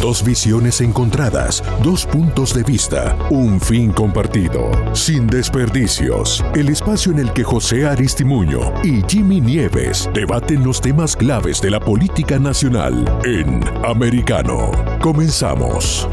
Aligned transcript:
Dos 0.00 0.22
visiones 0.22 0.82
encontradas, 0.82 1.62
dos 1.82 2.04
puntos 2.04 2.52
de 2.54 2.62
vista, 2.62 3.16
un 3.30 3.58
fin 3.58 3.90
compartido. 3.90 4.70
Sin 4.92 5.26
desperdicios, 5.26 6.44
el 6.54 6.68
espacio 6.68 7.12
en 7.12 7.20
el 7.20 7.32
que 7.32 7.42
José 7.42 7.86
Aristimuño 7.86 8.74
y 8.84 9.02
Jimmy 9.08 9.40
Nieves 9.40 10.10
debaten 10.12 10.62
los 10.62 10.82
temas 10.82 11.16
claves 11.16 11.62
de 11.62 11.70
la 11.70 11.80
política 11.80 12.38
nacional 12.38 13.04
en 13.24 13.64
Americano. 13.84 14.70
Comenzamos. 15.00 16.06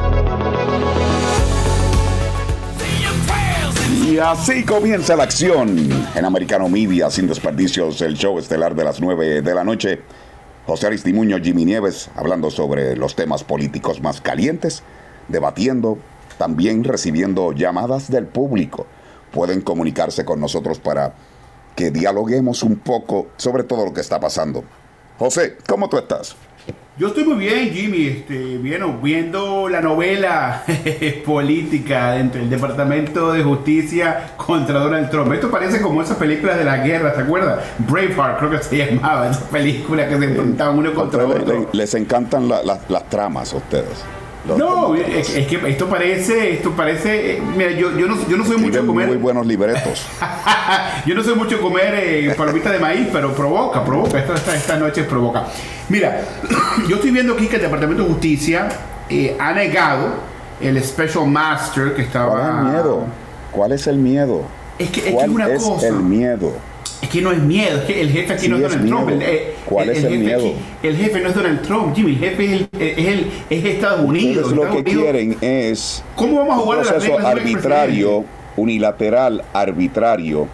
Y 4.08 4.18
así 4.18 4.64
comienza 4.64 5.16
la 5.18 5.24
acción 5.24 5.90
en 6.16 6.26
Americano 6.26 6.70
Media, 6.70 7.10
sin 7.10 7.28
desperdicios, 7.28 8.02
el 8.02 8.16
show 8.16 8.40
estelar 8.40 8.76
de 8.76 8.84
las 8.86 9.02
9 9.02 9.42
de 9.42 9.54
la 9.54 9.64
noche. 9.66 10.02
José 10.66 10.88
Aristimuño, 10.88 11.40
Jimmy 11.44 11.66
Nieves, 11.66 12.10
hablando 12.16 12.50
sobre 12.50 12.96
los 12.96 13.16
temas 13.16 13.44
políticos 13.44 14.02
más 14.02 14.22
calientes, 14.22 14.82
debatiendo, 15.28 15.98
también 16.38 16.86
recibiendo 16.86 17.52
llamadas 17.52 18.10
del 18.10 18.28
público. 18.28 18.88
Pueden 19.32 19.60
comunicarse 19.60 20.24
con 20.24 20.40
nosotros 20.40 20.80
para 20.80 21.16
que 21.76 21.92
dialoguemos 21.92 22.64
un 22.64 22.78
poco 22.78 23.28
sobre 23.36 23.64
todo 23.64 23.84
lo 23.84 23.94
que 23.94 24.00
está 24.00 24.22
pasando. 24.22 24.64
José, 25.20 25.58
¿cómo 25.68 25.90
tú 25.90 25.98
estás? 25.98 26.36
Yo 26.96 27.08
estoy 27.08 27.24
muy 27.24 27.38
bien, 27.38 27.72
Jimmy, 27.72 28.06
este, 28.06 28.60
viendo 28.60 29.68
la 29.68 29.82
novela 29.82 30.64
política 31.26 32.12
dentro 32.12 32.40
del 32.40 32.52
Departamento 32.52 33.32
de 33.32 33.42
Justicia 33.42 34.34
contra 34.38 34.78
Donald 34.78 35.10
Trump. 35.10 35.34
Esto 35.34 35.50
parece 35.50 35.82
como 35.82 36.04
esas 36.04 36.18
películas 36.18 36.56
de 36.56 36.66
la 36.66 36.78
guerra, 36.78 37.16
¿te 37.16 37.22
acuerdas? 37.22 37.66
Braveheart 37.80 38.38
creo 38.38 38.52
que 38.52 38.60
se 38.60 38.78
llamaba, 38.92 39.28
esas 39.28 39.42
películas 39.46 40.08
que 40.08 40.20
se 40.20 40.26
enfrentaban 40.26 40.78
uno 40.78 40.94
contra 40.94 41.26
otro. 41.26 41.68
les 41.72 41.96
encantan 41.96 42.48
las 42.48 43.10
tramas 43.10 43.54
a 43.54 43.58
ustedes. 43.58 44.06
No, 44.46 44.94
es, 44.96 45.30
que 45.48 45.62
esto 45.70 45.88
parece, 45.88 46.54
esto 46.54 46.72
parece, 46.72 47.38
eh, 47.38 47.42
mira, 47.56 47.72
yo, 47.72 47.98
yo, 47.98 48.08
no, 48.08 48.28
yo 48.28 48.36
no 48.36 48.46
soy 48.46 48.58
mucho 48.58 48.82
de 48.82 48.88
comer. 48.88 49.08
Muy 49.08 49.18
buenos 49.18 49.48
libretos. 49.48 50.06
yo 51.06 51.16
no 51.16 51.24
soy 51.24 51.36
mucho 51.36 51.62
comer 51.62 51.94
eh, 51.96 52.34
palomitas 52.38 52.74
de 52.74 52.80
maíz, 52.80 53.08
pero 53.12 53.34
provoca, 53.34 53.86
provoca, 53.86 54.20
esta, 54.20 54.34
esta, 54.34 54.56
esta, 54.56 54.78
noche 54.78 55.04
provoca. 55.04 55.46
Mira, 55.88 56.26
yo 56.90 56.98
estoy 56.98 57.12
viendo 57.12 57.34
aquí 57.34 57.48
que 57.48 57.56
el 57.56 57.62
Departamento 57.62 58.04
de 58.04 58.10
Justicia 58.10 58.68
eh, 59.10 59.38
ha 59.40 59.54
negado 59.54 60.10
el 60.60 60.84
Special 60.84 61.26
Master 61.26 61.96
que 61.96 62.02
estaba. 62.02 62.32
¿Cuál 62.32 62.52
es 62.52 62.58
el 62.58 62.66
miedo? 62.66 63.06
¿Cuál 63.52 63.72
es 63.72 63.88
el 63.88 63.98
miedo? 63.98 64.42
Es 64.78 64.90
que 64.90 65.10
es, 65.10 65.24
que 65.24 65.30
una 65.30 65.50
es 65.50 65.64
cosa. 65.64 65.88
el 65.88 66.00
miedo? 66.02 66.52
Es 67.04 67.10
que 67.10 67.22
no 67.22 67.32
es 67.32 67.40
miedo, 67.40 67.80
es 67.80 67.84
que 67.84 68.02
el 68.02 68.10
jefe 68.10 68.34
aquí 68.34 68.48
no 68.48 68.56
es 68.56 68.62
Donald 68.62 68.88
Trump. 68.88 69.24
¿Cuál 69.66 69.90
es 69.90 70.04
el 70.04 70.20
miedo? 70.20 70.54
el 70.82 70.96
jefe 70.96 71.20
no 71.20 71.30
es 71.30 71.36
Donald 71.36 71.62
Trump, 71.62 71.96
Jimmy. 71.96 72.12
El 72.12 72.18
jefe 72.18 72.56
es, 72.56 72.98
el, 72.98 73.32
es, 73.50 73.66
Estados 73.66 74.06
Unidos. 74.06 74.52
lo 74.54 74.72
que 74.72 74.84
quieren 74.84 75.38
es 75.42 76.04
¿Cómo 76.16 76.40
vamos 76.40 76.56
a 76.56 76.60
jugar 76.60 76.80
un 76.80 76.86
proceso 76.86 77.20
arbitrario, 77.20 78.26
unilateral, 78.56 79.44
arbitrario 79.54 80.48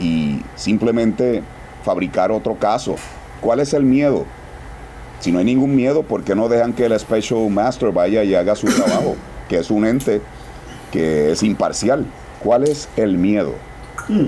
y 0.00 0.40
simplemente 0.56 1.42
fabricar 1.84 2.32
otro 2.32 2.56
caso. 2.56 2.96
¿Cuál 3.40 3.60
es 3.60 3.72
el 3.72 3.84
miedo? 3.84 4.26
Si 5.20 5.30
no 5.30 5.38
hay 5.38 5.44
ningún 5.44 5.76
miedo, 5.76 6.02
¿por 6.02 6.24
qué 6.24 6.34
no 6.34 6.48
dejan 6.48 6.72
que 6.72 6.86
el 6.86 6.98
Special 6.98 7.48
Master 7.48 7.92
vaya 7.92 8.24
y 8.24 8.34
haga 8.34 8.56
su 8.56 8.66
trabajo? 8.66 9.16
que 9.48 9.58
es 9.58 9.70
un 9.70 9.84
ente 9.84 10.22
que 10.90 11.32
es 11.32 11.42
imparcial. 11.42 12.06
¿Cuál 12.42 12.64
es 12.64 12.88
el 12.96 13.18
miedo? 13.18 13.54
Mm. 14.08 14.24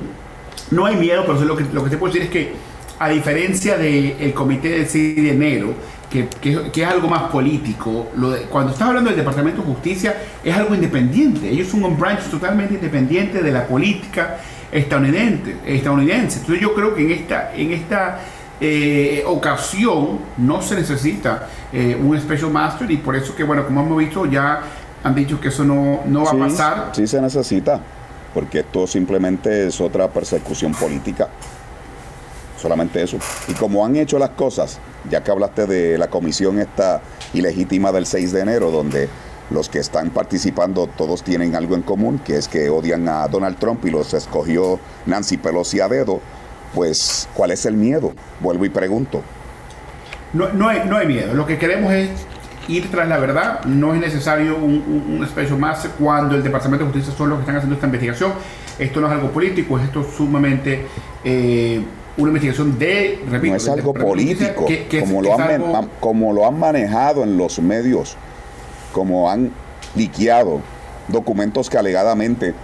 No 0.70 0.86
hay 0.86 0.96
miedo, 0.96 1.24
pero 1.26 1.40
lo 1.44 1.56
que, 1.56 1.64
lo 1.72 1.84
que 1.84 1.90
te 1.90 1.96
puedo 1.96 2.12
decir 2.12 2.26
es 2.26 2.32
que, 2.32 2.52
a 2.98 3.08
diferencia 3.08 3.76
del 3.76 4.32
comité 4.34 4.70
del 4.70 4.86
6 4.86 5.16
de 5.16 5.30
enero, 5.30 5.74
que, 6.10 6.28
que, 6.70 6.82
es 6.82 6.88
algo 6.88 7.08
más 7.08 7.22
político, 7.24 8.10
lo 8.16 8.30
de, 8.30 8.42
cuando 8.42 8.72
estás 8.72 8.88
hablando 8.88 9.10
del 9.10 9.18
Departamento 9.18 9.62
de 9.62 9.66
Justicia, 9.66 10.16
es 10.44 10.56
algo 10.56 10.74
independiente. 10.74 11.48
Ellos 11.48 11.68
son 11.68 11.82
un 11.84 11.98
branch 11.98 12.30
totalmente 12.30 12.74
independiente 12.74 13.42
de 13.42 13.50
la 13.50 13.66
política 13.66 14.38
estadounidense. 14.70 15.56
estadounidense. 15.66 16.38
Entonces 16.40 16.62
yo 16.62 16.74
creo 16.74 16.94
que 16.94 17.02
en 17.02 17.10
esta, 17.10 17.54
en 17.54 17.72
esta 17.72 18.20
eh, 18.60 19.24
ocasión 19.26 20.20
no 20.38 20.62
se 20.62 20.76
necesita 20.76 21.48
eh, 21.72 21.98
un 22.00 22.18
special 22.20 22.50
master 22.50 22.90
y 22.90 22.98
por 22.98 23.16
eso 23.16 23.34
que, 23.34 23.42
bueno, 23.42 23.64
como 23.64 23.82
hemos 23.82 23.98
visto, 23.98 24.26
ya 24.26 24.60
han 25.02 25.14
dicho 25.14 25.40
que 25.40 25.48
eso 25.48 25.64
no, 25.64 26.02
no 26.06 26.24
va 26.24 26.30
a 26.30 26.48
pasar. 26.48 26.90
Sí 26.92 27.06
se 27.06 27.20
necesita 27.20 27.80
porque 28.34 28.60
esto 28.60 28.86
simplemente 28.86 29.68
es 29.68 29.80
otra 29.80 30.08
persecución 30.08 30.74
política. 30.74 31.28
Solamente 32.60 33.02
eso. 33.02 33.18
Y 33.48 33.54
como 33.54 33.86
han 33.86 33.96
hecho 33.96 34.18
las 34.18 34.30
cosas, 34.30 34.78
ya 35.08 35.22
que 35.22 35.30
hablaste 35.30 35.66
de 35.66 35.96
la 35.96 36.08
comisión 36.08 36.58
esta 36.58 37.00
ilegítima 37.32 37.92
del 37.92 38.06
6 38.06 38.32
de 38.32 38.40
enero, 38.40 38.70
donde 38.70 39.08
los 39.50 39.68
que 39.68 39.78
están 39.78 40.10
participando 40.10 40.86
todos 40.86 41.22
tienen 41.22 41.54
algo 41.54 41.74
en 41.74 41.82
común, 41.82 42.18
que 42.18 42.36
es 42.36 42.48
que 42.48 42.70
odian 42.70 43.08
a 43.08 43.28
Donald 43.28 43.58
Trump 43.58 43.84
y 43.84 43.90
los 43.90 44.14
escogió 44.14 44.80
Nancy 45.06 45.36
Pelosi 45.36 45.80
a 45.80 45.88
dedo, 45.88 46.20
pues 46.74 47.28
¿cuál 47.34 47.50
es 47.50 47.66
el 47.66 47.74
miedo? 47.74 48.12
Vuelvo 48.40 48.64
y 48.64 48.70
pregunto. 48.70 49.22
No, 50.32 50.48
no, 50.52 50.68
hay, 50.68 50.82
no 50.88 50.96
hay 50.96 51.06
miedo. 51.06 51.34
Lo 51.34 51.46
que 51.46 51.58
queremos 51.58 51.92
es 51.92 52.10
ir 52.68 52.90
tras 52.90 53.08
la 53.08 53.18
verdad. 53.18 53.64
No 53.64 53.94
es 53.94 54.00
necesario 54.00 54.56
un, 54.56 55.16
un, 55.18 55.26
special 55.26 55.58
master 55.58 55.92
cuando 55.98 56.34
el 56.34 56.42
Departamento 56.42 56.84
de 56.84 56.92
Justicia 56.92 57.16
son 57.16 57.30
los 57.30 57.38
que 57.38 57.42
están 57.42 57.56
haciendo 57.56 57.74
esta 57.74 57.86
investigación. 57.86 58.32
Esto 58.78 59.00
no 59.00 59.06
es 59.06 59.12
algo 59.12 59.30
político, 59.30 59.78
esto 59.78 60.00
es 60.00 60.14
sumamente 60.16 60.86
eh, 61.22 61.80
una 62.16 62.28
investigación 62.28 62.78
de, 62.78 63.22
repito, 63.28 63.52
no 63.52 63.56
es 63.56 63.68
algo 63.68 63.94
político, 63.94 64.66
como, 65.00 65.22
lo 65.22 65.38
han, 65.38 65.90
como 66.00 66.32
lo 66.32 66.46
han 66.46 66.58
manejado 66.58 67.22
en 67.24 67.36
los 67.36 67.58
medios, 67.60 68.16
como 68.92 69.30
han 69.30 69.50
liqueado 69.94 70.60
documentos 71.08 71.68
que 71.68 71.78
alegadamente 71.78 72.54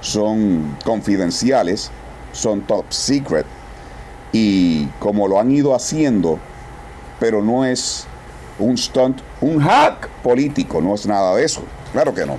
son 0.00 0.76
confidenciales, 0.84 1.90
son 2.32 2.62
top 2.62 2.84
secret, 2.90 3.46
y 4.32 4.86
como 4.98 5.28
lo 5.28 5.40
han 5.40 5.50
ido 5.50 5.74
haciendo, 5.74 6.38
pero 7.18 7.42
no 7.42 7.64
es 7.64 8.06
un 8.60 8.76
stunt, 8.78 9.20
un 9.40 9.60
hack 9.60 10.08
político, 10.22 10.80
no 10.80 10.94
es 10.94 11.06
nada 11.06 11.34
de 11.34 11.44
eso. 11.44 11.62
Claro 11.92 12.14
que 12.14 12.24
no. 12.26 12.38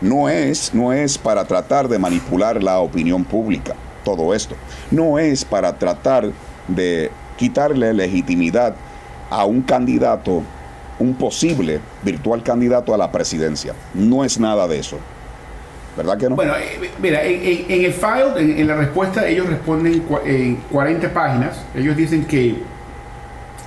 No 0.00 0.28
es, 0.28 0.74
no 0.74 0.92
es 0.92 1.16
para 1.16 1.44
tratar 1.44 1.88
de 1.88 1.98
manipular 1.98 2.62
la 2.62 2.80
opinión 2.80 3.24
pública, 3.24 3.74
todo 4.04 4.34
esto. 4.34 4.54
No 4.90 5.18
es 5.18 5.44
para 5.44 5.76
tratar 5.78 6.30
de 6.68 7.10
quitarle 7.36 7.92
legitimidad 7.92 8.74
a 9.30 9.44
un 9.44 9.62
candidato, 9.62 10.42
un 10.98 11.14
posible 11.14 11.80
virtual 12.02 12.42
candidato 12.42 12.94
a 12.94 12.98
la 12.98 13.10
presidencia. 13.10 13.74
No 13.94 14.24
es 14.24 14.38
nada 14.38 14.66
de 14.68 14.78
eso. 14.78 14.98
¿Verdad 15.96 16.18
que 16.18 16.28
no? 16.28 16.36
Bueno, 16.36 16.54
eh, 16.56 16.90
mira, 17.00 17.22
en, 17.22 17.84
el 17.84 17.92
file, 17.92 18.32
en, 18.38 18.58
en, 18.58 18.66
la 18.66 18.76
respuesta, 18.76 19.26
ellos 19.28 19.46
responden 19.46 20.02
en 20.24 20.56
40 20.70 21.12
páginas. 21.12 21.60
Ellos 21.74 21.96
dicen 21.96 22.24
que 22.24 22.56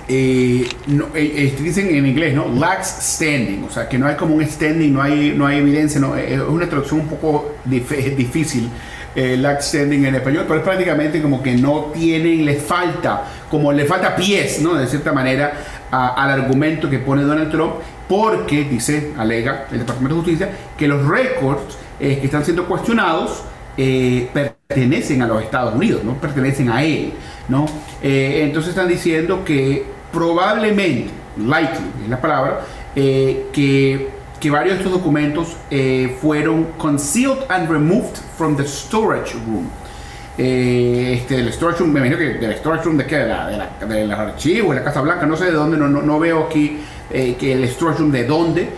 eh, 0.08 0.68
eh, 0.88 1.10
eh, 1.14 1.56
dicen 1.60 1.92
en 1.92 2.06
inglés, 2.06 2.32
¿no? 2.32 2.46
Lacks 2.48 2.86
standing, 3.00 3.64
o 3.64 3.70
sea, 3.70 3.88
que 3.88 3.98
no 3.98 4.06
hay 4.06 4.14
como 4.14 4.36
un 4.36 4.46
standing, 4.46 4.92
no 4.92 5.02
hay, 5.02 5.34
no 5.36 5.46
hay 5.46 5.58
evidencia, 5.58 6.00
es 6.16 6.40
una 6.40 6.68
traducción 6.68 7.00
un 7.00 7.08
poco 7.08 7.56
difícil, 7.64 8.70
eh, 9.16 9.36
lacks 9.36 9.66
standing 9.66 10.04
en 10.04 10.14
español, 10.14 10.44
pero 10.46 10.60
es 10.60 10.64
prácticamente 10.64 11.20
como 11.20 11.42
que 11.42 11.56
no 11.56 11.86
tienen, 11.92 12.44
les 12.44 12.62
falta, 12.62 13.24
como 13.50 13.72
le 13.72 13.84
falta 13.84 14.14
pies, 14.14 14.60
¿no? 14.60 14.74
De 14.74 14.86
cierta 14.86 15.12
manera, 15.12 15.54
al 15.90 16.30
argumento 16.30 16.88
que 16.88 17.00
pone 17.00 17.22
Donald 17.22 17.50
Trump, 17.50 17.74
porque, 18.08 18.62
dice, 18.62 19.12
alega 19.18 19.66
el 19.72 19.80
Departamento 19.80 20.14
de 20.14 20.20
Justicia, 20.20 20.50
que 20.78 20.86
los 20.86 21.04
récords 21.04 21.78
que 21.98 22.20
están 22.22 22.44
siendo 22.44 22.68
cuestionados 22.68 23.42
pertenecen 23.76 25.22
a 25.22 25.26
los 25.26 25.42
Estados 25.42 25.74
Unidos, 25.74 26.04
no 26.04 26.14
pertenecen 26.14 26.70
a 26.70 26.84
él, 26.84 27.12
¿no? 27.48 27.66
entonces 28.02 28.70
están 28.70 28.88
diciendo 28.88 29.44
que 29.44 29.95
probablemente, 30.16 31.10
likely 31.36 31.90
es 32.02 32.08
la 32.08 32.18
palabra, 32.18 32.60
eh, 32.94 33.48
que, 33.52 34.08
que, 34.40 34.50
varios 34.50 34.76
de 34.76 34.78
estos 34.78 34.92
documentos 34.98 35.54
eh, 35.70 36.16
fueron 36.22 36.68
concealed 36.78 37.44
and 37.50 37.68
removed 37.70 38.16
from 38.38 38.56
the 38.56 38.64
storage 38.64 39.34
room. 39.46 39.68
Eh, 40.38 41.18
este, 41.18 41.40
el 41.40 41.52
storage 41.52 41.80
room, 41.80 41.92
me 41.92 42.00
imagino 42.00 42.16
que 42.16 42.34
del 42.46 42.56
storage 42.56 42.84
room 42.84 42.96
de 42.96 43.04
qué, 43.04 43.16
de, 43.16 43.26
la, 43.26 43.46
de, 43.46 44.06
la, 44.06 44.16
los 44.16 44.18
archivos, 44.18 44.70
de 44.70 44.76
la 44.76 44.84
Casa 44.84 45.02
Blanca, 45.02 45.26
no 45.26 45.36
sé 45.36 45.46
de 45.46 45.52
dónde, 45.52 45.76
no, 45.76 45.86
no, 45.88 46.18
veo 46.18 46.44
aquí 46.44 46.78
que 47.10 47.52
el 47.52 47.68
storage 47.68 47.98
room 47.98 48.10
de 48.10 48.24
dónde 48.24 48.68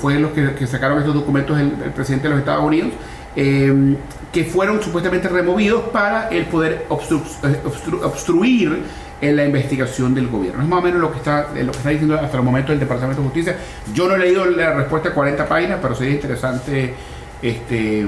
fue 0.00 0.18
los 0.18 0.32
que, 0.32 0.54
que, 0.54 0.66
sacaron 0.66 0.98
estos 0.98 1.14
documentos 1.14 1.58
el, 1.60 1.70
presidente 1.92 2.24
de 2.24 2.30
los 2.30 2.40
Estados 2.40 2.64
Unidos. 2.64 2.90
que 3.34 4.44
fueron 4.44 4.82
supuestamente 4.82 5.28
removidos 5.28 5.82
para 5.90 6.28
el 6.28 6.46
poder 6.46 6.86
obstru 6.88 7.22
obstru 7.64 8.00
obstruir 8.04 8.82
en 9.20 9.36
la 9.36 9.44
investigación 9.44 10.14
del 10.14 10.28
gobierno. 10.28 10.62
Es 10.62 10.68
más 10.68 10.78
o 10.78 10.82
menos 10.82 11.00
lo 11.00 11.12
que 11.12 11.18
está, 11.18 11.48
lo 11.54 11.72
que 11.72 11.78
está 11.78 11.90
diciendo 11.90 12.14
hasta 12.14 12.36
el 12.36 12.42
momento 12.42 12.72
el 12.72 12.80
Departamento 12.80 13.22
de 13.22 13.28
Justicia. 13.28 13.56
Yo 13.92 14.08
no 14.08 14.14
he 14.14 14.18
leído 14.18 14.46
la 14.46 14.74
respuesta 14.74 15.10
de 15.10 15.14
40 15.14 15.46
páginas, 15.46 15.78
pero 15.82 15.94
sería 15.94 16.14
interesante 16.14 16.94
este, 17.42 18.06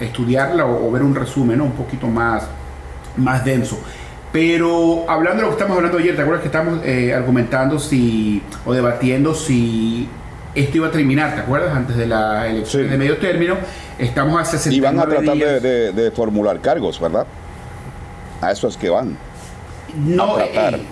estudiarla 0.00 0.66
o, 0.66 0.90
ver 0.90 1.02
un 1.02 1.14
resumen 1.14 1.60
un 1.60 1.72
poquito 1.72 2.06
más, 2.06 2.44
más 3.16 3.44
denso. 3.44 3.78
Pero 4.32 5.06
hablando 5.08 5.38
de 5.38 5.42
lo 5.42 5.48
que 5.48 5.54
estamos 5.54 5.76
hablando 5.76 5.98
ayer, 5.98 6.14
¿te 6.14 6.22
acuerdas 6.22 6.42
que 6.42 6.48
estamos 6.48 6.80
eh, 6.84 7.12
argumentando 7.14 7.78
si, 7.78 8.42
o 8.64 8.72
debatiendo 8.72 9.34
si 9.34 10.08
esto 10.54 10.76
iba 10.76 10.88
a 10.88 10.90
terminar, 10.90 11.34
¿te 11.34 11.40
acuerdas? 11.40 11.74
Antes 11.74 11.96
de 11.96 12.06
la 12.06 12.46
elección 12.48 12.88
de 12.88 12.96
medio 12.96 13.18
término, 13.18 13.56
estamos 13.98 14.40
a 14.40 14.44
69 14.44 14.76
Y 14.76 14.80
van 14.80 14.98
a 14.98 15.08
tratar 15.08 15.36
de, 15.36 16.12
formular 16.14 16.60
cargos, 16.60 17.00
¿verdad? 17.00 17.26
A 18.40 18.52
eso 18.52 18.68
es 18.68 18.76
que 18.76 18.88
van. 18.88 19.16
No, 19.96 20.38
eh, 20.38 20.82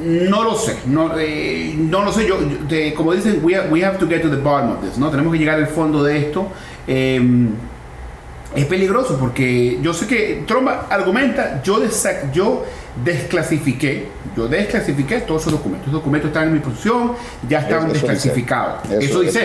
no 0.00 0.44
lo 0.44 0.54
sé, 0.54 0.78
no, 0.86 1.18
eh, 1.18 1.74
no 1.76 2.04
lo 2.04 2.12
sé. 2.12 2.26
Yo, 2.26 2.36
como 2.96 3.12
dicen, 3.12 3.40
we 3.42 3.54
have, 3.54 3.70
we 3.70 3.84
have, 3.84 3.98
to 3.98 4.06
get 4.06 4.22
to 4.22 4.30
the 4.30 4.36
bottom 4.36 4.70
of 4.70 4.80
this, 4.80 4.98
¿no? 4.98 5.10
Tenemos 5.10 5.32
que 5.32 5.38
llegar 5.38 5.58
al 5.58 5.66
fondo 5.66 6.02
de 6.02 6.18
esto. 6.18 6.48
Em, 6.86 7.50
es 8.54 8.64
peligroso 8.64 9.18
porque 9.18 9.78
yo 9.82 9.92
sé 9.92 10.06
que 10.06 10.44
Trump 10.46 10.68
argumenta, 10.88 11.62
yo, 11.62 11.80
yo 12.32 12.64
desclasifiqué, 13.04 14.08
yo 14.36 14.48
desclasifiqué 14.48 15.20
todos 15.20 15.42
esos 15.42 15.52
documentos. 15.52 15.88
Esos 15.88 16.00
documentos 16.00 16.28
están 16.28 16.48
en 16.48 16.54
mi 16.54 16.60
posición, 16.60 17.12
ya 17.48 17.60
estaban 17.60 17.92
desclasificados. 17.92 18.90
Eso, 18.90 19.20
dice. 19.20 19.42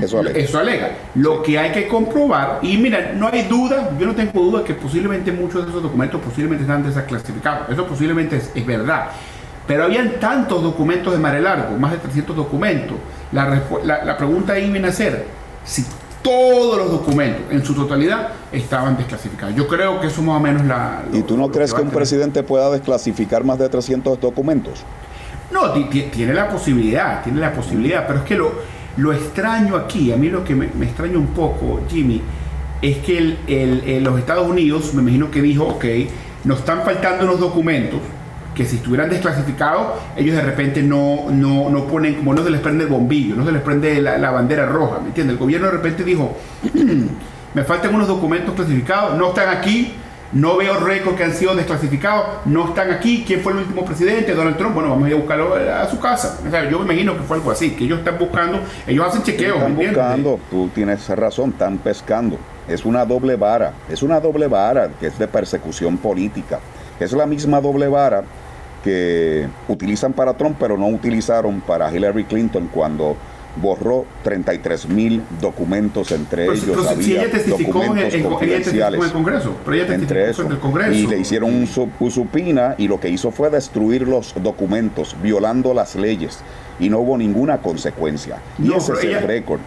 Eso 0.00 0.18
alega. 0.18 0.38
Eso 0.38 0.58
alega. 0.58 0.90
Lo 1.14 1.42
que 1.42 1.58
hay 1.58 1.72
que 1.72 1.88
comprobar, 1.88 2.60
y 2.62 2.78
mira, 2.78 3.12
no 3.14 3.28
hay 3.28 3.42
duda, 3.42 3.90
yo 3.98 4.06
no 4.06 4.14
tengo 4.14 4.42
duda 4.42 4.64
que 4.64 4.74
posiblemente 4.74 5.30
muchos 5.30 5.64
de 5.64 5.70
esos 5.70 5.82
documentos 5.82 6.20
posiblemente 6.20 6.62
están 6.62 6.82
desclasificados. 6.82 7.68
Eso 7.68 7.86
posiblemente 7.86 8.36
es, 8.54 8.66
verdad. 8.66 9.10
Pero 9.66 9.84
habían 9.84 10.12
tantos 10.18 10.62
documentos 10.62 11.12
de 11.12 11.18
Mare 11.18 11.42
Largo, 11.42 11.76
más 11.76 11.92
de 11.92 11.98
300 11.98 12.34
documentos. 12.34 12.96
La, 13.32 13.62
la, 13.84 14.04
la 14.04 14.16
pregunta 14.16 14.54
ahí 14.54 14.70
viene 14.70 14.88
a 14.88 14.92
ser, 14.92 15.26
si 15.64 15.84
todos 16.22 16.78
los 16.78 16.90
documentos 16.90 17.42
en 17.50 17.64
su 17.64 17.74
totalidad 17.74 18.28
estaban 18.52 18.96
desclasificados. 18.96 19.54
Yo 19.54 19.66
creo 19.66 20.00
que 20.00 20.08
eso 20.08 20.22
más 20.22 20.36
o 20.36 20.40
menos 20.40 20.64
la... 20.64 21.02
¿Y 21.12 21.22
tú 21.22 21.36
no 21.36 21.50
crees 21.50 21.72
que, 21.72 21.82
un 21.82 21.90
presidente 21.90 22.42
pueda 22.42 22.70
desclasificar 22.70 23.44
más 23.44 23.58
de 23.58 23.68
300 23.68 24.20
documentos? 24.20 24.84
No, 25.50 25.72
tiene 25.72 26.34
la 26.34 26.48
posibilidad, 26.48 27.22
tiene 27.22 27.40
la 27.40 27.52
posibilidad, 27.52 28.06
pero 28.06 28.20
es 28.20 28.24
que 28.24 28.34
lo, 28.34 28.52
lo 28.96 29.12
extraño 29.12 29.76
aquí, 29.76 30.12
a 30.12 30.16
mí 30.16 30.28
lo 30.28 30.44
que 30.44 30.54
me, 30.54 30.68
me 30.78 30.86
extraña 30.86 31.16
un 31.18 31.28
poco, 31.28 31.80
Jimmy, 31.88 32.20
es 32.82 32.98
que 32.98 33.36
el, 33.46 34.04
los 34.04 34.18
Estados 34.18 34.46
Unidos, 34.46 34.94
me 34.94 35.02
imagino 35.02 35.30
que 35.30 35.42
dijo, 35.42 35.64
ok, 35.64 35.84
nos 36.44 36.58
están 36.58 36.82
faltando 36.84 37.24
unos 37.24 37.40
documentos, 37.40 38.00
que 38.58 38.64
si 38.64 38.74
estuvieran 38.74 39.08
desclasificados, 39.08 40.00
ellos 40.16 40.34
de 40.34 40.42
repente 40.42 40.82
no, 40.82 41.26
no, 41.30 41.70
no 41.70 41.86
ponen, 41.86 42.16
como 42.16 42.34
no 42.34 42.42
se 42.42 42.50
les 42.50 42.60
prende 42.60 42.82
el 42.82 42.90
bombillo, 42.90 43.36
no 43.36 43.46
se 43.46 43.52
les 43.52 43.62
prende 43.62 44.02
la, 44.02 44.30
bandera 44.32 44.66
roja, 44.66 44.98
¿me 44.98 45.08
entiendes? 45.08 45.34
El 45.34 45.38
gobierno 45.38 45.68
de 45.68 45.74
repente 45.74 46.02
dijo, 46.02 46.36
me 47.54 47.62
faltan 47.62 47.94
unos 47.94 48.08
documentos 48.08 48.56
clasificados, 48.56 49.16
no 49.16 49.28
están 49.28 49.56
aquí, 49.56 49.94
no 50.32 50.56
veo 50.56 50.74
récords 50.80 51.16
que 51.16 51.22
han 51.22 51.34
sido 51.34 51.54
desclasificados, 51.54 52.44
no 52.46 52.70
están 52.70 52.90
aquí, 52.90 53.22
¿quién 53.24 53.42
fue 53.42 53.52
el 53.52 53.58
último 53.58 53.84
presidente? 53.84 54.34
Donald 54.34 54.56
Trump, 54.56 54.74
bueno, 54.74 54.90
vamos 54.90 55.04
a 55.04 55.08
ir 55.08 55.14
a 55.14 55.18
buscarlo 55.18 55.54
a 55.54 55.88
su 55.88 56.00
casa. 56.00 56.40
yo 56.68 56.80
me 56.80 56.86
imagino 56.86 57.16
que 57.16 57.22
fue 57.22 57.36
algo 57.36 57.52
así, 57.52 57.70
que 57.76 57.84
ellos 57.84 58.00
están 58.00 58.18
buscando, 58.18 58.58
ellos 58.88 59.06
hacen 59.06 59.22
chequeos, 59.22 59.58
están 59.58 59.76
buscando, 59.76 60.40
tú 60.50 60.68
tienes 60.74 61.08
razón, 61.10 61.50
están 61.50 61.78
pescando. 61.78 62.36
Es 62.66 62.84
una 62.84 63.04
doble 63.04 63.36
vara, 63.36 63.72
es 63.88 64.02
una 64.02 64.18
doble 64.18 64.48
vara 64.48 64.90
que 64.98 65.06
es 65.06 65.16
de 65.16 65.28
persecución 65.28 65.96
política. 65.96 66.58
Es 66.98 67.12
la 67.12 67.24
misma 67.24 67.60
doble 67.60 67.86
vara 67.86 68.24
que 68.82 69.48
utilizan 69.68 70.12
para 70.12 70.34
Trump, 70.34 70.56
pero 70.58 70.76
no 70.76 70.86
utilizaron 70.88 71.60
para 71.60 71.92
Hillary 71.92 72.24
Clinton 72.24 72.68
cuando 72.72 73.16
borró 73.60 74.06
33 74.22 74.88
mil 74.88 75.22
documentos, 75.40 76.12
entre 76.12 76.44
ellos 76.44 76.86
había 76.86 77.28
documentos 77.28 78.14
en, 78.14 78.22
confidenciales. 78.22 79.04
el 79.04 79.12
Congreso, 79.12 79.56
pero 79.64 79.76
ella 79.76 79.94
entre 79.94 80.30
eso, 80.30 80.42
en 80.42 80.52
el 80.52 80.58
Congreso. 80.58 80.92
Y 80.92 81.06
le 81.06 81.18
hicieron 81.18 81.54
un 81.54 82.10
supina 82.10 82.74
y 82.78 82.88
lo 82.88 83.00
que 83.00 83.08
hizo 83.08 83.30
fue 83.30 83.50
destruir 83.50 84.06
los 84.06 84.34
documentos, 84.42 85.16
violando 85.22 85.74
las 85.74 85.96
leyes. 85.96 86.38
Y 86.80 86.88
no 86.88 87.00
hubo 87.00 87.18
ninguna 87.18 87.58
consecuencia. 87.58 88.38
Y 88.62 88.72
ese 88.72 88.92
es 88.92 89.04
el 89.04 89.22
récord. 89.22 89.60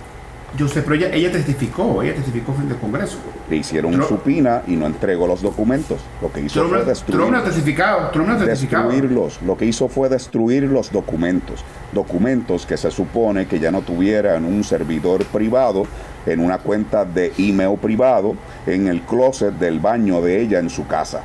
Yo 0.58 0.68
sé, 0.68 0.82
pero 0.82 0.96
ella, 0.96 1.32
testificó, 1.32 2.04
ella 2.04 2.14
testificó 2.14 2.54
frente 2.54 2.74
al 2.74 2.80
Congreso. 2.80 3.18
Le 3.50 3.56
hicieron 3.56 3.94
supina 4.06 4.64
y 4.68 4.76
no 4.76 4.86
entregó 4.86 5.26
los 5.26 5.42
documentos. 5.42 6.02
Lo 6.22 6.32
que 6.32 6.42
hizo 6.42 6.68
fue 6.68 6.84
destruir, 6.84 7.44
testificado, 7.44 8.12
destruirlos. 8.46 9.42
Lo 9.44 9.56
que 9.56 9.66
hizo 9.66 9.88
fue 9.88 10.10
destruir 10.10 10.64
los 10.64 10.92
documentos. 10.92 11.64
Documentos 11.94 12.66
que 12.66 12.76
se 12.76 12.92
supone 12.92 13.48
que 13.48 13.60
ya 13.60 13.72
no 13.72 13.82
tuvieran 13.82 14.44
un 14.44 14.66
servidor 14.66 15.24
privado 15.26 15.86
en 16.26 16.42
una 16.42 16.58
cuenta 16.58 17.06
de 17.06 17.32
email 17.38 17.78
privado 17.78 18.36
en 18.68 18.88
el 18.88 19.02
closet 19.02 19.54
del 19.54 19.80
baño 19.80 20.22
de 20.22 20.42
ella 20.42 20.60
en 20.60 20.70
su 20.70 20.86
casa. 20.86 21.24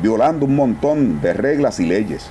Violando 0.00 0.46
un 0.46 0.56
montón 0.56 1.20
de 1.20 1.34
reglas 1.34 1.80
y 1.80 1.86
leyes. 1.86 2.30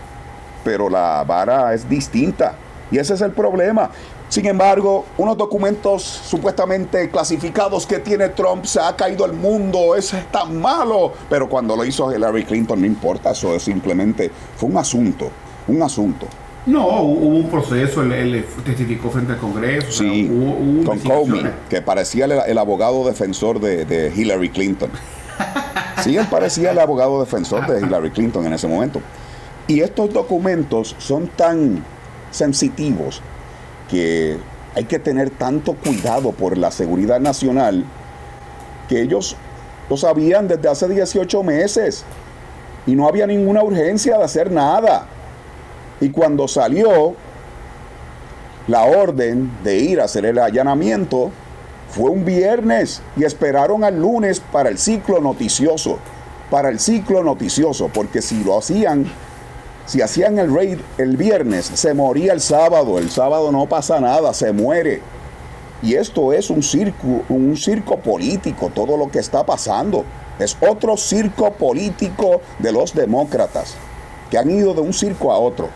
Pero 0.64 0.90
la 0.90 1.24
vara 1.28 1.76
es 1.76 1.88
distinta. 1.88 2.56
Y 2.92 2.98
ese 2.98 3.16
es 3.16 3.22
el 3.22 3.32
problema. 3.32 3.90
Sin 4.30 4.46
embargo, 4.48 5.06
unos 5.18 5.38
documentos 5.38 6.04
supuestamente 6.04 7.10
clasificados 7.10 7.86
que 7.86 8.00
tiene 8.00 8.30
Trump 8.30 8.66
se 8.66 8.80
ha 8.80 8.96
caído 8.96 9.26
el 9.26 9.34
mundo, 9.34 9.96
es 9.96 10.14
tan 10.32 10.60
malo. 10.60 11.14
Pero 11.30 11.48
cuando 11.48 11.76
lo 11.76 11.86
hizo 11.86 12.12
Hillary 12.12 12.44
Clinton 12.44 12.82
no 12.82 12.88
importa, 12.88 13.32
eso 13.32 13.56
es 13.56 13.64
simplemente 13.64 14.32
fue 14.58 14.70
un 14.70 14.78
asunto, 14.78 15.30
un 15.68 15.82
asunto. 15.82 16.28
No, 16.66 17.04
hubo 17.04 17.38
un 17.38 17.50
proceso, 17.50 18.02
él, 18.02 18.44
testificó 18.66 19.12
frente 19.12 19.34
al 19.34 19.38
Congreso. 19.38 19.92
Sí, 19.92 20.28
con 20.84 21.00
Comey, 21.00 21.46
que 21.70 21.84
parecía 21.84 22.26
el, 22.26 22.58
abogado 22.58 23.06
defensor 23.06 23.60
de, 23.60 23.86
de 23.86 24.12
Hillary 24.16 24.50
Clinton. 24.50 24.90
Sí, 26.04 26.18
él 26.18 26.28
parecía 26.30 26.72
el 26.72 26.78
abogado 26.78 27.20
defensor 27.20 27.66
de 27.66 27.80
Hillary 27.80 28.12
Clinton 28.12 28.46
en 28.46 28.54
ese 28.54 28.68
momento. 28.68 29.02
Y 29.66 29.80
estos 29.80 30.14
documentos 30.14 30.96
son 31.00 31.28
tan 31.28 31.84
sensitivos 32.36 33.22
que 33.90 34.38
hay 34.76 34.86
que 34.86 35.00
tener 35.00 35.30
tanto 35.30 35.74
cuidado 35.74 36.32
por 36.32 36.58
la 36.58 36.72
seguridad 36.72 37.20
nacional 37.20 37.86
que 38.88 39.02
ellos 39.02 39.36
lo 39.90 39.98
sabían 39.98 40.48
desde 40.48 40.68
hace 40.68 40.88
18 40.88 41.44
meses 41.44 42.04
y 42.86 42.96
no 42.96 43.08
había 43.08 43.28
ninguna 43.28 43.64
urgencia 43.64 44.18
de 44.18 44.24
hacer 44.24 44.52
nada. 44.52 45.08
Y 46.02 46.10
cuando 46.10 46.48
salió 46.48 47.16
la 48.68 48.84
orden 48.84 49.52
de 49.64 49.78
ir 49.78 50.02
a 50.02 50.06
hacer 50.06 50.26
el 50.26 50.40
allanamiento, 50.40 51.32
fue 51.90 52.10
un 52.10 52.26
viernes 52.26 53.02
y 53.16 53.24
esperaron 53.24 53.84
al 53.84 54.00
lunes 54.00 54.40
para 54.40 54.70
el 54.70 54.78
ciclo 54.78 55.22
noticioso, 55.22 56.00
para 56.50 56.70
el 56.70 56.80
ciclo 56.80 57.24
noticioso, 57.24 57.90
porque 57.94 58.22
si 58.22 58.44
lo 58.44 58.58
hacían 58.58 59.06
si 59.86 60.02
hacían 60.02 60.40
el 60.40 60.54
raid 60.54 60.80
el 60.98 61.16
viernes, 61.16 61.66
se 61.66 61.94
moría 61.94 62.34
el 62.34 62.42
sábado. 62.42 62.98
El 62.98 63.12
sábado 63.12 63.52
no 63.52 63.68
pasa 63.68 64.00
nada, 64.00 64.34
se 64.34 64.52
muere. 64.52 65.02
Y 65.82 65.94
esto 65.94 66.34
es 66.34 66.50
un 66.50 66.64
circo, 66.64 67.24
un 67.30 67.56
circo 67.56 67.98
político, 67.98 68.72
todo 68.74 68.98
lo 68.98 69.12
que 69.12 69.20
está 69.20 69.46
pasando. 69.46 70.04
Es 70.40 70.58
otro 70.60 70.98
circo 70.98 71.52
político 71.54 72.42
de 72.60 72.72
los 72.72 72.94
demócratas, 72.94 73.76
que 74.32 74.38
han 74.38 74.50
ido 74.50 74.74
de 74.74 74.82
un 74.82 74.94
circo 74.94 75.32
a 75.32 75.38
otro. 75.38 75.70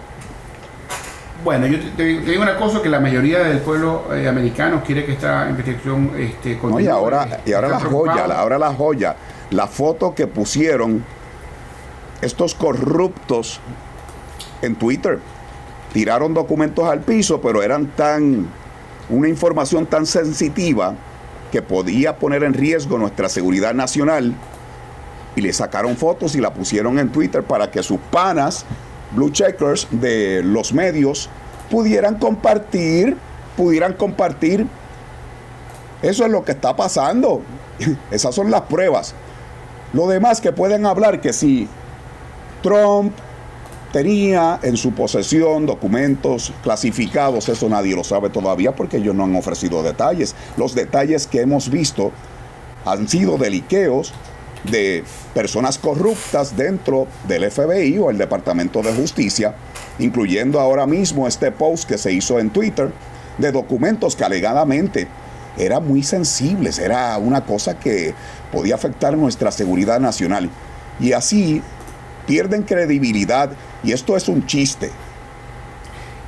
Bueno, 1.43 1.67
yo 1.67 1.77
te, 1.95 2.03
digo 2.03 2.41
una 2.41 2.57
cosa, 2.57 2.81
que 2.81 2.89
la 2.89 2.99
mayoría 2.99 3.39
del 3.39 3.59
pueblo 3.59 4.13
eh, 4.13 4.27
americano 4.27 4.81
quiere 4.85 5.05
que 5.05 5.13
esta 5.13 5.47
investigación 5.49 6.11
este, 6.17 6.57
continúe. 6.57 6.81
y 6.81 6.87
ahora, 6.87 7.39
y 7.45 7.53
ahora 7.53 7.69
la 7.69 7.79
joya, 7.79 8.25
ahora 8.25 8.57
la 8.57 8.73
joya, 8.73 9.15
la 9.51 9.67
foto 9.67 10.13
que 10.13 10.27
pusieron 10.27 11.05
estos 12.21 12.55
corruptos 12.55 13.61
en 14.61 14.75
Twitter. 14.75 15.19
Tiraron 15.93 16.33
documentos 16.33 16.87
al 16.87 17.01
piso, 17.01 17.41
pero 17.41 17.63
eran 17.63 17.87
tan, 17.87 18.47
una 19.09 19.27
información 19.27 19.85
tan 19.85 20.05
sensitiva 20.05 20.95
que 21.51 21.61
podía 21.61 22.17
poner 22.17 22.43
en 22.43 22.53
riesgo 22.53 22.97
nuestra 22.97 23.29
seguridad 23.29 23.73
nacional. 23.73 24.35
Y 25.35 25.41
le 25.41 25.53
sacaron 25.53 25.97
fotos 25.97 26.35
y 26.35 26.41
la 26.41 26.53
pusieron 26.53 26.99
en 26.99 27.09
Twitter 27.09 27.43
para 27.43 27.71
que 27.71 27.81
sus 27.81 27.99
panas, 28.11 28.65
blue 29.11 29.31
checkers 29.31 29.87
de 29.91 30.43
los 30.43 30.73
medios, 30.73 31.29
pudieran 31.69 32.15
compartir, 32.19 33.17
pudieran 33.55 33.93
compartir. 33.93 34.67
Eso 36.01 36.25
es 36.25 36.31
lo 36.31 36.43
que 36.43 36.51
está 36.51 36.75
pasando. 36.75 37.41
Esas 38.11 38.35
son 38.35 38.51
las 38.51 38.61
pruebas. 38.61 39.15
Lo 39.93 40.07
demás 40.07 40.39
que 40.39 40.51
pueden 40.51 40.85
hablar 40.85 41.19
que 41.19 41.33
si 41.33 41.67
Trump 42.61 43.13
tenía 43.91 44.59
en 44.61 44.77
su 44.77 44.91
posesión 44.91 45.65
documentos 45.65 46.53
clasificados, 46.61 47.49
eso 47.49 47.69
nadie 47.69 47.95
lo 47.95 48.03
sabe 48.03 48.29
todavía 48.29 48.75
porque 48.75 48.97
ellos 48.97 49.15
no 49.15 49.23
han 49.23 49.35
ofrecido 49.35 49.81
detalles. 49.83 50.35
Los 50.57 50.75
detalles 50.75 51.27
que 51.27 51.41
hemos 51.41 51.69
visto 51.69 52.11
han 52.85 53.07
sido 53.07 53.37
deliqueos 53.37 54.13
de 54.63 55.03
personas 55.33 55.77
corruptas 55.77 56.55
dentro 56.55 57.07
del 57.27 57.49
FBI 57.49 57.97
o 57.97 58.09
el 58.09 58.17
Departamento 58.17 58.81
de 58.81 58.93
Justicia, 58.93 59.55
incluyendo 59.99 60.59
ahora 60.59 60.85
mismo 60.85 61.27
este 61.27 61.51
post 61.51 61.87
que 61.87 61.97
se 61.97 62.11
hizo 62.11 62.39
en 62.39 62.49
Twitter 62.49 62.91
de 63.37 63.51
documentos 63.51 64.15
que 64.15 64.25
alegadamente 64.25 65.07
eran 65.57 65.87
muy 65.87 66.03
sensibles, 66.03 66.77
era 66.79 67.17
una 67.17 67.41
cosa 67.41 67.79
que 67.79 68.13
podía 68.51 68.75
afectar 68.75 69.17
nuestra 69.17 69.51
seguridad 69.51 69.99
nacional. 69.99 70.49
Y 70.99 71.13
así 71.13 71.61
pierden 72.27 72.63
credibilidad 72.63 73.49
y 73.83 73.91
esto 73.91 74.15
es 74.15 74.27
un 74.27 74.45
chiste. 74.45 74.91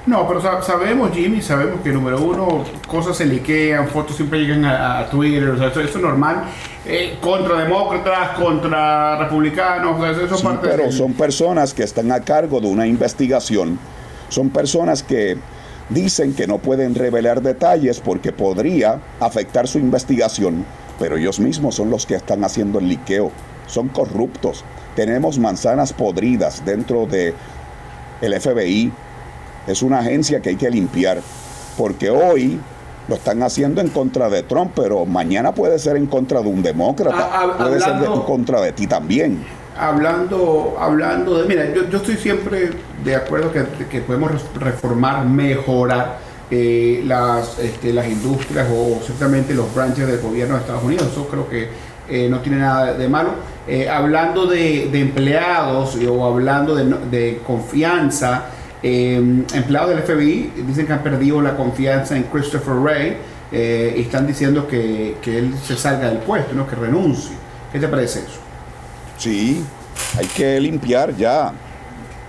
No, 0.05 0.27
pero 0.27 0.41
sabemos, 0.63 1.11
Jimmy, 1.13 1.41
sabemos 1.41 1.81
que 1.81 1.91
número 1.91 2.19
uno, 2.19 2.63
cosas 2.87 3.15
se 3.17 3.25
liquean, 3.25 3.87
fotos 3.87 4.15
siempre 4.15 4.39
llegan 4.39 4.65
a, 4.65 5.07
Twitter, 5.11 5.49
o 5.49 5.57
sea, 5.57 5.67
eso, 5.67 5.81
es 5.81 5.95
normal. 5.95 6.45
Eh, 6.87 7.19
contra 7.21 7.59
demócratas, 7.59 8.35
contra 8.39 9.19
republicanos, 9.19 10.03
eso 10.17 10.35
sí, 10.35 10.47
pero 10.63 10.91
son 10.91 11.13
personas 11.13 11.75
que 11.75 11.83
están 11.83 12.11
a 12.11 12.21
cargo 12.21 12.59
de 12.59 12.67
una 12.67 12.87
investigación, 12.87 13.77
son 14.29 14.49
personas 14.49 15.03
que 15.03 15.37
dicen 15.89 16.33
que 16.33 16.47
no 16.47 16.57
pueden 16.57 16.95
revelar 16.95 17.43
detalles 17.43 17.99
porque 17.99 18.31
podría 18.31 18.99
afectar 19.19 19.67
su 19.67 19.77
investigación, 19.77 20.65
pero 20.97 21.17
ellos 21.17 21.39
mismos 21.39 21.75
son 21.75 21.91
los 21.91 22.07
que 22.07 22.15
están 22.15 22.43
haciendo 22.43 22.79
el 22.79 22.87
liqueo, 22.87 23.31
son 23.67 23.89
corruptos. 23.89 24.63
Tenemos 24.95 25.39
manzanas 25.39 25.93
podridas 25.93 26.63
dentro 26.65 27.05
de 27.05 27.33
el 28.21 28.39
FBI, 28.39 28.91
es 29.67 29.81
una 29.81 29.99
agencia 29.99 30.41
que 30.41 30.49
hay 30.49 30.55
que 30.55 30.69
limpiar, 30.69 31.19
porque 31.77 32.09
hoy 32.09 32.59
lo 33.07 33.15
están 33.15 33.41
haciendo 33.43 33.81
en 33.81 33.89
contra 33.89 34.29
de 34.29 34.43
Trump, 34.43 34.71
pero 34.75 35.05
mañana 35.05 35.53
puede 35.53 35.79
ser 35.79 35.97
en 35.97 36.07
contra 36.07 36.41
de 36.41 36.47
un 36.47 36.61
demócrata, 36.61 37.29
ah, 37.31 37.55
puede 37.57 37.79
ser 37.79 37.95
en 38.03 38.21
contra 38.21 38.61
de 38.61 38.71
ti 38.73 38.87
también. 38.87 39.43
Hablando, 39.77 40.75
hablando 40.79 41.41
de, 41.41 41.47
mira, 41.47 41.65
yo, 41.73 41.97
estoy 41.97 42.17
siempre 42.17 42.71
de 43.03 43.15
acuerdo 43.15 43.51
que, 43.51 44.01
podemos 44.01 44.31
reformar, 44.59 45.25
mejorar 45.25 46.19
eh, 46.51 47.01
las, 47.05 47.57
este, 47.59 47.93
las 47.93 48.07
industrias 48.07 48.67
o 48.69 48.99
ciertamente 49.03 49.53
los 49.53 49.73
branches 49.73 50.05
del 50.05 50.19
gobierno 50.19 50.55
de 50.55 50.61
Estados 50.61 50.83
Unidos, 50.83 51.07
eso 51.11 51.27
creo 51.27 51.49
que 51.49 51.69
eh, 52.09 52.27
no 52.29 52.39
tiene 52.41 52.59
nada 52.59 52.93
de 52.93 53.07
malo. 53.07 53.31
Eh, 53.67 53.87
hablando 53.87 54.47
de, 54.47 54.89
empleados 54.99 55.95
o 56.07 56.25
hablando 56.25 56.75
de, 56.75 56.85
de 57.09 57.41
confianza, 57.45 58.45
eh, 58.83 59.43
empleados 59.53 59.91
del 59.91 59.99
FBI 59.99 60.53
dicen 60.67 60.87
que 60.87 60.93
han 60.93 61.03
perdido 61.03 61.39
la 61.41 61.55
confianza 61.55 62.17
en 62.17 62.23
Christopher 62.23 62.73
Wray 62.73 63.17
eh, 63.51 63.93
y 63.97 64.01
están 64.01 64.25
diciendo 64.25 64.67
que, 64.67 65.17
él 65.23 65.53
se 65.63 65.75
salga 65.75 66.09
del 66.09 66.19
puesto, 66.19 66.53
¿no? 66.53 66.67
que 66.67 66.75
renuncie. 66.75 67.35
¿Qué 67.71 67.79
te 67.79 67.87
parece 67.87 68.19
eso? 68.19 68.39
Sí, 69.17 69.63
hay 70.17 70.25
que 70.25 70.59
limpiar 70.59 71.15
ya. 71.15 71.53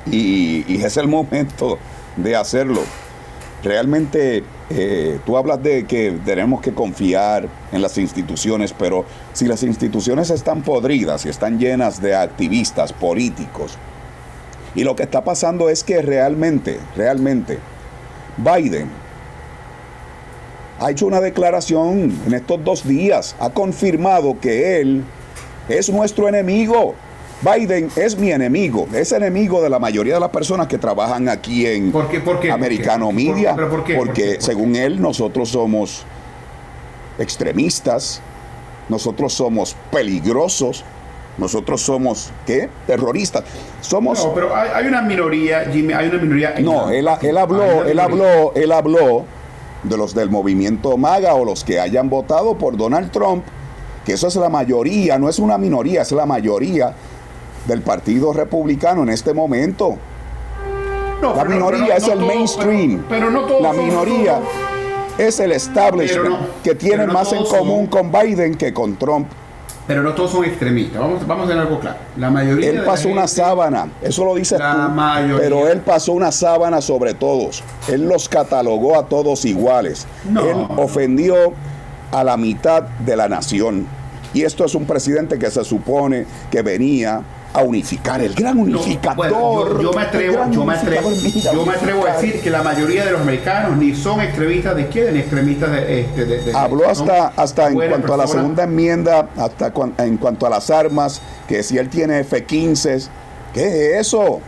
Y, 0.04 0.82
es 0.82 0.96
el 0.96 1.08
momento 1.08 1.78
de 2.16 2.36
hacerlo. 2.36 2.82
Realmente 3.62 4.42
eh, 4.70 5.20
tú 5.24 5.36
hablas 5.36 5.62
de 5.62 5.84
que 5.86 6.18
tenemos 6.24 6.60
que 6.60 6.72
confiar 6.72 7.48
en 7.70 7.80
las 7.80 7.96
instituciones, 7.96 8.74
pero 8.76 9.04
si 9.32 9.46
las 9.46 9.62
instituciones 9.62 10.30
están 10.30 10.62
podridas 10.62 11.24
y 11.26 11.28
están 11.28 11.58
llenas 11.58 12.02
de 12.02 12.14
activistas 12.16 12.92
políticos, 12.92 13.78
y 14.74 14.84
lo 14.84 14.96
que 14.96 15.02
está 15.04 15.22
pasando 15.22 15.68
es 15.68 15.84
que 15.84 16.02
realmente, 16.02 16.80
realmente, 16.96 17.58
Biden 18.38 18.88
ha 20.80 20.90
hecho 20.90 21.06
una 21.06 21.20
declaración 21.20 22.12
en 22.26 22.34
estos 22.34 22.64
dos 22.64 22.86
días, 22.86 23.36
ha 23.38 23.50
confirmado 23.50 24.40
que 24.40 24.80
él 24.80 25.04
es 25.68 25.90
nuestro 25.90 26.28
enemigo. 26.28 26.94
Biden 27.42 27.90
es 27.96 28.16
mi 28.16 28.30
enemigo, 28.30 28.86
es 28.92 29.10
enemigo 29.10 29.60
de 29.60 29.68
la 29.68 29.80
mayoría 29.80 30.14
de 30.14 30.20
las 30.20 30.30
personas 30.30 30.68
que 30.68 30.78
trabajan 30.78 31.28
aquí 31.28 31.66
en 31.66 31.90
¿Por 31.90 32.08
qué, 32.08 32.52
Americano 32.52 33.10
Media, 33.10 33.56
porque 33.96 34.36
según 34.40 34.76
él 34.76 35.02
nosotros 35.02 35.48
somos 35.48 36.04
extremistas, 37.18 38.20
nosotros 38.88 39.32
somos 39.32 39.74
peligrosos, 39.90 40.84
nosotros 41.36 41.82
somos, 41.82 42.30
¿qué? 42.46 42.68
Terroristas. 42.86 43.42
Somos... 43.80 44.24
No, 44.24 44.34
pero 44.34 44.54
hay, 44.54 44.86
una 44.86 45.02
minoría, 45.02 45.64
Jimmy, 45.72 45.94
hay 45.94 46.08
una 46.10 46.18
minoría... 46.18 46.54
No, 46.60 46.90
él, 46.90 47.08
él 47.22 47.38
habló, 47.38 47.84
él 47.84 47.98
habló, 47.98 48.52
él 48.54 48.70
habló 48.70 49.24
de 49.82 49.96
los 49.96 50.14
del 50.14 50.30
movimiento 50.30 50.96
MAGA 50.96 51.34
o 51.34 51.44
los 51.44 51.64
que 51.64 51.80
hayan 51.80 52.08
votado 52.08 52.56
por 52.56 52.76
Donald 52.76 53.10
Trump, 53.10 53.44
que 54.04 54.12
eso 54.12 54.28
es 54.28 54.36
la 54.36 54.48
mayoría, 54.48 55.18
no 55.18 55.28
es 55.28 55.40
una 55.40 55.58
minoría, 55.58 56.02
es 56.02 56.12
la 56.12 56.26
mayoría 56.26 56.94
del 57.66 57.82
Partido 57.82 58.32
Republicano 58.32 59.02
en 59.02 59.10
este 59.10 59.34
momento. 59.34 59.96
No, 61.20 61.36
la 61.36 61.44
minoría 61.44 61.96
es 61.96 62.08
el 62.08 62.20
mainstream. 62.20 63.04
Pero, 63.08 63.30
no 63.30 63.60
la 63.60 63.72
minoría 63.72 64.40
es 65.18 65.38
el 65.40 65.52
establishment 65.52 66.36
que 66.64 66.74
tiene 66.74 67.06
más 67.06 67.32
en 67.32 67.44
común 67.44 67.86
con 67.86 68.10
Biden 68.10 68.56
que 68.56 68.72
con 68.72 68.96
Trump 68.96 69.28
pero 69.86 70.02
no 70.02 70.14
todos 70.14 70.30
son 70.30 70.44
extremistas. 70.44 71.00
Vamos, 71.00 71.26
vamos 71.26 71.42
a 71.42 71.50
hacer 71.50 71.58
algo 71.58 71.80
claro. 71.80 71.98
La 72.16 72.30
mayoría. 72.30 72.70
Él 72.70 72.82
pasó 72.84 73.08
una 73.08 73.26
sábana, 73.26 73.88
eso 74.00 74.24
lo 74.24 74.36
dice 74.36 74.56
tú. 74.56 74.64
Pero 75.38 75.68
él 75.68 75.80
pasó 75.80 76.12
una 76.12 76.30
sábana 76.30 76.80
sobre 76.80 77.14
todos. 77.14 77.64
Él 77.88 78.08
los 78.08 78.28
catalogó 78.28 78.98
a 78.98 79.06
todos 79.06 79.44
iguales. 79.44 80.06
Él 80.28 80.66
ofendió 80.76 81.52
a 82.12 82.22
la 82.22 82.36
mitad 82.36 82.82
de 82.82 83.16
la 83.16 83.28
nación. 83.28 83.86
Y 84.34 84.44
esto 84.44 84.64
es 84.64 84.74
un 84.74 84.86
presidente 84.86 85.38
que 85.38 85.50
se 85.50 85.64
supone 85.64 86.26
que 86.50 86.62
venía 86.62 87.22
a 87.52 87.62
unificar, 87.62 88.20
el 88.20 88.34
gran 88.34 88.58
unificador. 88.58 89.82
yo, 89.82 89.92
me 89.92 90.02
atrevo, 90.02 90.50
yo, 90.50 90.64
me 90.64 90.74
atrevo, 90.74 91.12
yo 91.12 91.66
me 91.66 91.74
atrevo 91.74 92.06
a 92.06 92.12
decir 92.12 92.40
que 92.40 92.50
la 92.50 92.62
mayoría 92.62 93.04
de 93.04 93.12
los 93.12 93.20
americanos 93.20 93.76
ni 93.76 93.94
son 93.94 94.20
extremistas 94.20 94.74
de 94.76 94.82
izquierda 94.82 95.12
ni 95.12 95.18
extremistas 95.18 95.70
de, 95.70 96.00
este, 96.00 96.56
Habló 96.56 96.88
hasta, 96.88 97.28
hasta 97.36 97.68
en 97.68 97.74
cuanto 97.74 98.14
a 98.14 98.16
la 98.16 98.26
segunda 98.26 98.64
enmienda, 98.64 99.28
hasta 99.36 99.72
en 99.98 100.16
cuanto 100.16 100.46
a 100.46 100.50
las 100.50 100.70
armas, 100.70 101.20
que 101.46 101.62
si 101.62 101.76
él 101.76 101.88
tiene 101.88 102.20
F-15, 102.20 103.08
¿qué 103.52 103.96
es 103.96 104.06
eso? 104.06 104.40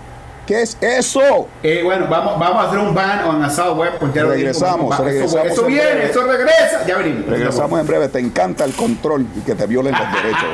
¿Qué 0.47 0.61
es 0.61 0.77
eso? 0.81 1.49
Eh, 1.63 1.81
bueno, 1.83 2.07
vamos, 2.09 2.39
vamos 2.39 2.65
a 2.65 2.69
hacer 2.69 2.79
un 2.79 2.95
ban 2.95 3.25
o 3.25 3.31
un 3.31 3.43
asado 3.43 3.77
web. 3.77 3.93
Pues 3.99 4.13
regresamos, 4.13 4.99
regresamos. 4.99 5.47
Eso, 5.47 5.65
viene, 5.65 6.05
eso 6.05 6.23
regresa. 6.23 6.87
Ya 6.87 6.99
venimos. 6.99 7.27
Regresamos 7.27 7.81
en 7.81 7.87
breve. 7.87 8.09
Te 8.09 8.19
encanta 8.19 8.65
el 8.65 8.75
control 8.75 9.27
y 9.35 9.41
que 9.41 9.55
te 9.55 9.67
violen 9.67 9.93
los 9.93 10.13
derechos. 10.23 10.49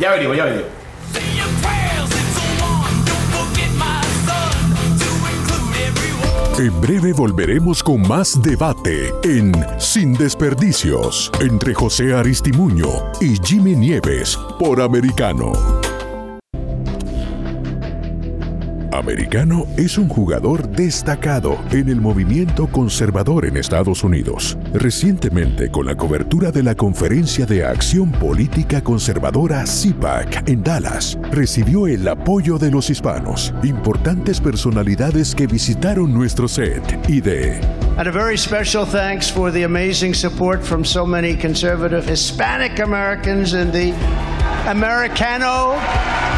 ya 0.00 0.10
venimos, 0.10 0.36
ya 0.36 0.44
venimos. 0.46 0.81
En 6.62 6.80
breve 6.80 7.12
volveremos 7.12 7.82
con 7.82 8.06
más 8.06 8.40
debate 8.40 9.12
en 9.24 9.52
Sin 9.80 10.12
Desperdicios 10.12 11.28
entre 11.40 11.74
José 11.74 12.14
Aristimuño 12.14 12.86
y 13.20 13.36
Jimmy 13.44 13.74
Nieves 13.74 14.38
por 14.60 14.80
Americano. 14.80 15.50
Americano 19.02 19.66
es 19.76 19.98
un 19.98 20.08
jugador 20.08 20.68
destacado 20.68 21.58
en 21.72 21.88
el 21.88 22.00
movimiento 22.00 22.68
conservador 22.68 23.46
en 23.46 23.56
Estados 23.56 24.04
Unidos. 24.04 24.56
Recientemente, 24.72 25.72
con 25.72 25.86
la 25.86 25.96
cobertura 25.96 26.52
de 26.52 26.62
la 26.62 26.76
Conferencia 26.76 27.44
de 27.44 27.64
Acción 27.64 28.12
Política 28.12 28.80
Conservadora 28.80 29.66
CIPAC 29.66 30.48
en 30.48 30.62
Dallas, 30.62 31.18
recibió 31.32 31.88
el 31.88 32.06
apoyo 32.06 32.58
de 32.58 32.70
los 32.70 32.90
hispanos, 32.90 33.52
importantes 33.64 34.40
personalidades 34.40 35.34
que 35.34 35.48
visitaron 35.48 36.14
nuestro 36.14 36.46
set 36.46 36.82
y 37.08 37.20
de 37.20 37.60
And 37.98 38.06
a 38.06 38.12
very 38.12 38.38
special 38.38 38.86
thanks 38.86 39.28
for 39.28 39.50
the 39.50 39.64
amazing 39.64 40.14
support 40.14 40.62
from 40.62 40.84
so 40.84 41.04
many 41.04 41.36
conservative 41.36 42.08
Hispanic 42.08 42.78
Americans 42.78 43.52
in 43.52 43.72
the 43.72 43.92
Americano 44.66 45.74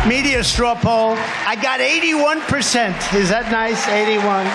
media 0.09 0.43
straw 0.43 0.75
poll. 0.75 1.17
I 1.47 1.57
got 1.57 1.81
81%. 1.81 3.15
Is 3.15 3.29
that 3.29 3.51
nice? 3.51 3.87
81. 3.89 4.47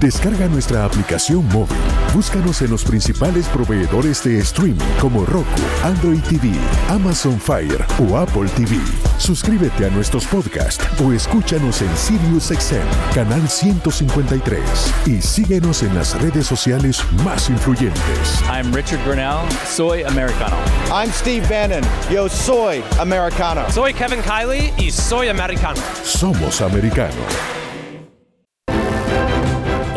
Descarga 0.00 0.48
nuestra 0.48 0.84
aplicación 0.84 1.46
móvil. 1.48 1.95
Búscanos 2.16 2.62
en 2.62 2.70
los 2.70 2.82
principales 2.82 3.46
proveedores 3.48 4.24
de 4.24 4.38
streaming 4.38 4.88
como 4.98 5.26
Roku, 5.26 5.44
Android 5.84 6.22
TV, 6.22 6.50
Amazon 6.88 7.38
Fire 7.38 7.84
o 7.98 8.16
Apple 8.16 8.48
TV. 8.56 8.78
Suscríbete 9.18 9.84
a 9.84 9.90
nuestros 9.90 10.24
podcasts 10.24 10.82
o 11.04 11.12
escúchanos 11.12 11.82
en 11.82 11.94
SiriusXM, 11.94 13.12
canal 13.14 13.46
153 13.46 14.62
y 15.04 15.20
síguenos 15.20 15.82
en 15.82 15.94
las 15.94 16.18
redes 16.18 16.46
sociales 16.46 17.04
más 17.22 17.50
influyentes. 17.50 18.40
I'm 18.50 18.72
Richard 18.72 19.04
Grinnell, 19.04 19.46
soy 19.66 20.02
americano. 20.04 20.56
I'm 20.90 21.12
Steve 21.12 21.46
Bannon, 21.50 21.84
yo 22.10 22.30
soy 22.30 22.82
americano. 22.98 23.70
Soy 23.70 23.92
Kevin 23.92 24.22
Kiley 24.22 24.72
y 24.78 24.90
soy 24.90 25.28
americano. 25.28 25.82
Somos 26.02 26.62
americanos 26.62 27.12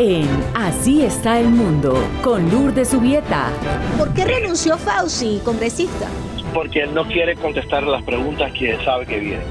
en 0.00 0.26
Así 0.54 1.02
está 1.02 1.38
el 1.38 1.50
mundo 1.50 1.94
con 2.22 2.50
Lourdes 2.50 2.88
Subieta. 2.88 3.50
¿Por 3.98 4.14
qué 4.14 4.24
renunció 4.24 4.78
Fauci, 4.78 5.42
congresista? 5.44 6.08
Porque 6.54 6.84
él 6.84 6.94
no 6.94 7.04
quiere 7.04 7.36
contestar 7.36 7.82
las 7.82 8.02
preguntas 8.02 8.50
que 8.52 8.78
sabe 8.82 9.04
que 9.04 9.18
vienen. 9.18 9.46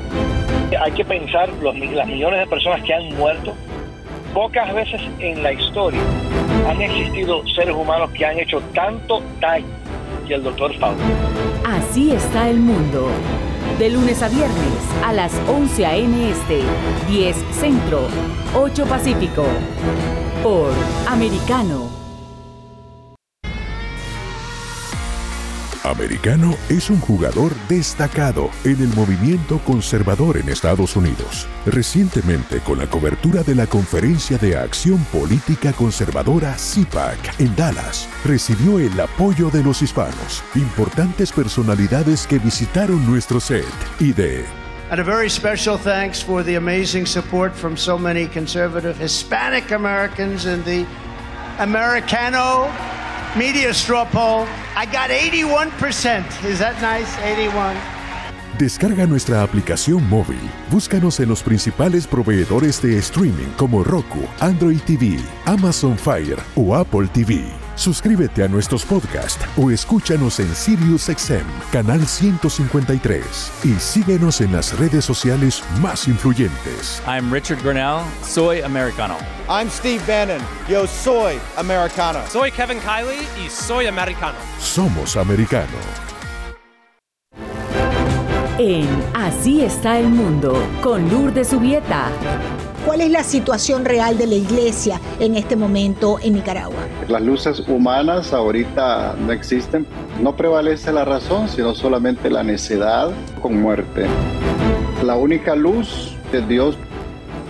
Hay 0.81 0.91
que 0.93 1.05
pensar 1.05 1.49
los, 1.61 1.77
las 1.77 2.07
millones 2.07 2.39
de 2.39 2.47
personas 2.47 2.81
que 2.83 2.93
han 2.95 3.15
muerto. 3.15 3.53
Pocas 4.33 4.73
veces 4.73 4.99
en 5.19 5.43
la 5.43 5.53
historia 5.53 6.01
han 6.67 6.81
existido 6.81 7.47
seres 7.49 7.75
humanos 7.75 8.09
que 8.11 8.25
han 8.25 8.39
hecho 8.39 8.59
tanto 8.73 9.21
daño 9.39 9.67
que 10.27 10.33
el 10.33 10.43
doctor 10.43 10.75
Fauci. 10.79 11.03
Así 11.65 12.11
está 12.11 12.49
el 12.49 12.57
mundo 12.57 13.09
De 13.77 13.89
lunes 13.89 14.23
a 14.23 14.29
viernes 14.29 14.73
a 15.05 15.13
las 15.13 15.31
11 15.47 15.85
a.m. 15.85 16.31
Este, 16.31 16.61
10 17.07 17.35
Centro, 17.51 18.07
8 18.55 18.85
Pacífico. 18.85 19.45
Por 20.43 20.73
Americano. 21.05 21.89
Americano 25.83 26.55
es 26.69 26.89
un 26.89 26.99
jugador 27.01 27.53
destacado 27.67 28.49
en 28.63 28.81
el 28.81 28.87
movimiento 28.95 29.59
conservador 29.59 30.37
en 30.37 30.47
Estados 30.47 30.95
Unidos. 30.95 31.47
Recientemente, 31.65 32.59
con 32.59 32.79
la 32.79 32.87
cobertura 32.87 33.43
de 33.43 33.55
la 33.55 33.67
Conferencia 33.67 34.37
de 34.37 34.55
Acción 34.55 35.03
Política 35.11 35.73
Conservadora 35.73 36.57
CIPAC 36.57 37.39
en 37.39 37.53
Dallas, 37.55 38.07
recibió 38.23 38.79
el 38.79 38.97
apoyo 38.99 39.49
de 39.49 39.63
los 39.63 39.81
hispanos, 39.81 40.43
importantes 40.55 41.33
personalidades 41.33 42.27
que 42.27 42.39
visitaron 42.39 43.05
nuestro 43.05 43.39
set 43.41 43.65
y 43.99 44.13
de 44.13 44.45
And 44.91 44.99
a 44.99 45.03
very 45.03 45.29
special 45.29 45.77
thanks 45.77 46.19
for 46.19 46.41
the 46.41 46.55
amazing 46.55 47.05
support 47.05 47.53
from 47.53 47.77
so 47.77 47.95
many 47.95 48.27
conservative 48.27 48.97
Hispanic 48.97 49.69
Americans 49.71 50.47
in 50.47 50.63
the 50.63 50.83
Americano 51.59 52.71
media 53.37 53.71
straw 53.71 54.05
poll. 54.05 54.47
I 54.75 54.87
got 54.87 55.11
81%. 55.11 56.43
Is 56.43 56.57
that 56.57 56.81
nice? 56.81 57.15
81. 57.21 57.77
Descarga 58.57 59.05
nuestra 59.05 59.43
aplicación 59.43 60.09
móvil. 60.09 60.39
Búscanos 60.71 61.19
en 61.19 61.29
los 61.29 61.43
principales 61.43 62.07
proveedores 62.07 62.81
de 62.81 62.97
streaming 62.97 63.51
como 63.57 63.83
Roku, 63.83 64.27
Android 64.39 64.81
TV, 64.81 65.19
Amazon 65.45 65.97
Fire 65.97 66.39
o 66.55 66.75
Apple 66.75 67.07
TV. 67.13 67.68
Suscríbete 67.79 68.43
a 68.43 68.49
nuestros 68.49 68.83
podcasts 68.83 69.39
o 69.55 69.71
escúchanos 69.71 70.41
en 70.41 70.53
SiriusXM, 70.53 71.45
canal 71.71 72.05
153 72.05 73.51
y 73.63 73.73
síguenos 73.75 74.41
en 74.41 74.51
las 74.51 74.77
redes 74.77 75.05
sociales 75.05 75.63
más 75.81 76.05
influyentes. 76.09 77.01
I'm 77.07 77.31
Richard 77.31 77.61
Grinnell, 77.63 78.01
soy 78.21 78.59
americano. 78.59 79.15
I'm 79.47 79.69
Steve 79.69 80.01
Bannon, 80.05 80.41
yo 80.67 80.85
soy 80.87 81.39
americano. 81.55 82.19
Soy 82.29 82.51
Kevin 82.51 82.79
Kiley 82.81 83.25
y 83.45 83.49
soy 83.49 83.87
americano. 83.87 84.37
Somos 84.59 85.15
americano. 85.15 85.71
En 88.57 88.89
Así 89.13 89.61
está 89.61 89.97
el 89.99 90.09
mundo 90.09 90.61
con 90.81 91.09
Lourdes 91.09 91.47
Subieta. 91.47 92.11
¿Cuál 92.85 93.01
es 93.01 93.11
la 93.11 93.23
situación 93.23 93.83
real 93.83 94.17
de 94.17 94.25
la 94.25 94.35
iglesia 94.35 94.99
en 95.19 95.35
este 95.35 95.55
momento 95.55 96.17
en 96.21 96.33
Nicaragua? 96.33 96.77
Las 97.07 97.21
luces 97.21 97.59
humanas 97.67 98.33
ahorita 98.33 99.15
no 99.19 99.33
existen. 99.33 99.85
No 100.21 100.35
prevalece 100.35 100.93
la 100.93 101.03
razón, 101.03 101.49
sino 101.49 101.75
solamente 101.75 102.29
la 102.29 102.41
necedad 102.41 103.11
con 103.41 103.61
muerte. 103.61 104.05
La 105.03 105.15
única 105.15 105.55
luz 105.55 106.15
de 106.31 106.41
Dios 106.41 106.77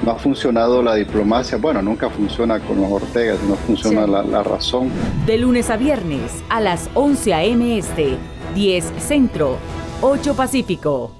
no 0.04 0.12
ha 0.12 0.16
funcionado 0.16 0.82
la 0.82 0.96
diplomacia. 0.96 1.58
Bueno, 1.58 1.82
nunca 1.82 2.10
funciona 2.10 2.60
con 2.60 2.82
los 2.82 2.92
Ortegas, 2.92 3.42
no 3.44 3.56
funciona 3.56 4.08
la, 4.08 4.24
la 4.24 4.44
razón. 4.44 4.90
De 5.26 5.38
lunes 5.38 5.70
a 5.70 5.78
viernes 5.78 6.44
a 6.50 6.60
las 6.60 6.90
11 6.96 7.34
a.m. 7.34 7.78
Este, 7.78 8.18
10 8.56 8.94
Centro, 8.98 9.58
8 10.02 10.36
Pacífico. 10.36 11.19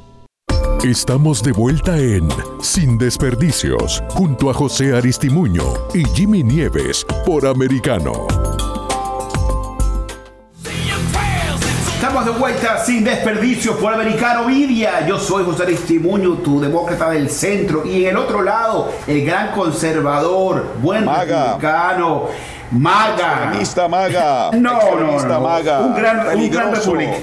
Estamos 0.84 1.44
de 1.44 1.52
vuelta 1.52 2.00
en 2.00 2.30
Sin 2.62 2.98
Desperdicios, 2.98 4.02
junto 4.12 4.50
a 4.50 4.54
José 4.54 4.96
Aristimuño 4.96 5.74
y 5.94 6.06
Jimmy 6.16 6.42
Nieves 6.42 7.06
por 7.26 7.46
Americano. 7.46 8.39
Estamos 12.20 12.36
de 12.36 12.40
vuelta 12.42 12.78
sin 12.84 13.02
desperdicios 13.06 13.78
por 13.78 13.94
Americano 13.94 14.44
Media. 14.44 15.08
Yo 15.08 15.18
soy 15.18 15.46
José 15.46 15.64
Aristimuño, 15.64 16.34
tu 16.40 16.60
demócrata 16.60 17.12
del 17.12 17.30
centro. 17.30 17.86
Y 17.86 18.04
en 18.04 18.10
el 18.10 18.18
otro 18.18 18.42
lado, 18.42 18.92
el 19.08 19.26
gran 19.26 19.52
conservador, 19.54 20.66
buen 20.82 21.06
Maga. 21.06 21.54
republicano, 21.54 22.26
maga. 22.72 23.44
Extremista 23.44 23.88
maga. 23.88 24.52
No, 24.54 24.60
no, 24.74 24.80
Extremista 24.82 25.28
no. 25.30 25.40
maga. 25.40 25.80
Un 25.80 25.96
gran, 25.96 26.20
un 26.38 26.50
gran 26.50 26.76
republicano. 26.76 27.16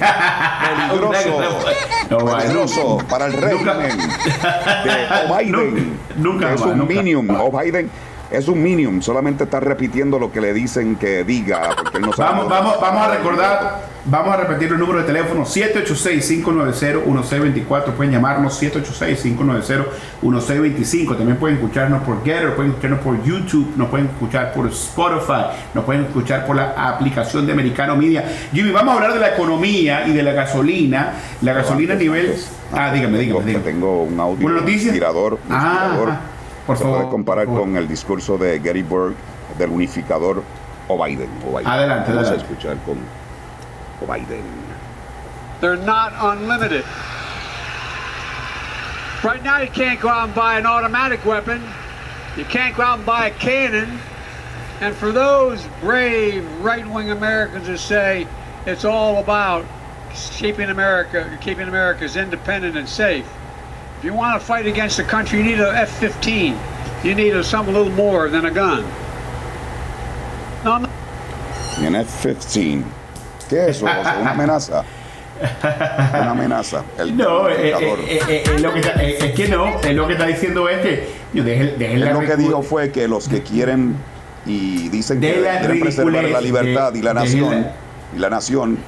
Peligroso. 0.89 1.41
No. 2.11 2.19
Peligroso 2.19 2.99
para 3.11 3.27
el 3.27 3.33
régimen 3.35 3.99
de 4.85 5.45
Biden. 5.45 5.99
Nunca 6.17 6.55
es 6.55 6.61
más, 6.61 6.71
un 6.71 6.79
nunca. 6.79 6.95
minium. 6.95 7.29
O 7.39 7.51
Biden 7.51 7.91
es 8.31 8.49
un 8.49 8.63
minium. 8.63 9.01
Solamente 9.03 9.45
está 9.45 9.61
repitiendo 9.61 10.19
lo 10.19 10.33
que 10.33 10.41
le 10.41 10.53
dicen 10.53 10.97
que 10.97 11.23
diga. 11.25 11.71
Porque 11.83 11.99
él 11.99 12.05
no 12.05 12.13
sabe 12.13 12.31
Vamos, 12.31 12.49
vamos, 12.49 12.81
vamos 12.81 13.03
a 13.07 13.11
recordar, 13.15 13.83
vamos 14.07 14.35
a 14.35 14.37
repetir 14.39 14.69
el 14.73 14.79
número 14.79 14.99
de 15.01 15.05
teléfono 15.05 15.45
786-590-1624. 15.45 17.85
Pueden 17.97 18.13
llamarnos 18.13 18.61
786-590-1625. 18.63 21.17
También 21.17 21.37
pueden 21.39 21.57
escucharnos 21.57 22.03
por 22.03 22.23
Getter, 22.25 22.55
pueden 22.55 22.71
escucharnos 22.73 23.01
por 23.01 23.23
YouTube, 23.25 23.73
nos 23.77 23.89
pueden 23.89 24.07
escuchar 24.07 24.53
por 24.53 24.67
Spotify, 24.69 25.47
nos 25.75 25.85
pueden 25.85 26.05
escuchar 26.05 26.47
por 26.47 26.57
la 26.57 26.73
aplicación 26.89 27.47
de 27.47 27.53
Americano 27.53 27.97
Media. 27.97 28.25
Jimmy, 28.53 28.71
vamos 28.71 28.93
a 28.93 28.97
hablar 28.97 29.15
de 29.15 29.21
la 29.21 29.29
economía 29.35 30.07
y 30.07 30.13
de 30.13 30.23
la 30.23 30.33
gasolina. 30.33 31.13
La 31.43 31.53
gasolina 31.53 31.95
a 31.95 31.97
nivel. 31.97 32.35
Ah, 32.73 32.93
dígame, 32.93 33.19
dígame, 33.19 33.41
Tengo- 33.41 33.47
dígame. 33.47 33.65
Tengo 33.65 34.03
un 34.05 34.19
audio 34.21 34.47
¿Una 34.47 34.61
noticia? 34.61 34.89
inspirador. 34.89 35.35
un 35.35 35.41
Ah. 35.55 36.21
Por 36.67 36.77
Se 36.77 36.83
favor, 36.83 36.99
puede 36.99 37.11
comparar 37.11 37.45
por 37.47 37.55
favor. 37.55 37.69
con 37.69 37.77
el 37.77 37.89
discurso 37.89 38.37
de 38.39 38.61
Gettysburg 38.61 39.15
del 39.59 39.71
unificador 39.71 40.43
o 40.89 41.05
Biden. 41.05 41.29
o 41.47 41.51
Biden. 41.57 41.67
Adelante, 41.67 42.11
Vamos 42.13 42.29
adelante. 42.29 42.33
a 42.33 42.37
escuchar 42.55 42.77
con 42.85 42.99
o 44.03 44.07
Biden. 44.13 44.43
They're 45.61 45.77
not 45.77 46.13
unlimited. 46.21 46.85
Right 49.25 49.43
now, 49.43 49.59
you 49.59 49.69
can't 49.69 50.01
go 50.01 50.09
out 50.09 50.25
and 50.27 50.35
buy 50.35 50.59
an 50.59 50.67
automatic 50.67 51.25
weapon. 51.25 51.63
You 52.37 52.45
can't 52.45 52.77
go 52.77 52.83
out 52.83 52.99
and 52.99 53.07
buy 53.07 53.27
a 53.27 53.31
cannon. 53.31 53.99
And 54.81 54.95
for 54.95 55.11
those 55.11 55.67
brave 55.81 56.45
right 56.61 56.87
wing 56.87 57.11
Americans 57.11 57.67
who 57.67 57.79
say 57.79 58.27
it's 58.67 58.85
all 58.85 59.19
about 59.19 59.65
keeping 60.33 60.69
America, 60.69 61.39
keeping 61.41 61.67
America's 61.67 62.17
independent 62.17 62.77
and 62.77 62.87
safe, 62.89 63.27
if 63.99 64.05
you 64.05 64.15
want 64.15 64.39
to 64.41 64.45
fight 64.47 64.67
against 64.67 64.97
the 64.97 65.05
country, 65.05 65.39
you 65.39 65.45
need 65.45 65.61
a 65.61 65.71
F 65.77 65.91
15. 65.99 66.57
You 67.05 67.15
need 67.15 67.35
a, 67.35 67.45
something 67.45 67.75
a 67.75 67.79
little 67.79 67.93
more 67.93 68.29
than 68.29 68.47
a 68.47 68.51
gun. 68.51 68.85
No, 70.65 70.79
no. 70.79 70.89
Y 71.81 71.85
en 71.87 71.95
F-15. 71.97 72.83
¿Qué 73.49 73.65
es 73.69 73.77
eso? 73.77 73.85
¿Una 73.85 74.31
amenaza? 74.33 74.83
Una 75.63 76.31
amenaza. 76.31 76.83
El 76.99 77.17
No, 77.17 77.49
eh, 77.49 77.75
eh, 77.79 78.21
eh, 78.29 78.45
eh, 78.47 78.59
lo 78.59 78.73
que 78.73 78.81
está- 78.81 79.03
eh, 79.03 79.19
es 79.21 79.33
que 79.35 79.49
no, 79.49 79.79
eh, 79.83 79.93
lo 79.93 80.07
que 80.07 80.15
está 80.15 80.27
diciendo 80.27 80.69
es 80.69 80.81
que 80.81 81.09
yo, 81.35 81.45
dejen 81.45 81.81
Él 81.81 82.01
la 82.01 82.13
lo 82.15 82.21
que 82.21 82.37
dijo 82.37 82.63
fue 82.63 82.91
que 82.91 83.07
los 83.07 83.29
que 83.29 83.43
quieren 83.43 83.97
y 84.47 84.89
dicen 84.89 85.21
que 85.21 85.33
quieren 85.35 85.81
preservar 85.81 86.25
la 86.25 86.41
libertad 86.41 86.93
de- 86.93 86.99
y 86.99 87.03
la 87.03 87.11
de 87.11 87.21
nación 87.21 87.51
la- 87.63 87.73
y 88.17 88.19
la 88.19 88.31
nación 88.31 88.79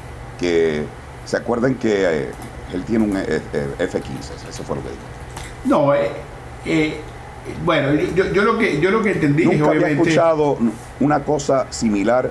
que 0.40 0.85
se 1.27 1.37
acuerden 1.37 1.75
que 1.75 2.23
eh, 2.23 2.31
él 2.72 2.85
tiene 2.85 3.04
un 3.04 3.16
eh, 3.16 3.24
eh, 3.52 3.74
F-15 3.78 4.48
eso 4.48 4.62
fue 4.62 4.76
lo 4.76 4.83
que 4.83 4.88
dijo 4.88 5.02
No, 5.64 5.94
eh, 5.94 6.11
eh, 6.66 7.00
bueno, 7.64 7.92
yo, 8.14 8.33
yo 8.33 8.42
lo 8.42 8.59
que 8.59 8.81
yo 8.81 8.90
lo 8.90 9.02
que 9.02 9.12
entendí 9.12 9.42
es 9.42 9.48
nunca 9.48 9.66
había 9.66 9.81
obviamente 9.81 10.02
escuchado 10.11 10.59
una 11.00 11.20
cosa 11.20 11.66
similar 11.70 12.31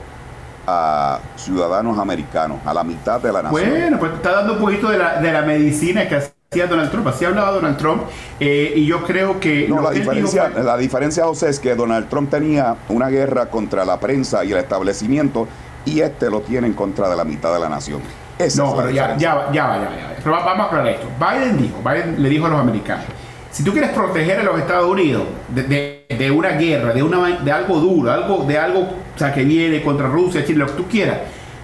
a 0.67 1.19
ciudadanos 1.37 1.97
americanos 1.97 2.59
a 2.65 2.73
la 2.73 2.83
mitad 2.83 3.21
de 3.21 3.31
la 3.31 3.41
nación 3.41 3.69
bueno, 3.69 3.99
pues 3.99 4.13
está 4.13 4.31
dando 4.33 4.53
un 4.53 4.59
poquito 4.59 4.89
de 4.89 4.97
la, 4.97 5.21
de 5.21 5.31
la 5.31 5.41
medicina 5.41 6.07
que 6.07 6.15
hacía 6.15 6.67
Donald 6.67 6.91
Trump, 6.91 7.07
así 7.07 7.25
hablaba 7.25 7.51
Donald 7.51 7.77
Trump 7.77 8.03
eh, 8.39 8.73
y 8.75 8.85
yo 8.85 9.03
creo 9.03 9.39
que 9.39 9.67
No, 9.67 9.81
la 9.81 9.89
que 9.89 9.99
dijo 9.99 10.11
diferencia, 10.11 10.49
la 10.49 10.77
diferencia, 10.77 11.23
José, 11.23 11.49
es 11.49 11.59
que 11.59 11.75
Donald 11.75 12.09
Trump 12.09 12.29
tenía 12.29 12.75
una 12.89 13.09
guerra 13.09 13.49
contra 13.49 13.85
la 13.85 13.99
prensa 13.99 14.43
y 14.43 14.51
el 14.51 14.57
establecimiento 14.57 15.47
y 15.85 16.01
este 16.01 16.29
lo 16.29 16.41
tiene 16.41 16.67
en 16.67 16.73
contra 16.73 17.09
de 17.09 17.15
la 17.15 17.23
mitad 17.23 17.53
de 17.53 17.59
la 17.59 17.69
nación. 17.69 18.01
Esa 18.39 18.61
No, 18.63 18.75
pero 18.75 18.89
ya, 18.91 19.17
ya, 19.17 19.35
va, 19.35 19.51
ya, 19.51 19.67
va, 19.67 19.75
ya, 19.77 19.83
va, 19.89 19.95
ya 19.97 20.03
va. 20.07 20.13
Pero 20.23 20.31
va- 20.35 20.45
vamos 20.45 20.63
a 20.65 20.67
aclarar 20.67 20.87
esto. 20.87 21.07
Biden 21.19 21.57
dijo, 21.57 21.77
Biden 21.83 22.21
le 22.21 22.29
dijo 22.29 22.45
a 22.45 22.49
los 22.49 22.59
americanos, 22.59 23.05
si 23.51 23.63
tú 23.63 23.71
quieres 23.71 23.89
proteger 23.91 24.39
a 24.39 24.43
los 24.43 24.59
Estados 24.59 24.89
Unidos 24.89 25.23
de, 25.49 25.63
de- 25.63 26.05
de 26.17 26.31
una 26.31 26.49
guerra, 26.49 26.93
de, 26.93 27.01
una, 27.03 27.27
de 27.39 27.51
algo 27.51 27.79
duro, 27.79 28.11
algo, 28.11 28.43
de 28.45 28.57
algo 28.57 28.81
o 28.81 29.17
sea, 29.19 29.33
que 29.33 29.43
viene 29.43 29.81
contra 29.81 30.07
Rusia, 30.07 30.43
Chile, 30.45 30.59
lo 30.59 30.67
que 30.67 30.73
tú 30.73 30.85
quieras, 30.87 31.17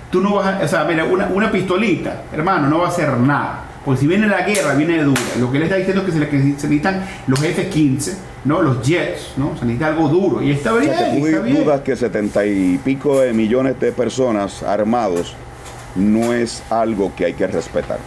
tú 0.09 0.21
no 0.21 0.35
vas 0.35 0.47
a, 0.61 0.63
o 0.63 0.67
sea, 0.67 0.83
mira, 0.85 1.03
una, 1.05 1.27
una 1.27 1.51
pistolita, 1.51 2.23
hermano, 2.33 2.67
no 2.67 2.79
va 2.79 2.87
a 2.87 2.89
hacer 2.89 3.09
nada. 3.17 3.65
Porque 3.85 3.99
si 4.01 4.07
viene 4.07 4.27
la 4.27 4.43
guerra, 4.43 4.75
viene 4.75 5.03
dura. 5.03 5.19
Lo 5.39 5.51
que 5.51 5.57
él 5.57 5.63
está 5.63 5.75
diciendo 5.75 6.01
es 6.01 6.05
que 6.07 6.13
se, 6.13 6.19
le- 6.19 6.29
que 6.29 6.39
se 6.39 6.45
necesitan 6.45 7.03
los 7.27 7.43
F-15, 7.43 8.13
¿no? 8.45 8.61
Los 8.61 8.81
jets, 8.81 9.33
¿no? 9.35 9.57
Se 9.57 9.65
necesita 9.65 9.87
algo 9.87 10.07
duro. 10.07 10.41
Y 10.41 10.51
está 10.51 10.73
O 10.73 10.77
bien, 10.77 10.93
sea, 10.95 11.11
que 11.11 11.19
tú 11.19 11.27
está 11.27 11.39
bien. 11.41 11.63
dudas 11.65 11.81
que 11.81 11.95
setenta 11.97 12.45
y 12.45 12.79
pico 12.83 13.19
de 13.19 13.33
millones 13.33 13.77
de 13.81 13.91
personas 13.91 14.63
armados 14.63 15.35
no 15.95 16.33
es 16.33 16.63
algo 16.69 17.13
que 17.15 17.25
hay 17.25 17.33
que 17.33 17.47
respetar. 17.47 17.99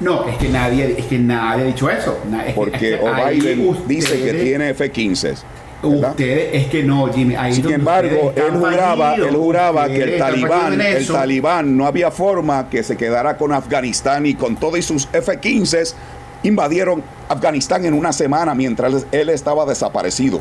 No, 0.00 0.26
es 0.26 0.36
que 0.38 0.48
nadie, 0.48 0.94
es 0.98 1.06
que 1.06 1.18
nadie 1.18 1.62
ha 1.62 1.66
dicho 1.66 1.90
eso. 1.90 2.18
Porque 2.54 2.94
es 2.94 3.00
que 3.00 3.06
ahí 3.06 3.40
Biden 3.40 3.76
dice 3.86 4.22
que 4.22 4.32
tiene 4.34 4.70
F-15. 4.70 5.36
¿verdad? 5.82 6.10
Ustedes, 6.10 6.48
es 6.54 6.66
que 6.68 6.82
no, 6.82 7.12
Jimmy. 7.12 7.36
Ahí 7.36 7.54
Sin 7.54 7.70
embargo, 7.70 8.32
él 8.34 8.50
juraba, 8.58 9.14
él 9.14 9.36
juraba 9.36 9.86
que 9.86 10.02
el 10.02 10.18
talibán, 10.18 10.80
el 10.80 11.06
talibán 11.06 11.76
no 11.76 11.86
había 11.86 12.10
forma 12.10 12.68
que 12.68 12.82
se 12.82 12.96
quedara 12.96 13.36
con 13.36 13.52
Afganistán 13.52 14.26
y 14.26 14.34
con 14.34 14.56
todos 14.56 14.84
sus 14.84 15.08
F-15 15.12 15.94
invadieron 16.42 17.02
Afganistán 17.28 17.84
en 17.84 17.94
una 17.94 18.12
semana 18.12 18.54
mientras 18.54 19.06
él 19.12 19.28
estaba 19.28 19.66
desaparecido. 19.66 20.40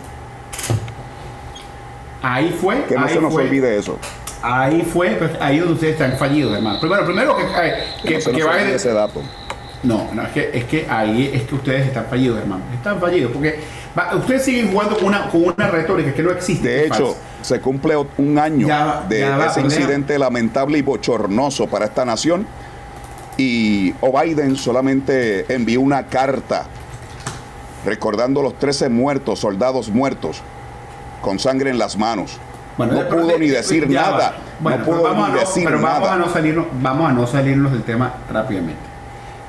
Ahí 2.22 2.56
fue. 2.60 2.84
Que 2.86 2.96
no 2.96 3.08
se 3.08 3.22
nos 3.22 3.34
olvide 3.34 3.78
eso. 3.78 3.98
Ahí 4.42 4.82
fue, 4.82 5.10
pues, 5.12 5.32
ahí 5.40 5.60
donde 5.60 5.74
ustedes 5.74 5.94
están 5.94 6.18
fallidos, 6.18 6.56
hermano. 6.56 6.80
Primero, 6.80 7.06
primero 7.06 7.36
que, 7.36 7.46
que, 8.04 8.20
que, 8.20 8.32
no 8.34 8.54
ese 8.54 8.94
dato. 8.94 9.22
No, 9.84 10.10
no 10.14 10.24
es, 10.24 10.30
que, 10.30 10.50
es 10.54 10.66
que 10.66 10.88
ahí 10.90 11.32
es 11.34 11.44
que 11.44 11.56
ustedes 11.56 11.88
están 11.88 12.06
fallidos, 12.06 12.40
hermano. 12.40 12.64
Están 12.74 13.00
fallidos 13.00 13.32
porque 13.32 13.60
ustedes 14.16 14.44
siguen 14.44 14.72
jugando 14.72 14.96
con 14.98 15.06
una, 15.06 15.30
con 15.30 15.44
una 15.44 15.68
retórica 15.68 16.14
que 16.14 16.24
no 16.24 16.32
existe. 16.32 16.68
De 16.68 16.88
hecho, 16.88 17.16
se 17.42 17.62
cumple 17.62 17.96
un 18.18 18.40
año 18.40 18.68
de 19.08 19.46
ese 19.46 19.62
incidente 19.62 20.18
lamentable 20.18 20.78
y 20.78 20.82
bochornoso 20.82 21.68
para 21.68 21.86
esta 21.86 22.06
nación. 22.06 22.48
Y 23.38 23.94
o 24.02 24.20
Biden 24.20 24.56
solamente 24.56 25.46
envió 25.54 25.80
una 25.80 26.08
carta 26.08 26.66
recordando 27.86 28.42
los 28.42 28.58
13 28.58 28.90
muertos, 28.90 29.40
soldados 29.40 29.90
muertos, 29.90 30.42
con 31.22 31.38
sangre 31.38 31.70
en 31.70 31.78
las 31.78 31.98
manos. 31.98 32.40
No 32.78 33.10
pudo 33.10 33.40
ni 33.40 33.48
decir 33.48 33.90
nada. 33.90 34.36
no 34.60 34.84
pudo 34.84 35.14
ni 35.28 35.40
decir 35.40 35.70
nada. 35.70 36.00
Vamos 36.00 36.10
a, 36.10 36.18
no 36.18 36.30
salirnos, 36.30 36.66
vamos 36.82 37.10
a 37.10 37.14
no 37.14 37.28
salirnos 37.28 37.72
del 37.72 37.84
tema 37.84 38.14
rápidamente. 38.32 38.82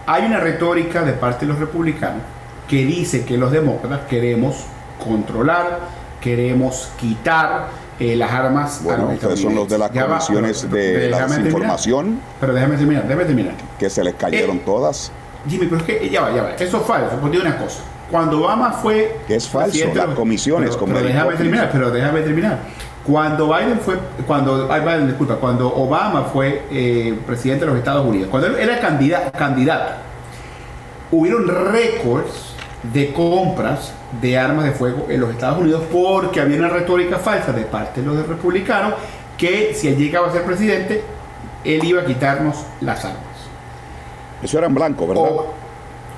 Hay 0.07 0.25
una 0.25 0.41
retórica 0.41 1.03
de 1.03 1.13
parte 1.13 1.45
de 1.45 1.53
los 1.53 1.61
republicanos 1.61 2.23
que 2.67 2.85
dice 2.85 3.25
que 3.25 3.37
los 3.37 3.51
demócratas 3.51 4.01
queremos 4.09 4.65
controlar, 5.03 5.81
queremos 6.21 6.91
quitar 6.99 7.69
eh, 8.01 8.17
las 8.17 8.31
armas. 8.31 8.81
Bueno, 8.83 9.09
ustedes 9.09 9.41
son 9.41 9.55
los 9.55 9.69
de 9.69 9.79
las 9.79 9.91
comisiones 9.91 10.71
de 10.71 11.11
la 11.11 11.27
desinformación. 11.27 12.21
Pero 12.41 12.55
déjame 12.55 12.77
terminar, 12.77 13.03
déjame 13.05 13.25
terminar. 13.25 13.55
Que 13.79 13.91
se 13.91 14.05
les 14.05 14.15
cayeron 14.15 14.59
eh, 14.59 14.63
todas. 14.65 15.11
Jimmy, 15.49 15.67
pero 15.67 15.79
es 15.79 15.83
que 15.83 16.09
ya 16.09 16.23
va, 16.23 16.35
ya 16.35 16.43
va. 16.43 16.51
Eso 16.53 16.79
es 16.79 16.87
falso. 16.87 17.17
Porque 17.21 17.39
una 17.39 17.57
cosa. 17.57 17.81
Cuando 18.11 18.41
Obama 18.41 18.73
fue. 18.73 19.19
Que 19.27 19.37
es 19.37 19.49
falso, 19.49 19.85
las 19.95 20.09
comisiones. 20.15 20.77
Pero, 20.77 20.87
pero 20.87 21.03
déjame 21.03 21.35
terminar, 21.35 21.71
pero 21.73 21.91
déjame 21.91 22.21
terminar. 22.21 22.59
Cuando 23.09 23.49
Biden 23.49 23.81
fue, 23.81 23.99
cuando 24.27 24.69
Biden, 24.69 25.07
disculpa, 25.07 25.37
cuando 25.37 25.75
Obama 25.75 26.25
fue 26.25 26.65
eh, 26.71 27.19
presidente 27.27 27.65
de 27.65 27.71
los 27.71 27.79
Estados 27.79 28.05
Unidos, 28.05 28.29
cuando 28.31 28.49
él 28.49 28.57
era 28.57 28.79
candidato, 28.81 29.33
candidato 29.33 29.93
hubieron 31.11 31.49
récords 31.49 32.53
de 32.93 33.11
compras 33.15 33.95
de 34.21 34.37
armas 34.37 34.67
de 34.67 34.73
fuego 34.73 35.07
en 35.09 35.21
los 35.21 35.31
Estados 35.31 35.59
Unidos 35.59 35.85
porque 35.91 36.43
había 36.43 36.59
una 36.59 36.69
retórica 36.69 37.19
falsa 37.19 37.51
de 37.53 37.63
parte 37.63 38.03
de 38.03 38.07
los 38.07 38.27
republicanos 38.27 38.93
que 39.39 39.73
si 39.73 39.89
él 39.89 39.97
llegaba 39.97 40.29
a 40.29 40.33
ser 40.33 40.45
presidente, 40.45 41.03
él 41.65 41.83
iba 41.85 42.03
a 42.03 42.05
quitarnos 42.05 42.57
las 42.83 43.07
armas. 43.07 43.23
Eso 44.43 44.59
eran 44.59 44.75
blancos, 44.75 45.09
¿verdad? 45.09 45.31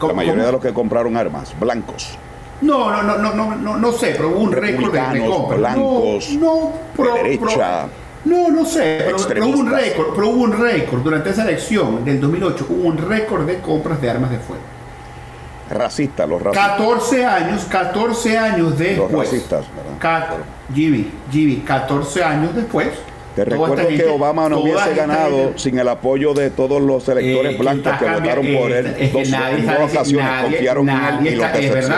La 0.09 0.13
mayoría 0.13 0.45
de 0.45 0.53
los 0.53 0.61
que 0.61 0.73
compraron 0.73 1.17
armas, 1.17 1.55
blancos. 1.61 2.19
No, 2.61 2.91
no, 2.91 3.03
no, 3.03 3.19
no, 3.19 3.35
no, 3.35 3.57
no, 3.57 3.77
no 3.77 3.93
sé, 3.93 4.15
pero 4.17 4.31
hubo 4.31 4.41
un 4.41 4.53
récord 4.53 4.93
de, 4.93 5.19
de 5.21 5.27
compra. 5.27 5.57
blancos, 5.57 6.31
no, 6.33 6.73
no 6.97 7.15
derecha. 7.15 7.87
no, 8.25 8.51
no 8.51 8.65
sé, 8.67 9.07
pero, 9.29 9.47
hubo 9.47 9.59
un 9.59 9.71
récord, 9.71 10.09
pero 10.15 10.29
hubo 10.29 10.43
un 10.43 10.53
récord 10.53 11.03
durante 11.03 11.31
esa 11.31 11.45
elección 11.45 12.05
del 12.05 12.21
2008, 12.21 12.67
hubo 12.69 12.89
un 12.89 12.99
récord 12.99 13.47
de 13.47 13.61
compras 13.61 14.01
de 14.01 14.11
armas 14.11 14.31
de 14.31 14.39
fuego. 14.39 14.63
Racistas, 15.71 16.29
los 16.29 16.43
racistas. 16.43 16.77
14 16.79 17.25
años, 17.27 17.65
14 17.71 18.39
años 18.39 18.79
después. 18.79 19.11
Los 19.11 19.13
racistas, 19.13 19.65
¿verdad? 20.01 20.37
Jimmy, 20.75 21.11
Jimmy, 21.31 21.57
14 21.59 22.25
años 22.25 22.55
después. 22.55 22.89
Te 23.37 23.45
recuerdo 23.45 23.87
que 23.87 24.05
Obama 24.07 24.49
no 24.49 24.61
hubiese 24.61 24.95
ganado 24.95 25.53
sin 25.57 25.79
el 25.79 25.89
apoyo 25.89 26.35
de 26.35 26.51
todos 26.51 26.83
los 26.83 27.09
electores 27.09 27.55
eh, 27.55 27.59
blancos 27.59 27.93
que 27.99 28.05
votaron 28.11 28.47
por 28.55 28.73
él. 28.73 28.87
Es 28.99 29.13
que 29.13 29.25
nadie 29.27 29.61
está, 29.61 29.85
ocasiones 29.85 30.43
confiaron 30.43 30.89
en 30.89 30.99
él 30.99 31.27
y 31.27 31.37
lo 31.37 31.45
es 31.47 31.89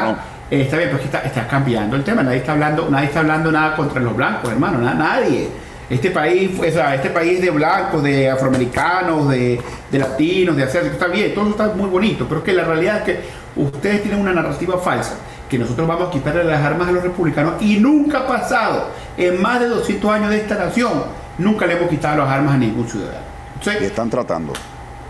verdad, 0.59 0.65
Está 0.65 0.77
bien, 0.77 0.91
pero 0.91 1.03
está, 1.03 1.19
está, 1.21 1.47
cambiando 1.47 1.97
el 1.97 2.05
tema. 2.05 2.23
Nadie 2.23 2.39
está 2.39 2.53
hablando, 2.53 2.89
nadie 2.91 3.07
está 3.07 3.21
hablando 3.21 3.51
nada 3.51 3.77
contra 3.77 4.01
los 4.01 4.15
blancos, 4.15 4.51
hermano. 4.51 4.79
nadie. 4.79 5.49
Este 5.89 6.11
país, 6.11 6.59
o 6.59 6.63
sea, 6.63 6.95
este 6.95 7.11
país 7.11 7.41
de 7.43 7.51
blancos, 7.51 8.03
de 8.03 8.31
afroamericanos, 8.31 9.29
de, 9.29 9.61
de 9.91 9.99
latinos, 9.99 10.57
de 10.57 10.63
hacer, 10.63 10.87
está 10.87 11.07
bien, 11.09 11.35
todo 11.35 11.51
está 11.51 11.69
muy 11.75 11.89
bonito, 11.89 12.25
pero 12.27 12.39
es 12.39 12.45
que 12.45 12.53
la 12.53 12.65
realidad 12.65 12.99
es 12.99 13.03
que 13.03 13.21
ustedes 13.57 14.03
tienen 14.03 14.21
una 14.21 14.33
narrativa 14.33 14.79
falsa, 14.79 15.17
que 15.51 15.59
nosotros 15.59 15.87
vamos 15.87 16.09
a 16.09 16.11
quitarle 16.11 16.45
las 16.45 16.65
armas 16.65 16.89
a 16.89 16.93
los 16.93 17.03
republicanos 17.03 17.61
y 17.61 17.79
nunca 17.79 18.21
ha 18.21 18.27
pasado 18.27 18.89
en 19.19 19.43
más 19.43 19.61
de 19.61 19.69
200 19.69 20.11
años 20.11 20.31
de 20.31 20.39
esta 20.39 20.55
nación, 20.55 20.93
nunca 21.37 21.67
le 21.67 21.75
hemos 21.75 21.91
quitado 21.91 22.19
las 22.19 22.29
armas 22.29 22.55
a 22.55 22.59
ningún 22.59 22.89
ciudadano. 22.89 23.27
y 23.67 23.85
están 23.85 24.09
tratando. 24.09 24.55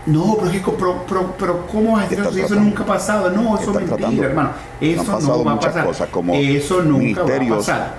No, 0.05 0.35
pero, 0.37 0.51
es 0.51 0.61
que, 0.61 0.71
pero, 0.71 1.35
pero, 1.37 1.67
¿cómo 1.67 1.93
vas 1.93 2.05
a 2.05 2.09
decir 2.09 2.25
eso? 2.25 2.45
Eso 2.45 2.55
nunca 2.55 2.83
ha 2.83 2.85
pasado. 2.85 3.29
No, 3.29 3.57
eso 3.57 3.79
es 3.79 3.89
mentira, 3.89 4.27
hermano. 4.27 4.51
Eso 4.81 5.19
no 5.19 5.43
va 5.43 5.53
a 5.53 5.59
pasar. 5.59 5.85
Cosas 5.85 6.09
como 6.09 6.35
eso 6.35 6.81
nunca 6.81 7.23
va 7.23 7.35
a 7.35 7.57
pasar. 7.57 7.95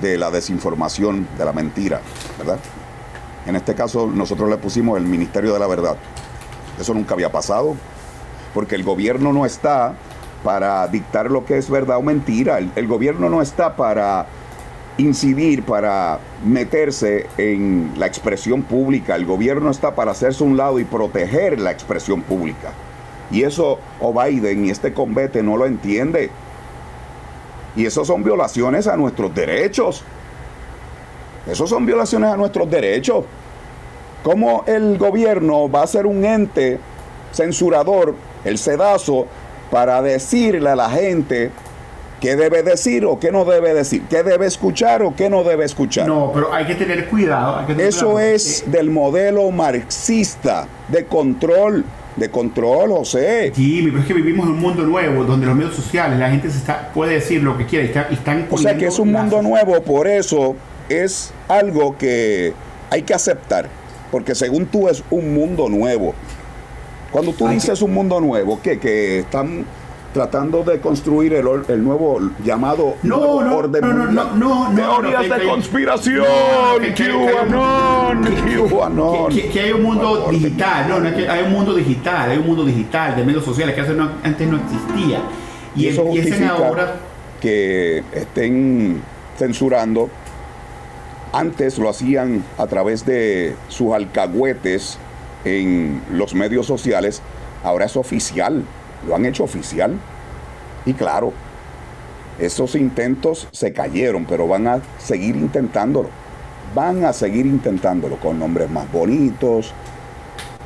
De 0.00 0.16
la 0.18 0.30
desinformación, 0.30 1.26
de 1.36 1.44
la 1.44 1.52
mentira, 1.52 2.00
¿verdad? 2.38 2.58
En 3.46 3.56
este 3.56 3.74
caso, 3.74 4.06
nosotros 4.06 4.48
le 4.50 4.56
pusimos 4.56 4.98
el 4.98 5.04
Ministerio 5.04 5.52
de 5.52 5.58
la 5.58 5.66
Verdad. 5.66 5.96
Eso 6.78 6.92
nunca 6.92 7.14
había 7.14 7.30
pasado 7.30 7.76
porque 8.56 8.74
el 8.74 8.84
gobierno 8.84 9.34
no 9.34 9.44
está 9.44 9.92
para 10.42 10.88
dictar 10.88 11.30
lo 11.30 11.44
que 11.44 11.58
es 11.58 11.68
verdad 11.68 11.98
o 11.98 12.02
mentira, 12.02 12.56
el, 12.58 12.86
gobierno 12.86 13.28
no 13.28 13.42
está 13.42 13.76
para 13.76 14.24
incidir, 14.98 15.62
para 15.62 16.20
meterse 16.44 17.26
en 17.36 17.92
la 17.98 18.06
expresión 18.06 18.62
pública, 18.62 19.14
el 19.14 19.26
gobierno 19.26 19.70
está 19.70 19.94
para 19.94 20.12
hacerse 20.12 20.42
un 20.42 20.56
lado 20.56 20.78
y 20.78 20.84
proteger 20.84 21.60
la 21.60 21.70
expresión 21.70 22.22
pública. 22.22 22.72
Y 23.30 23.42
eso 23.42 23.78
o 24.00 24.12
Biden 24.12 24.64
y 24.64 24.70
este 24.70 24.92
convete 24.92 25.42
no 25.42 25.56
lo 25.56 25.66
entiende. 25.66 26.30
Y 27.74 27.84
eso 27.84 28.04
son 28.04 28.24
violaciones 28.24 28.86
a 28.86 28.96
nuestros 28.96 29.34
derechos. 29.34 30.02
Eso 31.46 31.66
son 31.66 31.84
violaciones 31.84 32.30
a 32.30 32.36
nuestros 32.36 32.70
derechos. 32.70 33.24
¿Cómo 34.22 34.64
el 34.66 34.96
gobierno 34.98 35.70
va 35.70 35.82
a 35.82 35.86
ser 35.86 36.06
un 36.06 36.24
ente 36.24 36.80
censurador 37.32 38.14
el 38.44 38.58
sedazo 38.58 39.26
para 39.70 40.00
decirle 40.00 40.70
a 40.70 40.76
la 40.76 40.88
gente 40.88 41.50
qué 42.20 42.36
debe 42.36 42.62
decir 42.62 43.04
o 43.04 43.18
qué 43.18 43.30
no 43.30 43.44
debe 43.44 43.74
decir, 43.74 44.02
qué 44.08 44.22
debe 44.22 44.46
escuchar 44.46 45.02
o 45.02 45.14
qué 45.14 45.28
no 45.30 45.44
debe 45.44 45.64
escuchar. 45.64 46.06
No, 46.06 46.30
pero 46.32 46.52
hay 46.52 46.66
que 46.66 46.74
tener 46.74 47.06
cuidado. 47.08 47.66
Eso 47.78 48.18
es 48.18 48.64
del 48.66 48.90
modelo 48.90 49.50
marxista 49.50 50.66
de 50.88 51.04
control. 51.04 51.84
De 52.16 52.30
control, 52.30 52.88
José. 52.92 53.52
Sí, 53.54 53.82
pero 53.84 54.00
es 54.00 54.06
que 54.06 54.14
vivimos 54.14 54.46
en 54.46 54.54
un 54.54 54.60
mundo 54.60 54.82
nuevo 54.84 55.24
donde 55.24 55.44
los 55.44 55.54
medios 55.54 55.74
sociales, 55.74 56.18
la 56.18 56.30
gente 56.30 56.48
se 56.48 56.56
está, 56.56 56.90
puede 56.94 57.12
decir 57.12 57.42
lo 57.42 57.58
que 57.58 57.66
quiere 57.66 57.92
y 58.10 58.14
están 58.14 58.46
O 58.50 58.56
sea 58.56 58.74
que 58.74 58.86
es 58.86 58.98
un 58.98 59.12
mundo 59.12 59.42
nuevo, 59.42 59.82
por 59.82 60.06
eso 60.06 60.56
es 60.88 61.34
algo 61.46 61.98
que 61.98 62.54
hay 62.88 63.02
que 63.02 63.12
aceptar. 63.12 63.68
Porque 64.10 64.34
según 64.34 64.64
tú 64.64 64.88
es 64.88 65.04
un 65.10 65.34
mundo 65.34 65.68
nuevo. 65.68 66.14
Cuando 67.10 67.34
tú 67.34 67.48
dices 67.48 67.82
un 67.82 67.92
mundo 67.92 68.18
nuevo, 68.18 68.60
¿qué? 68.62 68.78
Que 68.78 69.18
están 69.18 69.66
tratando 70.16 70.62
de 70.62 70.80
construir 70.80 71.34
el, 71.34 71.46
el 71.68 71.84
nuevo 71.84 72.18
llamado 72.42 72.94
no, 73.02 73.42
no, 73.42 73.54
orden 73.54 73.82
no, 73.82 73.92
no, 73.92 74.34
no, 74.34 74.72
no, 74.72 74.74
teorías 74.74 75.28
de 75.28 75.46
conspiración, 75.46 76.24
QAnon, 76.96 78.24
QAnon. 78.70 79.28
Que, 79.28 79.60
hay 79.60 79.72
un 79.72 79.82
mundo 79.82 80.28
digital, 80.30 80.88
no, 80.88 81.00
no, 81.00 81.14
que 81.14 81.28
hay 81.28 81.44
un 81.44 81.52
mundo 81.52 81.74
digital, 81.74 82.30
hay 82.30 82.38
un 82.38 82.46
mundo 82.46 82.64
digital 82.64 83.14
de 83.14 83.24
medios 83.24 83.44
sociales 83.44 83.74
que 83.74 83.82
antes 83.82 84.48
no 84.48 84.56
existía. 84.56 85.20
Y, 85.74 85.88
eso 85.88 86.06
empiezan 86.06 86.44
ahora 86.44 86.94
que 87.38 88.02
estén 88.14 89.02
censurando. 89.36 90.08
Antes 91.34 91.76
lo 91.76 91.90
hacían 91.90 92.42
a 92.56 92.66
través 92.66 93.04
de 93.04 93.54
sus 93.68 93.92
alcahuetes 93.92 94.98
en 95.44 96.00
los 96.10 96.34
medios 96.34 96.64
sociales, 96.64 97.20
ahora 97.62 97.84
es 97.84 97.98
oficial, 97.98 98.64
lo 99.06 99.14
han 99.14 99.24
hecho 99.24 99.44
oficial. 99.44 99.98
Y 100.84 100.92
claro, 100.92 101.32
esos 102.38 102.74
intentos 102.74 103.48
se 103.52 103.72
cayeron, 103.72 104.26
pero 104.26 104.46
van 104.46 104.66
a 104.66 104.80
seguir 104.98 105.36
intentándolo. 105.36 106.08
Van 106.74 107.04
a 107.04 107.12
seguir 107.12 107.46
intentándolo 107.46 108.16
con 108.16 108.38
nombres 108.38 108.70
más 108.70 108.90
bonitos, 108.92 109.72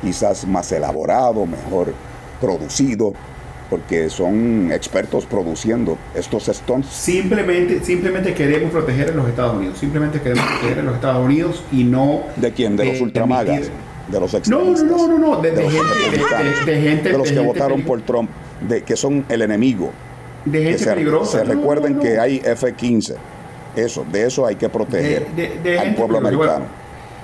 quizás 0.01 0.45
más 0.45 0.71
elaborados, 0.71 1.47
mejor 1.47 1.93
producido, 2.41 3.13
porque 3.69 4.09
son 4.09 4.71
expertos 4.73 5.25
produciendo 5.25 5.97
estos 6.13 6.49
stones. 6.49 6.87
Simplemente, 6.87 7.81
simplemente 7.83 8.33
queremos 8.33 8.71
proteger 8.71 9.11
a 9.11 9.13
los 9.13 9.29
Estados 9.29 9.55
Unidos. 9.55 9.77
Simplemente 9.77 10.19
queremos 10.19 10.43
proteger 10.45 10.79
a 10.79 10.83
los 10.83 10.95
Estados 10.95 11.25
Unidos 11.25 11.63
y 11.71 11.85
no. 11.85 12.23
¿De 12.35 12.51
quién? 12.51 12.75
De 12.75 12.85
los 12.85 12.99
ultramagas 12.99 13.71
de 14.11 14.19
los 14.19 14.33
extremistas. 14.33 14.83
No, 14.83 15.07
no, 15.07 15.07
no, 15.07 15.35
no, 15.35 15.41
de, 15.41 15.51
gente, 16.71 17.09
de, 17.09 17.17
los 17.17 17.31
que 17.31 17.39
votaron 17.39 17.81
por 17.83 18.01
Trump, 18.01 18.29
de 18.67 18.83
que 18.83 18.95
son 18.95 19.25
el 19.29 19.41
enemigo. 19.41 19.91
De 20.45 20.63
gente 20.63 20.79
se, 20.79 20.91
peligrosa. 20.91 21.39
Se 21.39 21.43
recuerden 21.43 21.99
que 21.99 22.19
hay 22.19 22.41
F-15. 22.43 23.15
Eso, 23.75 24.05
de 24.11 24.25
eso 24.25 24.45
hay 24.45 24.55
que 24.55 24.69
proteger 24.69 25.27
al 25.79 25.95
pueblo 25.95 26.17
americano. 26.17 26.81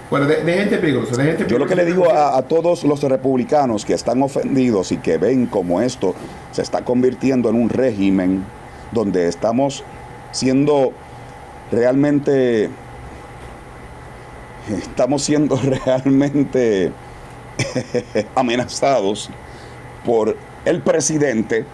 Bueno, 0.10 0.26
de, 0.26 0.38
gente 0.42 0.78
peligrosa, 0.78 1.22
de 1.22 1.32
gente 1.32 1.46
Yo 1.50 1.60
lo 1.60 1.66
que 1.66 1.76
le 1.76 1.84
digo 1.84 2.10
a, 2.10 2.42
todos 2.44 2.86
los 2.86 3.04
republicanos 3.04 3.84
que 3.84 3.94
están 3.94 4.22
ofendidos 4.22 4.94
y 4.94 4.98
que 4.98 5.18
ven 5.18 5.48
como 5.48 5.82
esto 5.82 6.16
se 6.52 6.62
está 6.62 6.86
convirtiendo 6.86 7.50
en 7.50 7.56
un 7.56 7.68
régimen 7.68 8.46
donde 8.94 9.28
estamos 9.28 9.84
siendo 10.32 10.94
realmente, 11.72 12.70
estamos 14.70 15.24
siendo 15.24 15.56
realmente 15.86 16.92
amenazados 18.36 19.30
por 20.06 20.38
el 20.66 20.82
presidente. 20.82 21.66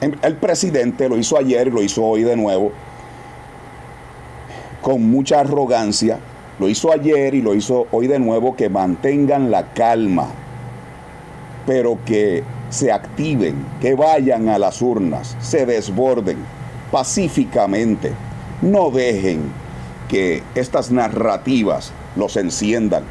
El 0.00 0.36
presidente 0.36 1.08
lo 1.08 1.16
hizo 1.16 1.38
ayer 1.38 1.68
y 1.68 1.70
lo 1.70 1.82
hizo 1.82 2.02
hoy 2.04 2.24
de 2.24 2.36
nuevo 2.36 2.72
con 4.80 5.08
mucha 5.08 5.40
arrogancia 5.40 6.18
lo 6.58 6.68
hizo 6.68 6.92
ayer 6.92 7.34
y 7.34 7.42
lo 7.42 7.54
hizo 7.54 7.86
hoy 7.90 8.06
de 8.06 8.18
nuevo, 8.18 8.54
que 8.54 8.68
mantengan 8.68 9.50
la 9.50 9.72
calma, 9.72 10.28
pero 11.66 11.98
que 12.04 12.44
se 12.70 12.92
activen, 12.92 13.56
que 13.80 13.94
vayan 13.94 14.48
a 14.48 14.58
las 14.58 14.82
urnas, 14.82 15.36
se 15.40 15.66
desborden 15.66 16.36
pacíficamente. 16.90 18.12
No 18.60 18.90
dejen 18.90 19.50
que 20.08 20.42
estas 20.54 20.90
narrativas 20.90 21.92
los 22.16 22.36
enciendan. 22.36 23.04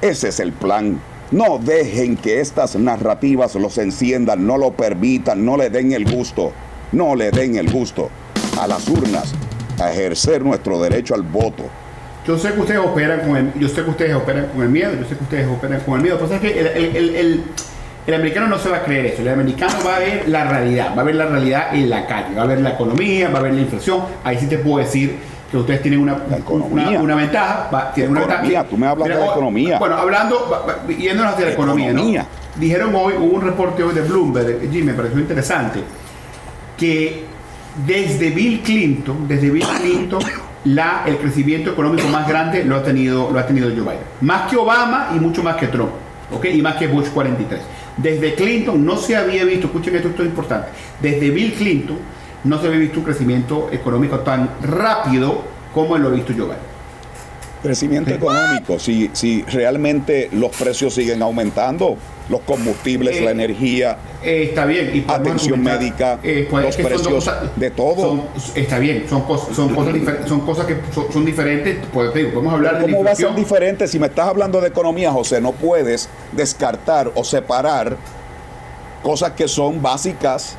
Ese 0.00 0.28
es 0.28 0.40
el 0.40 0.52
plan. 0.52 1.00
No 1.30 1.58
dejen 1.58 2.16
que 2.16 2.40
estas 2.40 2.76
narrativas 2.76 3.54
los 3.54 3.78
enciendan, 3.78 4.46
no 4.46 4.58
lo 4.58 4.72
permitan, 4.72 5.44
no 5.44 5.56
le 5.56 5.70
den 5.70 5.92
el 5.92 6.04
gusto, 6.04 6.52
no 6.92 7.14
le 7.14 7.30
den 7.30 7.56
el 7.56 7.70
gusto 7.70 8.10
a 8.60 8.66
las 8.66 8.86
urnas 8.88 9.32
a 9.80 9.90
ejercer 9.90 10.42
nuestro 10.42 10.80
derecho 10.80 11.14
al 11.14 11.22
voto. 11.22 11.64
Yo 12.26 12.38
sé 12.38 12.52
que 12.52 12.60
ustedes 12.60 12.80
operan 12.80 13.20
con 13.20 13.36
el, 13.36 13.52
yo 13.58 13.68
sé 13.68 13.82
que 13.82 13.90
ustedes 13.90 14.14
operan 14.14 14.46
con 14.48 14.62
el 14.62 14.68
miedo, 14.68 14.92
yo 14.94 15.08
sé 15.08 15.16
que 15.16 15.24
ustedes 15.24 15.48
operan 15.48 15.80
con 15.80 15.96
el 15.96 16.02
miedo. 16.02 16.16
Lo 16.16 16.20
que 16.20 16.34
pasa 16.34 16.46
es 16.46 16.52
que 16.52 16.60
el, 18.06 18.14
americano 18.14 18.46
no 18.46 18.58
se 18.58 18.68
va 18.68 18.78
a 18.78 18.82
creer 18.84 19.06
eso. 19.06 19.22
El 19.22 19.28
americano 19.28 19.72
va 19.84 19.96
a 19.96 19.98
ver 19.98 20.28
la 20.28 20.44
realidad, 20.44 20.94
va 20.96 21.02
a 21.02 21.04
ver 21.04 21.16
la 21.16 21.26
realidad 21.26 21.74
en 21.74 21.90
la 21.90 22.06
calle, 22.06 22.34
va 22.36 22.42
a 22.42 22.46
ver 22.46 22.60
la 22.60 22.70
economía, 22.70 23.28
va 23.30 23.40
a 23.40 23.42
ver 23.42 23.54
la 23.54 23.62
inflación. 23.62 24.02
Ahí 24.22 24.38
sí 24.38 24.46
te 24.46 24.58
puedo 24.58 24.84
decir 24.84 25.18
que 25.52 25.58
ustedes 25.58 25.82
tienen 25.82 26.00
una, 26.00 26.16
una, 26.48 27.14
ventaja. 27.14 27.68
Va, 27.72 27.92
tienen 27.92 28.12
una 28.12 28.22
economía, 28.22 28.64
tú 28.64 28.78
me 28.78 28.86
hablas 28.86 29.06
de 29.06 29.14
la 29.14 29.26
economía. 29.26 29.78
Bueno, 29.78 29.96
hablando, 29.96 30.66
yéndonos 30.98 31.36
de 31.36 31.44
la 31.44 31.52
economía, 31.52 31.92
¿no? 31.92 32.26
Dijeron 32.56 32.94
hoy, 32.94 33.14
hubo 33.18 33.36
un 33.36 33.42
reporte 33.42 33.82
hoy 33.82 33.94
de 33.94 34.00
Bloomberg, 34.00 34.62
Jimmy, 34.70 34.84
me 34.84 34.94
pareció 34.94 35.20
interesante, 35.20 35.80
que 36.78 37.24
desde 37.86 38.30
Bill 38.30 38.60
Clinton, 38.60 39.28
desde 39.28 39.50
Bill 39.50 39.66
Clinton 39.78 40.22
la, 40.64 41.02
el 41.06 41.18
crecimiento 41.18 41.70
económico 41.70 42.08
más 42.08 42.26
grande 42.26 42.64
lo 42.64 42.76
ha, 42.76 42.82
tenido, 42.82 43.30
lo 43.30 43.38
ha 43.38 43.46
tenido 43.46 43.68
Joe 43.68 43.80
Biden. 43.80 43.98
Más 44.22 44.50
que 44.50 44.56
Obama 44.56 45.10
y 45.14 45.20
mucho 45.20 45.42
más 45.42 45.56
que 45.56 45.66
Trump. 45.66 45.90
¿okay? 46.34 46.58
Y 46.58 46.62
más 46.62 46.76
que 46.76 46.86
Bush 46.86 47.08
43. 47.08 47.60
Desde 47.98 48.34
Clinton 48.34 48.82
no 48.84 48.96
se 48.96 49.16
había 49.16 49.44
visto, 49.44 49.66
escuchen 49.66 49.96
esto, 49.96 50.08
esto 50.08 50.22
es 50.22 50.28
importante, 50.30 50.68
desde 51.00 51.28
Bill 51.28 51.52
Clinton 51.52 51.98
no 52.44 52.60
se 52.60 52.66
había 52.66 52.80
visto 52.80 52.98
un 52.98 53.04
crecimiento 53.04 53.68
económico 53.72 54.20
tan 54.20 54.50
rápido 54.62 55.42
como 55.72 55.96
lo 55.96 56.08
ha 56.08 56.10
visto 56.12 56.32
Biden. 56.32 56.72
Crecimiento 57.62 58.10
económico, 58.10 58.78
si, 58.80 59.10
si 59.12 59.42
realmente 59.42 60.28
los 60.32 60.50
precios 60.56 60.94
siguen 60.94 61.22
aumentando, 61.22 61.96
los 62.28 62.40
combustibles, 62.40 63.20
la 63.20 63.30
eh, 63.30 63.32
energía, 63.32 63.98
eh, 64.20 64.46
está 64.50 64.64
bien, 64.66 64.90
y 64.92 65.04
atención 65.08 65.62
médica, 65.62 66.18
eh, 66.24 66.48
los 66.50 66.76
precios 66.76 67.30
de 67.54 67.70
todo. 67.70 68.24
está 68.56 68.80
bien, 68.80 69.04
son, 69.08 69.22
cosas, 69.22 69.54
son, 69.54 69.72
cosas, 69.72 69.94
son 70.26 70.40
cosas 70.40 70.66
que 70.66 70.76
son, 71.12 71.24
diferentes. 71.24 71.78
Pues, 71.92 72.10
podemos 72.10 72.52
hablar 72.52 72.78
de 72.78 72.90
¿Cómo 72.90 73.04
va 73.04 73.12
a 73.12 73.14
ser 73.14 73.32
diferente 73.36 73.86
si 73.86 74.00
me 74.00 74.08
estás 74.08 74.26
hablando 74.26 74.60
de 74.60 74.66
economía, 74.66 75.12
José? 75.12 75.40
No 75.40 75.52
puedes 75.52 76.08
descartar 76.32 77.12
o 77.14 77.22
separar 77.22 77.96
cosas 79.04 79.32
que 79.32 79.46
son 79.46 79.80
básicas 79.80 80.56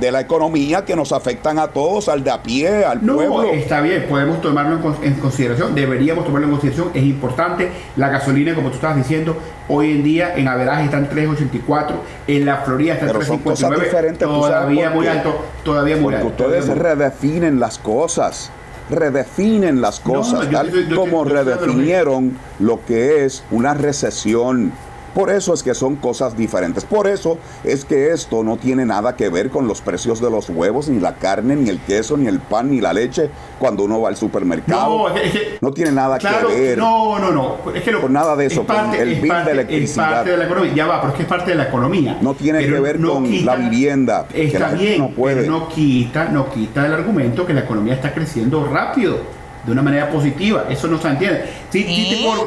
de 0.00 0.12
la 0.12 0.20
economía 0.20 0.84
que 0.84 0.94
nos 0.94 1.12
afectan 1.12 1.58
a 1.58 1.68
todos, 1.68 2.08
al 2.08 2.22
de 2.22 2.30
a 2.30 2.42
pie, 2.42 2.84
al 2.84 3.04
no, 3.04 3.16
pueblo. 3.16 3.44
Está 3.52 3.80
bien, 3.80 4.06
podemos 4.08 4.40
tomarlo 4.40 4.78
en, 5.02 5.14
consideración, 5.14 5.74
deberíamos 5.74 6.24
tomarlo 6.24 6.46
en 6.46 6.52
consideración, 6.52 6.90
es 6.94 7.02
importante. 7.02 7.70
La 7.96 8.08
gasolina, 8.08 8.54
como 8.54 8.68
tú 8.70 8.76
estabas 8.76 8.96
diciendo, 8.96 9.36
hoy 9.68 9.92
en 9.92 10.04
día 10.04 10.34
en 10.36 10.48
averaje 10.48 10.84
está 10.84 10.98
en 10.98 11.08
3.84, 11.10 11.86
en 12.26 12.44
la 12.44 12.58
Florida 12.58 12.94
está 12.94 13.06
en 13.06 13.12
3.59, 13.12 14.18
todavía 14.18 14.90
muy 14.90 15.06
alto, 15.06 15.44
todavía 15.64 15.96
muy 15.96 16.14
porque 16.14 16.44
ustedes 16.44 16.68
redefinen 16.68 17.60
las 17.60 17.78
cosas 17.78 18.52
redefinen 18.90 19.82
las 19.82 20.00
cosas, 20.00 20.50
tal 20.50 20.70
como 20.94 21.24
redefinieron 21.24 22.38
lo 22.58 22.84
que 22.86 23.26
es 23.26 23.44
una 23.50 23.74
recesión 23.74 24.72
por 25.18 25.30
eso 25.30 25.52
es 25.52 25.64
que 25.64 25.74
son 25.74 25.96
cosas 25.96 26.36
diferentes. 26.36 26.84
Por 26.84 27.08
eso 27.08 27.38
es 27.64 27.84
que 27.84 28.12
esto 28.12 28.44
no 28.44 28.56
tiene 28.56 28.86
nada 28.86 29.16
que 29.16 29.28
ver 29.28 29.50
con 29.50 29.66
los 29.66 29.80
precios 29.80 30.20
de 30.20 30.30
los 30.30 30.48
huevos, 30.48 30.88
ni 30.88 31.00
la 31.00 31.16
carne, 31.16 31.56
ni 31.56 31.68
el 31.68 31.80
queso, 31.80 32.16
ni 32.16 32.28
el 32.28 32.38
pan, 32.38 32.70
ni 32.70 32.80
la 32.80 32.92
leche 32.92 33.28
cuando 33.58 33.82
uno 33.82 34.00
va 34.00 34.10
al 34.10 34.16
supermercado. 34.16 35.06
No, 35.60 35.72
tiene 35.72 35.90
nada 35.90 36.20
que 36.20 36.28
ver. 36.46 36.78
No, 36.78 37.18
no, 37.18 37.32
no. 37.32 37.56
Es 37.74 37.82
que 37.82 37.94
con 37.94 38.12
nada 38.12 38.36
de 38.36 38.46
eso, 38.46 38.64
con 38.64 38.94
el 38.94 39.16
bill 39.16 39.32
de 39.44 39.50
electricidad. 39.50 40.08
Es 40.10 40.14
parte 40.14 40.30
de 40.30 40.36
la 40.36 40.44
economía. 40.44 40.72
Ya 40.72 40.86
va, 40.86 41.00
pero 41.00 41.12
es 41.12 41.16
que 41.16 41.22
es 41.24 41.28
parte 41.28 41.50
de 41.50 41.56
la 41.56 41.64
economía. 41.64 42.18
No 42.20 42.34
tiene 42.34 42.60
que 42.60 42.78
ver 42.78 43.00
con 43.00 43.44
la 43.44 43.56
vivienda. 43.56 44.28
Está 44.32 44.68
bien, 44.68 45.00
no 45.00 45.10
puede. 45.10 45.40
Pero 45.40 45.50
no 45.50 45.68
quita, 45.68 46.26
no 46.26 46.48
quita 46.48 46.86
el 46.86 46.94
argumento 46.94 47.44
que 47.44 47.54
la 47.54 47.62
economía 47.62 47.94
está 47.94 48.14
creciendo 48.14 48.64
rápido 48.72 49.37
de 49.64 49.72
una 49.72 49.82
manera 49.82 50.08
positiva. 50.10 50.64
Eso 50.68 50.88
no 50.88 50.98
se 50.98 51.08
entiende. 51.08 51.44
Sí, 51.70 51.84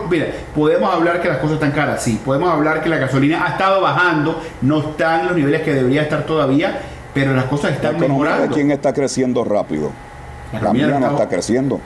mira, 0.09 0.27
podemos 0.55 0.93
hablar 0.93 1.21
que 1.21 1.27
las 1.27 1.37
cosas 1.37 1.55
están 1.55 1.71
caras, 1.71 2.03
sí. 2.03 2.19
Podemos 2.23 2.51
hablar 2.51 2.81
que 2.81 2.89
la 2.89 2.97
gasolina 2.97 3.45
ha 3.45 3.49
estado 3.49 3.81
bajando, 3.81 4.41
no 4.61 4.79
está 4.79 5.21
en 5.21 5.27
los 5.27 5.35
niveles 5.35 5.61
que 5.61 5.73
debería 5.73 6.03
estar 6.03 6.23
todavía, 6.25 6.79
pero 7.13 7.33
las 7.33 7.45
cosas 7.45 7.73
están 7.73 7.93
la 7.93 7.99
mejorando. 7.99 8.47
¿De 8.47 8.53
quién 8.53 8.71
está 8.71 8.93
creciendo 8.93 9.43
rápido? 9.43 9.91
La, 10.61 10.73
mía 10.73 10.87
no 10.99 11.11
está 11.11 11.29
creciendo. 11.29 11.79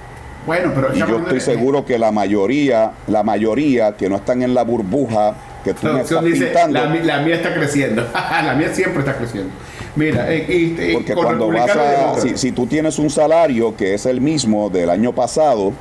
Bueno, 0.45 0.71
pero 0.75 0.95
y 0.95 0.99
yo 0.99 1.17
estoy 1.19 1.39
seguro 1.39 1.85
que 1.85 1.97
la 1.97 2.11
mayoría, 2.11 2.91
la 3.07 3.23
mayoría 3.23 3.95
que 3.95 4.09
no 4.09 4.17
están 4.17 4.43
en 4.43 4.53
la 4.53 4.63
burbuja 4.63 5.33
que 5.63 5.73
tú 5.73 5.88
me 5.88 6.01
estás 6.01 6.23
pintando, 6.23 6.79
la, 6.79 6.95
la 7.03 7.19
mía 7.21 7.35
está 7.35 7.53
creciendo. 7.53 8.07
la 8.13 8.53
mía 8.53 8.71
siempre 8.71 8.99
está 8.99 9.17
creciendo. 9.17 9.51
Mira, 9.95 10.25
eh, 10.29 10.91
porque 10.93 11.13
cuando 11.13 11.47
vas 11.47 11.71
a, 11.75 12.15
si, 12.36 12.51
tú 12.51 12.67
tienes 12.67 12.99
un 12.99 13.10
salario 13.10 13.75
que 13.77 13.93
es 13.93 14.05
el 14.05 14.19
mismo 14.19 14.69
del 14.69 14.89
año 14.89 15.13
pasado 15.13 15.71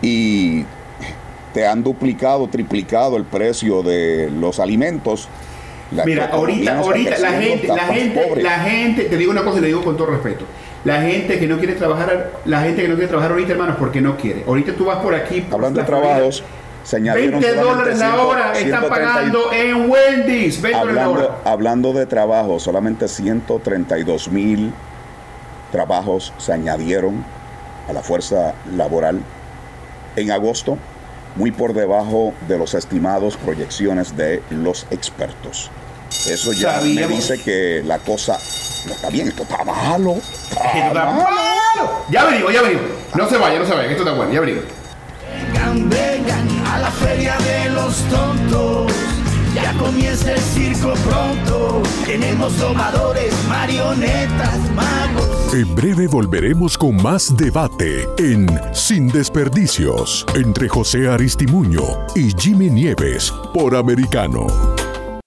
y 0.00 0.64
te 1.52 1.66
han 1.66 1.82
duplicado, 1.82 2.48
triplicado 2.48 3.16
el 3.16 3.24
precio 3.24 3.82
de 3.82 4.30
los 4.30 4.58
alimentos. 4.58 5.28
Mira, 6.06 6.26
ahorita, 6.32 6.78
ahorita 6.78 7.18
la 7.18 7.32
gente, 7.32 7.68
la 7.68 7.86
gente, 7.86 8.42
la 8.42 8.58
gente, 8.60 9.04
te 9.04 9.16
digo 9.18 9.30
una 9.30 9.44
cosa 9.44 9.58
y 9.58 9.60
le 9.60 9.66
digo 9.66 9.84
con 9.84 9.96
todo 9.96 10.06
respeto. 10.06 10.46
La 10.84 11.02
gente 11.02 11.38
que 11.38 11.46
no 11.46 11.58
quiere 11.58 11.74
trabajar, 11.74 12.32
la 12.46 12.62
gente 12.62 12.82
que 12.82 12.88
no 12.88 12.94
quiere 12.94 13.08
trabajar 13.08 13.32
ahorita, 13.32 13.52
hermanos, 13.52 13.76
porque 13.78 14.00
no 14.00 14.16
quiere. 14.16 14.44
Ahorita 14.46 14.72
tú 14.72 14.86
vas 14.86 14.98
por 14.98 15.14
aquí. 15.14 15.44
Hablando 15.50 15.80
de 15.80 15.86
trabajos, 15.86 16.42
20 16.90 17.54
dólares 17.54 17.98
la 17.98 18.22
hora 18.22 18.52
están 18.58 18.88
pagando 18.88 19.52
en 19.52 19.90
Wendy's. 19.90 20.60
20 20.60 20.78
hablando, 20.78 21.40
hablando 21.44 21.92
de 21.92 22.06
trabajo, 22.06 22.58
solamente 22.58 23.08
132 23.08 24.28
mil 24.28 24.72
trabajos 25.70 26.32
se 26.38 26.52
añadieron 26.52 27.24
a 27.88 27.92
la 27.92 28.02
fuerza 28.02 28.54
laboral 28.76 29.20
en 30.16 30.30
agosto, 30.30 30.76
muy 31.36 31.50
por 31.50 31.72
debajo 31.72 32.34
de 32.46 32.58
los 32.58 32.74
estimados 32.74 33.36
proyecciones 33.36 34.16
de 34.16 34.42
los 34.50 34.86
expertos. 34.90 35.70
Eso 36.28 36.52
ya 36.52 36.80
me 36.82 37.06
dice 37.06 37.42
que 37.42 37.82
la 37.84 37.98
cosa 37.98 38.38
no 38.86 38.92
está 38.92 39.08
bien, 39.08 39.28
esto 39.28 39.44
está 39.44 39.64
malo. 39.64 40.16
Está 40.50 41.04
malo. 41.04 42.04
Ya 42.10 42.24
venimos, 42.24 42.52
ya 42.52 42.62
venimos. 42.62 42.84
No 43.14 43.28
se 43.28 43.38
vaya, 43.38 43.58
no 43.58 43.64
se 43.64 43.72
vaya, 43.72 43.90
esto 43.90 44.02
está 44.02 44.14
bueno, 44.14 44.32
ya 44.32 44.40
venimos 44.40 44.81
a 45.72 46.78
la 46.78 46.90
feria 46.90 47.34
de 47.38 47.70
los 47.70 47.96
tontos. 48.10 48.92
Ya 49.54 49.72
comienza 49.78 50.32
el 50.32 50.40
circo 50.40 50.92
pronto. 51.08 51.82
Tenemos 52.04 52.58
domadores, 52.58 53.32
marionetas, 53.48 54.58
magos. 54.74 55.54
En 55.54 55.74
breve 55.74 56.08
volveremos 56.08 56.76
con 56.76 57.02
más 57.02 57.34
debate 57.36 58.06
en 58.18 58.48
Sin 58.74 59.08
Desperdicios 59.08 60.26
entre 60.34 60.68
José 60.68 61.08
Aristimuño 61.08 61.82
y 62.14 62.32
Jimmy 62.38 62.68
Nieves 62.68 63.32
por 63.54 63.74
Americano. 63.74 64.46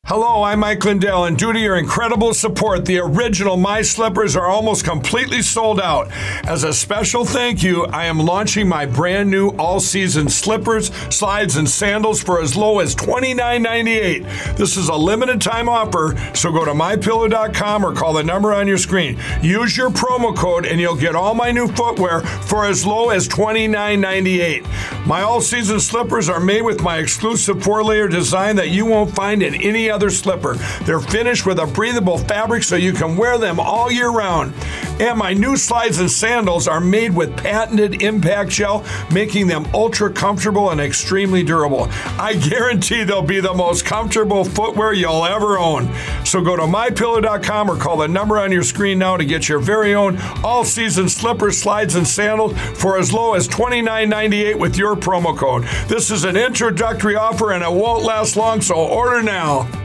Hello, 0.07 0.43
I'm 0.43 0.59
Mike 0.59 0.85
Lindell, 0.85 1.25
and 1.25 1.35
due 1.35 1.51
to 1.51 1.57
your 1.57 1.77
incredible 1.77 2.35
support, 2.35 2.85
the 2.85 2.99
original 2.99 3.57
My 3.57 3.81
Slippers 3.81 4.35
are 4.35 4.45
almost 4.45 4.85
completely 4.85 5.41
sold 5.41 5.81
out. 5.81 6.11
As 6.45 6.63
a 6.63 6.75
special 6.75 7.25
thank 7.25 7.63
you, 7.63 7.85
I 7.85 8.05
am 8.05 8.19
launching 8.19 8.67
my 8.67 8.85
brand 8.85 9.31
new 9.31 9.49
all 9.57 9.79
season 9.79 10.29
slippers, 10.29 10.93
slides, 11.09 11.55
and 11.55 11.67
sandals 11.67 12.21
for 12.21 12.39
as 12.39 12.55
low 12.55 12.77
as 12.81 12.93
$29.98. 12.93 14.55
This 14.55 14.77
is 14.77 14.89
a 14.89 14.95
limited 14.95 15.41
time 15.41 15.67
offer, 15.67 16.15
so 16.35 16.51
go 16.51 16.65
to 16.65 16.73
mypillow.com 16.73 17.83
or 17.83 17.95
call 17.95 18.13
the 18.13 18.23
number 18.23 18.53
on 18.53 18.67
your 18.67 18.77
screen. 18.77 19.17
Use 19.41 19.75
your 19.75 19.89
promo 19.89 20.37
code, 20.37 20.67
and 20.67 20.79
you'll 20.79 20.95
get 20.95 21.15
all 21.15 21.33
my 21.33 21.49
new 21.49 21.67
footwear 21.67 22.21
for 22.21 22.67
as 22.67 22.85
low 22.85 23.09
as 23.09 23.27
$29.98. 23.27 25.07
My 25.07 25.23
all 25.23 25.41
season 25.41 25.79
slippers 25.79 26.29
are 26.29 26.39
made 26.39 26.61
with 26.61 26.83
my 26.83 26.99
exclusive 26.99 27.63
four 27.63 27.83
layer 27.83 28.07
design 28.07 28.55
that 28.57 28.69
you 28.69 28.85
won't 28.85 29.15
find 29.15 29.41
in 29.41 29.55
any 29.55 29.89
other 29.89 29.94
slipper. 30.09 30.55
They're 30.83 30.99
finished 30.99 31.45
with 31.45 31.59
a 31.59 31.65
breathable 31.65 32.17
fabric 32.17 32.63
so 32.63 32.75
you 32.75 32.93
can 32.93 33.17
wear 33.17 33.37
them 33.37 33.59
all 33.59 33.91
year 33.91 34.09
round. 34.09 34.53
And 34.99 35.17
my 35.17 35.33
new 35.33 35.57
slides 35.57 35.99
and 35.99 36.09
sandals 36.09 36.67
are 36.67 36.79
made 36.79 37.13
with 37.15 37.35
patented 37.35 38.01
impact 38.01 38.51
gel, 38.51 38.85
making 39.11 39.47
them 39.47 39.67
ultra 39.73 40.11
comfortable 40.11 40.71
and 40.71 40.79
extremely 40.79 41.43
durable. 41.43 41.87
I 42.17 42.35
guarantee 42.35 43.03
they'll 43.03 43.21
be 43.21 43.39
the 43.39 43.53
most 43.53 43.85
comfortable 43.85 44.43
footwear 44.43 44.93
you'll 44.93 45.25
ever 45.25 45.57
own. 45.57 45.93
So 46.25 46.41
go 46.41 46.55
to 46.55 46.63
mypillow.com 46.63 47.69
or 47.69 47.77
call 47.77 47.97
the 47.97 48.07
number 48.07 48.37
on 48.37 48.51
your 48.51 48.63
screen 48.63 48.99
now 48.99 49.17
to 49.17 49.25
get 49.25 49.49
your 49.49 49.59
very 49.59 49.93
own 49.93 50.17
all 50.43 50.63
season 50.63 51.09
slippers, 51.09 51.57
slides, 51.57 51.95
and 51.95 52.07
sandals 52.07 52.57
for 52.75 52.97
as 52.97 53.11
low 53.11 53.33
as 53.33 53.47
$29.98 53.47 54.57
with 54.57 54.77
your 54.77 54.95
promo 54.95 55.37
code. 55.37 55.63
This 55.87 56.11
is 56.11 56.23
an 56.23 56.37
introductory 56.37 57.15
offer 57.15 57.51
and 57.51 57.63
it 57.63 57.71
won't 57.71 58.03
last 58.03 58.35
long, 58.35 58.61
so 58.61 58.75
order 58.75 59.21
now. 59.21 59.84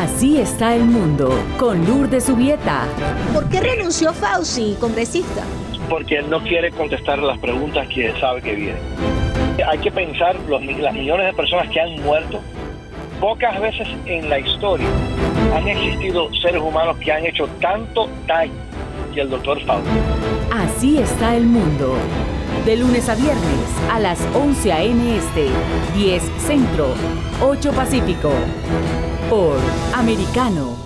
Así 0.00 0.40
está 0.40 0.74
el 0.74 0.86
mundo, 0.86 1.28
con 1.58 1.84
Lourdes 1.84 2.24
Subieta. 2.24 2.86
¿Por 3.34 3.46
qué 3.50 3.60
renunció 3.60 4.14
Fauci, 4.14 4.74
congresista? 4.80 5.42
Porque 5.90 6.16
él 6.16 6.30
no 6.30 6.40
quiere 6.40 6.70
contestar 6.70 7.18
las 7.18 7.38
preguntas 7.38 7.86
que 7.88 8.10
sabe 8.18 8.40
que 8.40 8.54
vienen. 8.54 8.82
Hay 9.68 9.76
que 9.76 9.90
pensar 9.90 10.36
los, 10.48 10.64
las 10.64 10.94
millones 10.94 11.26
de 11.26 11.32
personas 11.34 11.68
que 11.68 11.82
han 11.82 12.00
muerto. 12.02 12.40
Pocas 13.20 13.60
veces 13.60 13.88
en 14.06 14.30
la 14.30 14.38
historia 14.38 14.86
han 15.54 15.68
existido 15.68 16.32
seres 16.36 16.62
humanos 16.62 16.96
que 16.96 17.12
han 17.12 17.26
hecho 17.26 17.46
tanto 17.60 18.08
daño 18.26 18.54
que 19.12 19.20
el 19.20 19.28
doctor 19.28 19.60
Fauci. 19.66 19.90
Así 20.50 20.96
está 20.96 21.36
el 21.36 21.44
mundo. 21.44 21.94
De 22.64 22.78
lunes 22.78 23.06
a 23.10 23.16
viernes 23.16 23.68
a 23.92 24.00
las 24.00 24.18
11 24.34 24.72
a.m. 24.72 25.16
Este, 25.18 25.48
10 25.94 26.22
Centro, 26.38 26.94
8 27.42 27.72
Pacífico 27.72 28.32
por 29.30 29.56
Americano. 29.94 30.76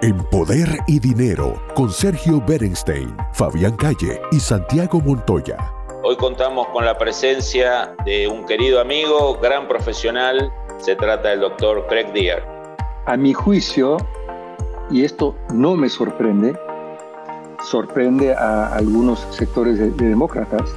En 0.00 0.16
Poder 0.30 0.68
y 0.86 1.00
Dinero, 1.00 1.60
con 1.74 1.90
Sergio 1.90 2.40
Berenstein, 2.40 3.16
Fabián 3.32 3.74
Calle 3.76 4.20
y 4.30 4.38
Santiago 4.38 5.00
Montoya. 5.00 5.56
Hoy 6.04 6.16
contamos 6.16 6.68
con 6.68 6.84
la 6.84 6.96
presencia 6.96 7.92
de 8.04 8.28
un 8.28 8.46
querido 8.46 8.80
amigo, 8.80 9.36
gran 9.42 9.66
profesional, 9.66 10.52
se 10.78 10.94
trata 10.94 11.30
del 11.30 11.40
doctor 11.40 11.84
Craig 11.88 12.12
Deer. 12.12 12.44
A 13.06 13.16
mi 13.16 13.32
juicio, 13.32 13.96
y 14.92 15.04
esto 15.04 15.34
no 15.52 15.74
me 15.74 15.88
sorprende, 15.88 16.56
sorprende 17.64 18.32
a 18.32 18.74
algunos 18.74 19.26
sectores 19.30 19.80
de, 19.80 19.90
demócratas, 19.90 20.70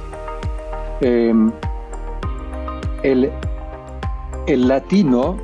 eh, 1.02 1.32
el 3.04 3.30
el 4.46 4.68
latino, 4.68 5.36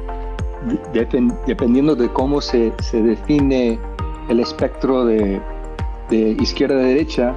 dependiendo 1.47 1.95
de 1.95 2.09
cómo 2.13 2.41
se, 2.41 2.73
define 2.93 3.79
el 4.29 4.41
espectro 4.41 5.05
de, 5.05 5.41
izquierda 6.11 6.77
a 6.77 6.79
derecha, 6.79 7.35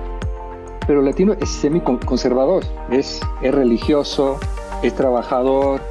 pero 0.85 0.99
el 0.99 1.05
latino 1.05 1.33
es 1.39 1.49
semi-conservador, 1.49 2.63
es, 2.91 3.21
es 3.41 3.53
religioso, 3.53 4.37
es 4.83 4.93
trabajador, 4.93 5.81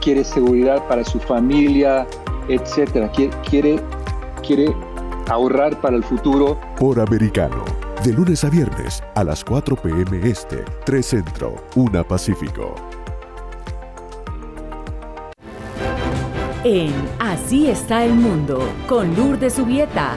quiere 0.00 0.24
seguridad 0.24 0.86
para 0.88 1.04
su 1.04 1.20
familia, 1.20 2.06
etc. 2.48 3.10
Quiere, 3.48 3.80
quiere 4.44 4.74
ahorrar 5.28 5.80
para 5.80 5.96
el 5.96 6.02
futuro. 6.02 6.58
Por 6.78 6.98
americano, 6.98 7.64
de 8.02 8.12
lunes 8.12 8.42
a 8.42 8.50
viernes 8.50 9.02
a 9.14 9.22
las 9.22 9.44
4 9.44 9.76
p.m. 9.76 10.28
Este, 10.28 10.64
3 10.84 11.06
Centro, 11.06 11.54
1 11.76 12.04
Pacífico. 12.04 12.89
En 16.64 16.92
Así 17.18 17.68
está 17.68 18.04
el 18.04 18.12
mundo, 18.12 18.60
con 18.86 19.14
Lourdes 19.16 19.54
Subieta. 19.54 20.14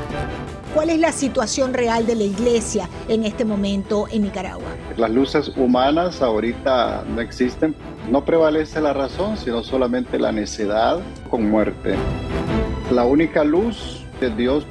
¿Cuál 0.74 0.90
es 0.90 1.00
la 1.00 1.12
situación 1.12 1.74
real 1.74 2.06
de 2.06 2.16
la 2.16 2.24
iglesia 2.24 2.90
en 3.08 3.24
este 3.24 3.46
momento 3.46 4.08
en 4.12 4.24
Nicaragua? 4.24 4.68
Las 4.98 5.12
luces 5.12 5.52
humanas 5.56 6.22
ahorita 6.22 7.06
no 7.08 7.22
existen. 7.22 7.76
No 8.10 8.26
prevalece 8.26 8.82
la 8.82 8.92
razón, 8.92 9.38
sino 9.38 9.64
solamente 9.64 10.20
la 10.20 10.32
necedad 10.32 11.00
con 11.30 11.50
muerte. 11.50 11.96
La 12.92 13.06
única 13.06 13.44
luz 13.44 14.04
de 14.20 14.30
Dios 14.32 14.66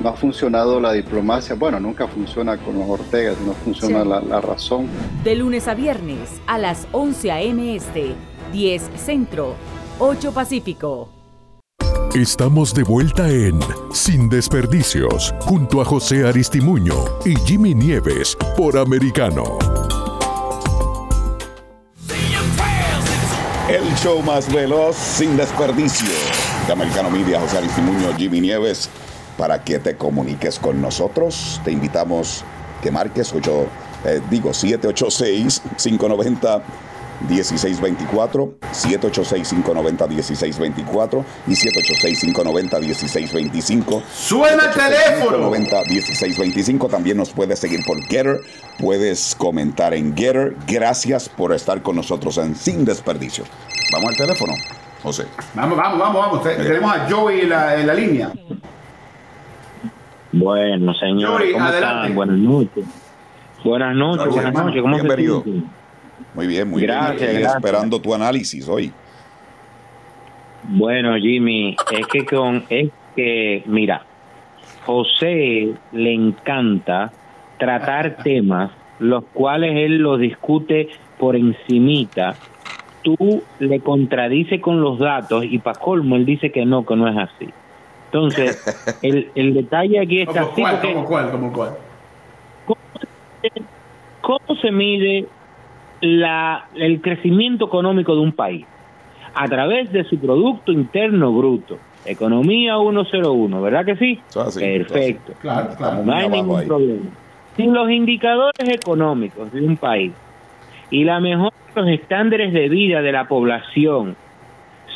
no 0.00 0.10
ha 0.10 0.14
funcionado 0.14 0.80
la 0.80 0.92
diplomacia. 0.92 1.54
Bueno, 1.54 1.80
nunca 1.80 2.06
funciona 2.06 2.58
con 2.58 2.78
los 2.78 2.88
Ortegas, 2.88 3.40
no 3.40 3.54
funciona 3.54 4.04
la, 4.04 4.20
la, 4.20 4.40
razón. 4.40 4.86
De 5.24 5.34
lunes 5.34 5.66
a 5.66 5.74
viernes 5.74 6.40
a 6.46 6.58
las 6.58 6.86
11 6.92 7.32
a.m. 7.32 7.74
Este, 7.74 8.14
10 8.52 8.90
Centro, 8.96 9.54
8 9.98 10.32
Pacífico. 10.32 11.08
Estamos 12.14 12.74
de 12.74 12.82
vuelta 12.82 13.28
en 13.28 13.58
Sin 13.92 14.28
Desperdicios, 14.28 15.34
junto 15.40 15.80
a 15.80 15.84
José 15.84 16.26
Aristimuño 16.26 16.94
y 17.24 17.36
Jimmy 17.46 17.74
Nieves 17.74 18.36
por 18.56 18.76
Americano. 18.76 19.58
El 23.68 23.94
show 23.96 24.22
más 24.22 24.52
veloz, 24.52 24.96
sin 24.96 25.36
desperdicio. 25.36 26.10
De 26.66 26.72
Americano 26.72 27.10
Media, 27.10 27.40
José 27.40 27.58
Aristimuño, 27.58 28.14
Jimmy 28.16 28.40
Nieves. 28.40 28.90
Para 29.38 29.64
que 29.64 29.78
te 29.78 29.96
comuniques 29.96 30.58
con 30.58 30.82
nosotros, 30.82 31.60
te 31.64 31.72
invitamos 31.72 32.44
que 32.82 32.90
marques 32.90 33.32
8, 33.32 33.66
eh, 34.04 34.20
digo 34.28 34.52
786 34.52 35.62
590 35.82 36.62
1624, 37.28 38.54
786-590-1624 38.72 41.24
y 41.46 41.52
786-590-1625. 41.52 44.02
¡Suena 44.12 44.64
el 44.66 44.72
teléfono! 44.72 45.50
590-1625. 45.52 46.90
También 46.90 47.16
nos 47.16 47.30
puedes 47.30 47.58
seguir 47.58 47.84
por 47.84 48.00
Getter. 48.02 48.40
Puedes 48.78 49.34
comentar 49.36 49.94
en 49.94 50.16
Getter. 50.16 50.56
Gracias 50.66 51.28
por 51.28 51.52
estar 51.52 51.82
con 51.82 51.96
nosotros 51.96 52.38
en 52.38 52.54
Sin 52.56 52.84
Desperdicio. 52.84 53.44
Vamos 53.92 54.10
al 54.10 54.16
teléfono, 54.16 54.54
José. 55.02 55.26
Vamos, 55.54 55.76
vamos, 55.76 55.98
vamos, 55.98 56.22
vamos. 56.22 56.42
Tenemos 56.42 56.94
a 56.94 57.10
Joey 57.10 57.40
en 57.40 57.48
la, 57.50 57.80
en 57.80 57.86
la 57.86 57.94
línea. 57.94 58.32
Bueno, 60.32 60.94
señor. 60.94 61.40
Joey, 61.40 61.54
adelante. 61.54 62.12
Buenas 62.14 62.38
noches. 62.38 62.84
Buenas 63.64 63.94
noches, 63.94 64.28
buenas 64.28 64.54
noches. 64.54 64.82
¿Cómo 64.82 64.96
Bienvenido. 64.96 65.44
Muy 66.34 66.46
bien, 66.46 66.68
muy 66.70 66.82
gracias, 66.82 67.20
bien. 67.20 67.32
Gracias. 67.40 67.56
Esperando 67.56 68.00
tu 68.00 68.14
análisis 68.14 68.68
hoy. 68.68 68.92
Bueno, 70.64 71.16
Jimmy, 71.16 71.76
es 71.92 72.06
que 72.06 72.24
con 72.24 72.64
es 72.68 72.90
que 73.16 73.62
mira, 73.66 74.02
José 74.86 75.72
le 75.92 76.12
encanta 76.14 77.12
tratar 77.58 78.16
temas 78.22 78.70
los 78.98 79.24
cuales 79.32 79.72
él 79.76 79.98
los 79.98 80.20
discute 80.20 80.88
por 81.18 81.34
encimita. 81.36 82.36
Tú 83.02 83.42
le 83.58 83.80
contradice 83.80 84.60
con 84.60 84.80
los 84.80 84.98
datos 85.00 85.44
y 85.44 85.58
para 85.58 85.78
colmo 85.78 86.14
él 86.14 86.24
dice 86.24 86.52
que 86.52 86.64
no, 86.64 86.86
que 86.86 86.94
no 86.94 87.08
es 87.08 87.16
así. 87.16 87.48
Entonces, 88.06 88.62
el, 89.02 89.30
el 89.34 89.54
detalle 89.54 89.98
aquí 89.98 90.20
está 90.20 90.42
¿Cómo 90.42 90.52
así 90.52 90.60
cuál? 90.62 90.74
porque- 90.76 90.92
¿Cómo 90.94 91.04
cuál? 91.06 91.30
¿Cómo 91.32 91.52
cuál? 91.52 91.70
¿Cómo 94.20 94.60
se 94.60 94.70
mide 94.70 95.26
la, 96.02 96.66
el 96.74 97.00
crecimiento 97.00 97.64
económico 97.64 98.14
de 98.14 98.20
un 98.20 98.32
país? 98.32 98.66
a 99.34 99.48
través 99.48 99.90
de 99.92 100.04
su 100.04 100.18
Producto 100.18 100.72
Interno 100.72 101.32
Bruto. 101.32 101.78
Economía 102.04 102.76
101, 102.78 103.62
¿verdad 103.62 103.84
que 103.84 103.96
sí? 103.96 104.20
Perfecto. 104.34 105.34
Claro, 105.40 105.70
claro. 105.76 106.02
No 106.04 106.12
hay 106.12 106.28
ningún 106.28 106.66
problema. 106.66 107.10
Si 107.56 107.66
los 107.66 107.90
indicadores 107.90 108.68
económicos 108.68 109.52
de 109.52 109.62
un 109.62 109.76
país 109.76 110.12
y 110.90 111.04
la 111.04 111.20
mejora 111.20 111.54
de 111.74 111.80
los 111.80 111.90
estándares 111.90 112.52
de 112.52 112.68
vida 112.68 113.02
de 113.02 113.12
la 113.12 113.28
población 113.28 114.16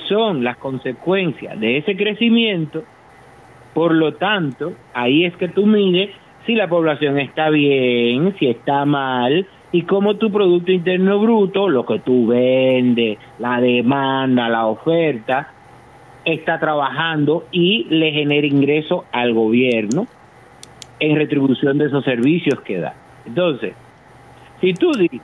son 0.08 0.42
las 0.42 0.56
consecuencias 0.56 1.58
de 1.60 1.78
ese 1.78 1.96
crecimiento, 1.96 2.82
por 3.72 3.94
lo 3.94 4.14
tanto, 4.14 4.72
ahí 4.94 5.24
es 5.24 5.36
que 5.36 5.48
tú 5.48 5.66
mides 5.66 6.10
si 6.44 6.54
la 6.54 6.68
población 6.68 7.18
está 7.18 7.50
bien, 7.50 8.34
si 8.38 8.48
está 8.48 8.84
mal, 8.84 9.46
y 9.76 9.82
cómo 9.82 10.14
tu 10.14 10.32
Producto 10.32 10.72
Interno 10.72 11.18
Bruto, 11.20 11.68
lo 11.68 11.84
que 11.84 11.98
tú 11.98 12.28
vendes, 12.28 13.18
la 13.38 13.60
demanda, 13.60 14.48
la 14.48 14.68
oferta, 14.68 15.52
está 16.24 16.58
trabajando 16.58 17.44
y 17.52 17.84
le 17.90 18.10
genera 18.10 18.46
ingreso 18.46 19.04
al 19.12 19.34
gobierno 19.34 20.06
en 20.98 21.14
retribución 21.16 21.76
de 21.76 21.88
esos 21.88 22.02
servicios 22.04 22.58
que 22.62 22.78
da. 22.78 22.94
Entonces, 23.26 23.74
si 24.62 24.72
tú 24.72 24.92
dices 24.92 25.20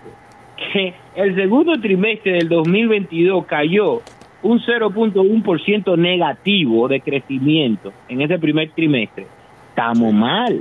que 0.70 0.92
el 1.16 1.34
segundo 1.34 1.80
trimestre 1.80 2.32
del 2.32 2.50
2022 2.50 3.46
cayó 3.46 4.02
un 4.42 4.60
0.1% 4.60 5.96
negativo 5.96 6.88
de 6.88 7.00
crecimiento 7.00 7.90
en 8.06 8.20
ese 8.20 8.38
primer 8.38 8.70
trimestre, 8.72 9.26
estamos 9.70 10.12
mal. 10.12 10.60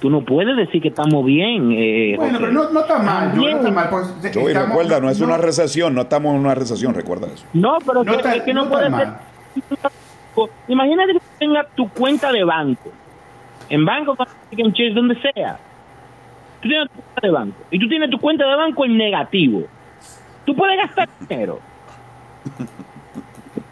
Tú 0.00 0.08
no 0.08 0.24
puedes 0.24 0.56
decir 0.56 0.80
que 0.80 0.88
estamos 0.88 1.24
bien. 1.26 1.72
Eh, 1.72 2.14
bueno, 2.16 2.38
pero 2.40 2.52
no, 2.52 2.70
no, 2.70 2.80
está 2.80 2.98
mal. 2.98 3.36
no 3.36 3.48
está 3.48 3.70
mal 3.70 3.90
pues, 3.90 4.54
recuerda, 4.54 4.98
no 4.98 5.10
es 5.10 5.20
una 5.20 5.36
recesión, 5.36 5.94
no 5.94 6.02
estamos 6.02 6.34
en 6.34 6.40
una 6.40 6.54
recesión, 6.54 6.94
recuerda 6.94 7.26
eso. 7.26 7.44
No, 7.52 7.78
pero 7.86 8.02
es 8.02 8.42
que 8.42 8.54
no, 8.54 8.68
puede 8.68 8.90
ser. 8.90 9.08
Imagínate 10.68 11.12
que 11.12 11.20
tengas 11.38 11.66
tu 11.74 11.88
cuenta 11.90 12.32
de 12.32 12.44
banco. 12.44 12.90
En 13.68 13.84
banco, 13.84 14.16
en 14.52 14.72
Chase, 14.72 14.90
donde 14.94 15.20
sea. 15.20 15.58
Tú 16.62 16.68
tienes 16.68 16.88
tu 16.88 16.94
cuenta 17.02 17.20
de 17.22 17.30
banco. 17.30 17.56
Y 17.70 17.78
tú 17.78 17.88
tienes 17.88 18.10
tu 18.10 18.18
cuenta 18.18 18.46
de 18.48 18.56
banco 18.56 18.84
en 18.86 18.96
negativo. 18.96 19.64
Tú 20.46 20.56
puedes 20.56 20.78
gastar 20.78 21.08
dinero. 21.28 21.60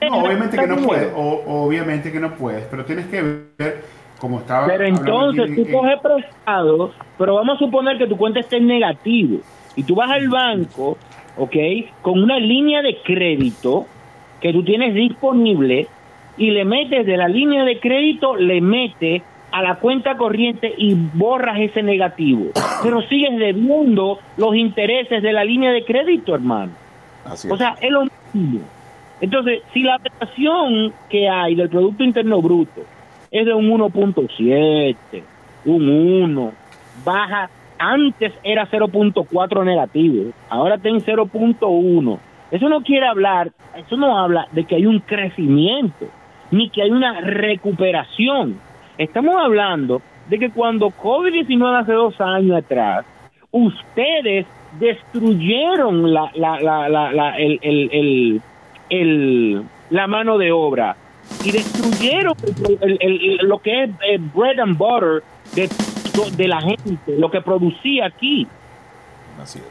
No, 0.00 0.18
obviamente 0.18 0.56
que 0.56 0.66
no 0.66 0.76
puedes. 0.76 1.12
obviamente 1.14 2.12
que 2.12 2.20
no 2.20 2.34
puedes. 2.34 2.64
Pero 2.66 2.84
tienes 2.84 3.06
que 3.06 3.20
ver 3.58 3.84
estaba. 4.40 4.66
Pero 4.66 4.84
entonces 4.84 5.54
tú 5.54 5.70
coges 5.70 5.98
prestado. 6.00 6.92
Pero 7.16 7.34
vamos 7.34 7.56
a 7.56 7.58
suponer 7.58 7.98
que 7.98 8.06
tu 8.06 8.16
cuenta 8.16 8.40
esté 8.40 8.56
en 8.56 8.66
negativo. 8.66 9.38
Y 9.76 9.82
tú 9.84 9.94
vas 9.94 10.10
al 10.10 10.28
banco, 10.28 10.98
¿ok? 11.36 11.56
Con 12.02 12.22
una 12.22 12.38
línea 12.38 12.82
de 12.82 12.98
crédito 12.98 13.86
que 14.40 14.52
tú 14.52 14.64
tienes 14.64 14.94
disponible 14.94 15.86
y 16.36 16.50
le 16.50 16.64
metes 16.64 17.06
de 17.06 17.16
la 17.16 17.28
línea 17.28 17.64
de 17.64 17.78
crédito, 17.80 18.36
le 18.36 18.60
metes 18.60 19.22
a 19.50 19.62
la 19.62 19.76
cuenta 19.76 20.16
corriente 20.16 20.72
y 20.76 20.94
borras 20.94 21.58
ese 21.58 21.82
negativo. 21.82 22.50
Pero 22.82 23.02
sigues 23.02 23.36
debiendo 23.38 24.18
los 24.36 24.54
intereses 24.54 25.22
de 25.22 25.32
la 25.32 25.44
línea 25.44 25.72
de 25.72 25.84
crédito, 25.84 26.34
hermano. 26.34 26.72
o 27.50 27.56
sea, 27.56 27.76
es 27.80 27.90
lo 27.90 28.04
mismo. 28.32 28.60
Entonces, 29.20 29.62
si 29.72 29.82
la 29.82 29.98
prestación 29.98 30.92
que 31.08 31.28
hay 31.28 31.54
del 31.54 31.68
Producto 31.68 32.04
Interno 32.04 32.40
Bruto 32.40 32.82
es 33.30 33.46
de 33.46 33.54
un 33.54 33.70
1.7, 33.70 34.96
un 35.64 35.88
1, 35.88 36.52
baja, 37.04 37.50
antes 37.78 38.32
era 38.42 38.66
0.4 38.68 39.64
negativo, 39.64 40.32
ahora 40.48 40.76
está 40.76 40.88
en 40.88 41.00
0.1. 41.00 42.18
Eso 42.50 42.68
no 42.68 42.80
quiere 42.80 43.06
hablar, 43.06 43.52
eso 43.76 43.96
no 43.96 44.18
habla 44.18 44.48
de 44.52 44.64
que 44.64 44.76
hay 44.76 44.86
un 44.86 45.00
crecimiento 45.00 46.06
ni 46.50 46.70
que 46.70 46.82
hay 46.82 46.90
una 46.90 47.20
recuperación. 47.20 48.58
Estamos 48.96 49.36
hablando 49.36 50.00
de 50.28 50.38
que 50.38 50.50
cuando 50.50 50.88
COVID-19 50.88 51.80
hace 51.80 51.92
dos 51.92 52.20
años 52.20 52.56
atrás, 52.56 53.04
ustedes 53.50 54.46
destruyeron 54.80 56.12
la, 56.12 56.30
la, 56.34 56.58
la, 56.60 56.88
la, 56.88 57.36
el, 57.36 57.58
el, 57.62 58.40
el, 58.90 59.62
la 59.90 60.06
mano 60.06 60.38
de 60.38 60.52
obra 60.52 60.96
y 61.44 61.52
destruyeron 61.52 62.34
lo 63.42 63.58
que 63.58 63.84
es 63.84 63.90
eh, 64.08 64.18
bread 64.34 64.58
and 64.60 64.76
butter 64.76 65.22
de, 65.54 65.68
de 66.36 66.48
la 66.48 66.60
gente, 66.60 67.16
lo 67.18 67.30
que 67.30 67.40
producía 67.40 68.06
aquí. 68.06 68.46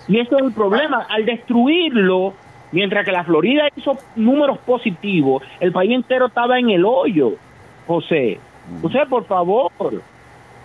Y 0.08 0.20
eso 0.20 0.38
es 0.38 0.44
el 0.44 0.54
problema. 0.54 1.06
Al 1.10 1.26
destruirlo, 1.26 2.34
Mientras 2.72 3.06
que 3.06 3.12
la 3.12 3.24
Florida 3.24 3.70
hizo 3.76 3.98
números 4.16 4.58
positivos, 4.60 5.42
el 5.60 5.72
país 5.72 5.92
entero 5.92 6.28
estaba 6.28 6.60
en 6.60 6.70
el 6.70 6.84
hoyo, 6.84 7.34
José. 7.86 8.40
José, 8.82 9.00
por 9.10 9.26
favor. 9.26 9.72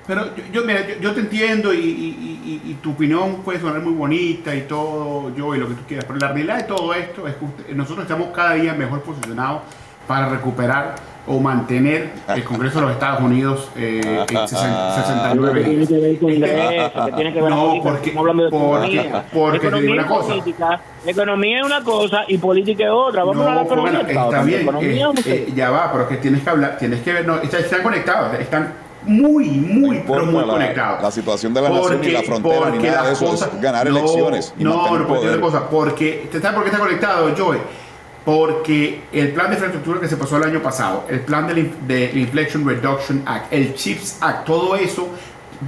Pero 0.06 0.22
yo, 0.52 0.64
mira, 0.64 0.80
yo, 1.00 1.12
te 1.12 1.20
entiendo 1.20 1.72
y, 1.72 2.76
tu 2.82 2.90
opinión 2.90 3.42
puede 3.44 3.60
sonar 3.60 3.80
muy 3.82 3.92
bonita 3.92 4.54
y 4.54 4.62
todo, 4.62 5.32
yo 5.36 5.54
y 5.54 5.58
lo 5.58 5.68
que 5.68 5.74
tú 5.74 5.82
quieras, 5.86 6.04
pero 6.06 6.18
la 6.18 6.32
realidad 6.32 6.56
de 6.56 6.64
todo 6.64 6.92
esto 6.92 7.28
es 7.28 7.36
que 7.36 7.74
nosotros 7.74 8.02
estamos 8.02 8.28
cada 8.28 8.54
día 8.54 8.74
mejor 8.74 9.02
posicionados 9.02 9.62
para 10.06 10.28
recuperar 10.28 10.94
o 11.26 11.38
mantener 11.38 12.10
el 12.28 12.44
Congreso 12.44 12.80
de 12.80 12.86
los 12.86 12.92
Estados 12.92 13.20
Unidos 13.20 13.68
eh, 13.76 14.00
en 14.28 14.48
69. 14.48 15.64
tiene 15.64 15.86
que 15.86 15.98
ver 15.98 16.18
con 16.18 16.30
Congreso? 16.30 17.16
tiene 17.16 17.32
que 17.32 17.40
ver 17.40 17.50
no, 17.50 17.80
porque, 17.82 18.14
hablando 18.16 18.44
de 18.44 18.50
porque, 18.50 19.10
porque 19.32 19.56
economía 19.58 19.92
una 19.92 20.06
cosa. 20.06 20.28
Política, 20.28 20.80
economía 21.06 21.58
es 21.58 21.64
una 21.64 21.84
cosa 21.84 22.24
y 22.26 22.38
política 22.38 22.84
es 22.84 22.90
otra. 22.90 23.22
Vamos 23.22 23.46
a 23.46 23.54
la 23.54 23.62
economía. 23.62 24.00
está 24.00 24.42
bien, 24.42 24.68
eh, 24.80 25.14
eh, 25.26 25.52
ya 25.54 25.70
va, 25.70 25.92
pero 25.92 26.08
que 26.08 26.16
tienes 26.16 26.42
que 26.42 26.50
hablar, 26.50 26.76
tienes 26.78 27.00
que 27.02 27.12
ver, 27.12 27.26
no, 27.26 27.36
están 27.40 27.82
conectados, 27.82 28.40
están 28.40 28.74
muy, 29.04 29.46
muy, 29.46 30.02
pero 30.06 30.26
muy 30.26 30.44
la, 30.44 30.52
conectados. 30.52 31.02
La 31.02 31.10
situación 31.12 31.54
de 31.54 31.62
la 31.62 31.70
nación 31.70 32.04
y 32.04 32.08
la 32.08 32.22
frontera 32.22 32.70
ni 32.70 32.78
nada 32.78 33.06
de 33.06 33.12
eso 33.12 33.34
es 33.34 33.60
ganar 33.60 33.86
elecciones 33.86 34.54
y 34.58 34.64
no, 34.64 34.98
no, 34.98 35.06
poder. 35.06 35.38
Cosa, 35.40 35.68
porque, 35.68 36.28
¿sabes 36.32 36.52
por 36.52 36.64
qué 36.64 36.70
está 36.70 36.80
conectado, 36.80 37.30
Joey? 37.36 37.60
Porque 38.24 39.02
el 39.12 39.32
plan 39.32 39.48
de 39.48 39.54
infraestructura 39.54 40.00
que 40.00 40.08
se 40.08 40.16
pasó 40.16 40.36
el 40.36 40.44
año 40.44 40.60
pasado, 40.60 41.06
el 41.08 41.20
plan 41.20 41.46
del 41.46 42.16
Inflation 42.16 42.66
Reduction 42.66 43.22
Act, 43.26 43.52
el 43.52 43.74
CHIPS 43.74 44.18
Act, 44.20 44.44
todo 44.44 44.76
eso 44.76 45.08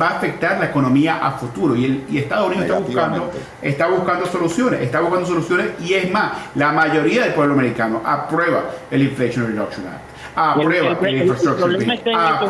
va 0.01 0.09
a 0.09 0.17
afectar 0.17 0.59
la 0.59 0.67
economía 0.67 1.25
a 1.25 1.33
futuro. 1.33 1.75
Y, 1.77 1.85
el, 1.85 2.05
Estados 2.17 2.49
Unidos 2.49 2.65
está 2.65 2.79
buscando, 2.79 3.33
está 3.63 3.87
buscando 3.89 4.27
soluciones, 4.27 4.81
está 4.81 5.01
buscando 5.01 5.27
soluciones 5.27 5.71
y 5.81 5.95
es 5.95 6.11
más, 6.11 6.33
la 6.55 6.73
mayoría 6.73 7.25
del 7.25 7.35
pueblo 7.35 7.55
americano 7.55 8.03
aprueba 8.05 8.71
el 8.91 9.03
Inflation 9.03 9.47
Reduction 9.47 9.87
Act, 9.87 10.03
aprueba 10.37 10.97
el, 11.01 11.23
Infrastructure 11.23 11.75
Act, 12.15 12.45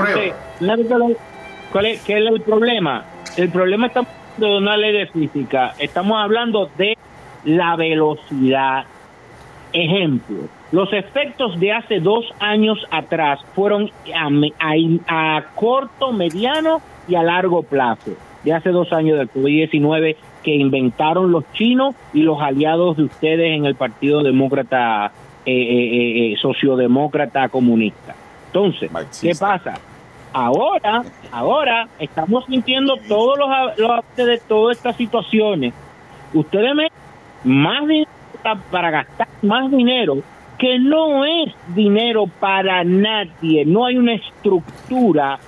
¿Cuál 1.72 1.86
es, 1.86 2.00
¿Qué 2.02 2.18
es 2.18 2.30
el 2.30 2.40
problema? 2.42 3.04
El 3.36 3.48
problema 3.48 3.88
está 3.88 4.02
de 4.36 4.46
una 4.46 4.76
ley 4.76 4.92
de 4.92 5.06
física, 5.08 5.74
estamos 5.78 6.22
hablando 6.22 6.70
de 6.76 6.96
la 7.44 7.74
velocidad 7.76 8.84
Ejemplo, 9.74 10.48
los 10.70 10.92
efectos 10.92 11.58
de 11.58 11.72
hace 11.72 11.98
dos 11.98 12.24
años 12.38 12.78
atrás 12.92 13.40
fueron 13.56 13.90
a, 15.08 15.44
corto, 15.56 16.12
mediano 16.12 16.80
y 17.08 17.16
a 17.16 17.24
largo 17.24 17.64
plazo. 17.64 18.12
De 18.44 18.52
hace 18.52 18.70
dos 18.70 18.92
años 18.92 19.18
del 19.18 19.28
COVID-19 19.32 20.14
que 20.44 20.54
inventaron 20.54 21.32
los 21.32 21.42
chinos 21.54 21.96
y 22.12 22.22
los 22.22 22.40
aliados 22.40 22.96
de 22.96 23.02
ustedes 23.02 23.56
en 23.56 23.66
el 23.66 23.74
Partido 23.74 24.22
Demócrata, 24.22 25.10
eh, 25.44 25.52
eh, 25.52 26.32
eh, 26.32 26.36
Sociodemócrata 26.40 27.48
Comunista. 27.48 28.14
Entonces, 28.46 28.92
¿qué 29.20 29.32
pasa? 29.34 29.74
Ahora, 30.32 31.02
ahora 31.32 31.88
estamos 31.98 32.44
sintiendo 32.44 32.94
todos 33.08 33.36
los, 33.36 33.48
los 33.76 34.04
de 34.16 34.38
todas 34.38 34.76
estas 34.76 34.94
situaciones. 34.94 35.74
Ustedes 36.32 36.76
me 36.76 36.88
más 37.42 37.88
dinero 37.88 38.23
para 38.70 38.90
gastar 38.90 39.28
más 39.42 39.70
dinero 39.70 40.22
que 40.58 40.78
no 40.78 41.24
es 41.24 41.52
dinero 41.74 42.26
para 42.26 42.84
nadie, 42.84 43.64
no 43.64 43.86
hay 43.86 43.96
una 43.96 44.14
estructura 44.14 45.38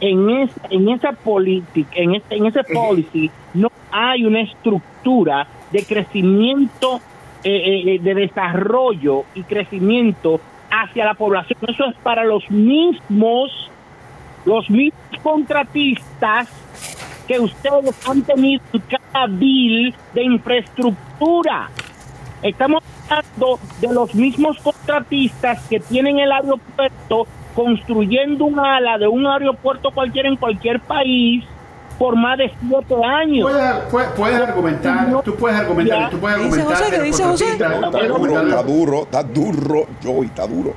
en 0.00 0.28
esa, 0.30 0.60
en 0.70 0.88
esa 0.88 1.12
política, 1.12 1.92
en, 1.94 2.14
este, 2.16 2.36
en 2.36 2.46
ese 2.46 2.64
policy, 2.64 3.30
no 3.54 3.70
hay 3.90 4.24
una 4.24 4.40
estructura 4.40 5.46
de 5.70 5.84
crecimiento, 5.84 7.00
eh, 7.44 7.56
eh, 7.56 7.94
eh, 7.94 7.98
de 8.00 8.14
desarrollo 8.14 9.24
y 9.34 9.42
crecimiento 9.44 10.40
hacia 10.70 11.04
la 11.04 11.14
población. 11.14 11.58
Eso 11.68 11.86
es 11.86 11.96
para 11.96 12.24
los 12.24 12.50
mismos, 12.50 13.70
los 14.44 14.68
mismos 14.68 15.00
contratistas 15.22 16.48
que 17.26 17.40
ustedes 17.40 18.08
han 18.08 18.22
tenido 18.22 18.62
en 18.72 18.80
cada 18.80 19.26
bill 19.26 19.94
de 20.12 20.22
infraestructura. 20.24 21.70
Estamos 22.42 22.82
hablando 23.08 23.58
de 23.80 23.92
los 23.92 24.14
mismos 24.14 24.58
contratistas 24.58 25.62
que 25.68 25.80
tienen 25.80 26.18
el 26.18 26.30
aeropuerto 26.30 27.26
construyendo 27.54 28.44
un 28.44 28.58
ala 28.60 28.98
de 28.98 29.08
un 29.08 29.26
aeropuerto 29.26 29.90
cualquiera 29.90 30.28
en 30.28 30.36
cualquier 30.36 30.80
país 30.80 31.44
por 31.98 32.14
más 32.14 32.36
de 32.36 32.52
siete 32.60 32.94
años. 33.04 33.50
Puedes, 33.90 34.40
argumentar, 34.40 35.22
tú 35.22 35.34
puedes 35.34 35.58
argumentar, 35.58 36.10
tú 36.10 36.18
puedes 36.18 36.38
argumentar. 36.38 36.90
¿Qué 36.90 37.02
dice 37.02 37.24
José? 37.24 37.52
Está 37.52 38.62
duro, 38.62 39.02
está 39.02 39.22
duro, 39.22 39.86
Joey, 40.02 40.26
está 40.26 40.46
duro. 40.46 40.74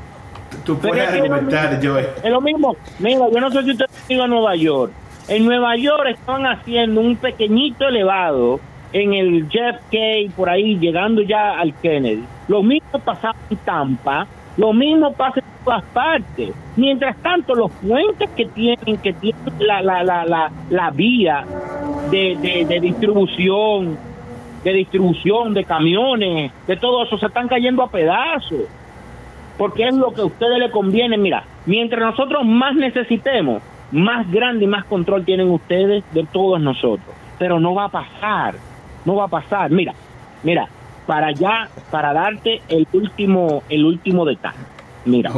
Tú 0.64 0.78
puedes 0.78 1.10
argumentar, 1.10 1.80
Joey. 1.84 2.06
Es 2.24 2.32
lo 2.32 2.42
mismo. 2.42 2.76
Mira, 3.00 3.30
yo 3.32 3.40
no 3.40 3.52
sé 3.52 3.64
si 3.64 3.72
usted 3.72 3.86
ha 3.86 4.14
ido 4.14 4.24
a 4.24 4.28
Nueva 4.28 4.56
York. 4.56 4.92
En 5.28 5.46
Nueva 5.46 5.76
York 5.76 6.08
estaban 6.08 6.46
haciendo 6.46 7.02
un 7.02 7.18
pequeñito 7.18 7.88
elevado 7.88 8.60
en 8.94 9.14
el 9.14 9.48
JFK, 9.48 10.36
por 10.36 10.50
ahí, 10.50 10.78
llegando 10.80 11.22
ya 11.22 11.60
al 11.60 11.74
Kennedy. 11.76 12.24
Lo 12.48 12.64
mismo 12.64 13.00
pasaba 13.00 13.36
en 13.50 13.58
Tampa, 13.58 14.28
lo 14.58 14.74
mismo 14.74 15.14
pasa 15.14 15.40
en 15.40 15.64
todas 15.64 15.84
partes. 15.94 16.52
Mientras 16.76 17.16
tanto, 17.18 17.56
los 17.56 17.72
puentes 17.72 18.30
que 18.32 18.46
tienen, 18.46 18.98
que 18.98 19.14
tienen 19.14 19.42
la, 19.60 19.82
la, 19.82 20.04
la, 20.04 20.52
la, 20.70 20.92
vía 20.92 21.46
de, 22.12 22.66
de, 22.68 22.80
distribución, 22.80 23.98
de 24.64 24.74
distribución 24.74 25.54
de 25.54 25.64
camiones, 25.64 26.52
de 26.68 26.76
todo 26.76 27.04
eso, 27.04 27.18
se 27.18 27.28
están 27.28 27.48
cayendo 27.48 27.84
a 27.84 27.90
pedazos. 27.90 28.66
Porque 29.58 29.88
es 29.88 29.94
lo 29.94 30.14
que 30.14 30.22
a 30.22 30.26
ustedes 30.26 30.58
les 30.58 30.72
conviene. 30.72 31.18
Mira, 31.18 31.44
mientras 31.66 32.02
nosotros 32.02 32.46
más 32.46 32.76
necesitemos, 32.76 33.62
más 33.92 34.30
grande 34.32 34.66
y 34.66 34.68
más 34.68 34.86
control 34.86 35.26
tienen 35.26 35.50
ustedes 35.50 36.04
de 36.14 36.26
todos 36.32 36.60
nosotros. 36.60 37.16
Pero 37.38 37.60
no 37.60 37.76
va 37.76 37.86
a 37.86 37.90
pasar, 37.90 38.56
no 39.10 39.16
va 39.16 39.26
a 39.26 39.28
pasar. 39.28 39.72
Mira, 39.72 39.94
mira, 40.44 40.68
para 41.08 41.32
ya, 41.32 41.68
para 41.90 42.14
darte 42.14 42.62
el 42.70 42.88
último, 42.94 43.64
el 43.68 43.84
último 43.84 44.24
detalle. 44.24 44.60
Mira, 45.06 45.32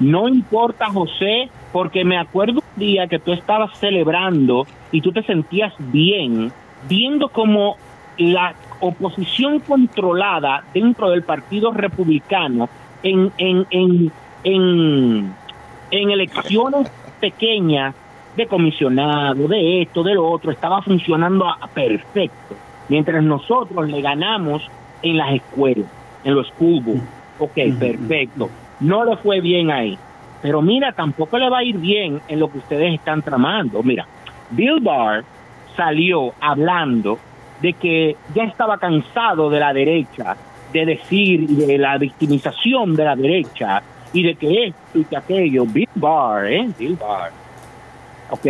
no 0.00 0.28
importa, 0.28 0.86
José, 0.86 1.48
porque 1.72 2.04
me 2.04 2.18
acuerdo 2.18 2.54
un 2.60 2.80
día 2.80 3.06
que 3.06 3.20
tú 3.20 3.32
estabas 3.32 3.78
celebrando 3.78 4.66
y 4.90 5.00
tú 5.00 5.12
te 5.12 5.22
sentías 5.22 5.72
bien, 5.78 6.50
viendo 6.88 7.28
como 7.28 7.76
la 8.18 8.54
oposición 8.80 9.60
controlada 9.60 10.64
dentro 10.74 11.10
del 11.10 11.22
Partido 11.22 11.70
Republicano 11.70 12.68
en, 13.04 13.30
en, 13.38 13.66
en, 13.70 14.12
en, 14.42 15.34
en 15.92 16.10
elecciones 16.10 16.90
pequeñas 17.20 17.94
de 18.36 18.46
comisionado, 18.46 19.46
de 19.46 19.82
esto, 19.82 20.02
de 20.02 20.14
lo 20.14 20.28
otro, 20.28 20.50
estaba 20.50 20.82
funcionando 20.82 21.48
a 21.48 21.68
perfecto. 21.68 22.65
Mientras 22.88 23.22
nosotros 23.22 23.88
le 23.88 24.00
ganamos 24.00 24.62
en 25.02 25.16
las 25.16 25.34
escuelas, 25.34 25.86
en 26.24 26.34
los 26.34 26.50
cubos. 26.52 26.96
Ok, 27.38 27.58
perfecto. 27.78 28.48
No 28.80 29.04
le 29.04 29.16
fue 29.16 29.40
bien 29.40 29.70
ahí. 29.70 29.98
Pero 30.42 30.62
mira, 30.62 30.92
tampoco 30.92 31.38
le 31.38 31.50
va 31.50 31.58
a 31.58 31.64
ir 31.64 31.78
bien 31.78 32.20
en 32.28 32.40
lo 32.40 32.50
que 32.50 32.58
ustedes 32.58 32.94
están 32.94 33.22
tramando. 33.22 33.82
Mira, 33.82 34.06
Bill 34.50 34.80
Barr 34.80 35.24
salió 35.76 36.32
hablando 36.40 37.18
de 37.60 37.72
que 37.72 38.16
ya 38.34 38.44
estaba 38.44 38.78
cansado 38.78 39.50
de 39.50 39.60
la 39.60 39.72
derecha, 39.72 40.36
de 40.72 40.86
decir 40.86 41.46
de 41.48 41.78
la 41.78 41.98
victimización 41.98 42.94
de 42.94 43.04
la 43.04 43.16
derecha 43.16 43.82
y 44.12 44.22
de 44.22 44.34
que 44.34 44.66
esto 44.66 44.98
y 44.98 45.04
que 45.04 45.16
aquello. 45.16 45.64
Bill 45.66 45.88
Barr, 45.94 46.46
¿eh? 46.46 46.68
Bill 46.78 46.96
Barr. 46.96 47.32
¿Ok? 48.30 48.46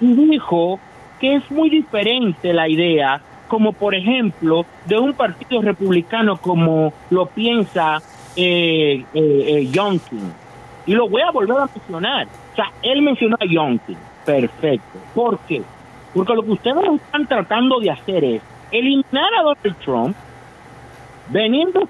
Y 0.00 0.14
dijo 0.14 0.78
que 1.20 1.36
es 1.36 1.50
muy 1.50 1.70
diferente 1.70 2.52
la 2.52 2.68
idea 2.68 3.20
como 3.48 3.72
por 3.72 3.94
ejemplo 3.94 4.64
de 4.86 4.98
un 4.98 5.14
partido 5.14 5.62
republicano 5.62 6.36
como 6.36 6.92
lo 7.10 7.26
piensa 7.26 8.02
eh, 8.36 9.04
eh, 9.14 9.44
eh 9.46 9.68
Youngkin. 9.70 10.32
Y 10.86 10.94
lo 10.94 11.08
voy 11.08 11.22
a 11.22 11.30
volver 11.30 11.56
a 11.58 11.66
mencionar. 11.66 12.26
O 12.52 12.56
sea, 12.56 12.72
él 12.82 13.02
mencionó 13.02 13.36
a 13.40 13.46
Youngkin. 13.46 13.96
Perfecto. 14.24 14.98
¿Por 15.14 15.38
qué? 15.40 15.62
Porque 16.14 16.34
lo 16.34 16.42
que 16.42 16.50
ustedes 16.52 16.84
están 16.94 17.26
tratando 17.26 17.80
de 17.80 17.90
hacer 17.90 18.24
es 18.24 18.42
eliminar 18.70 19.34
a 19.38 19.42
Donald 19.42 19.76
Trump, 19.84 20.16
veniendo 21.28 21.88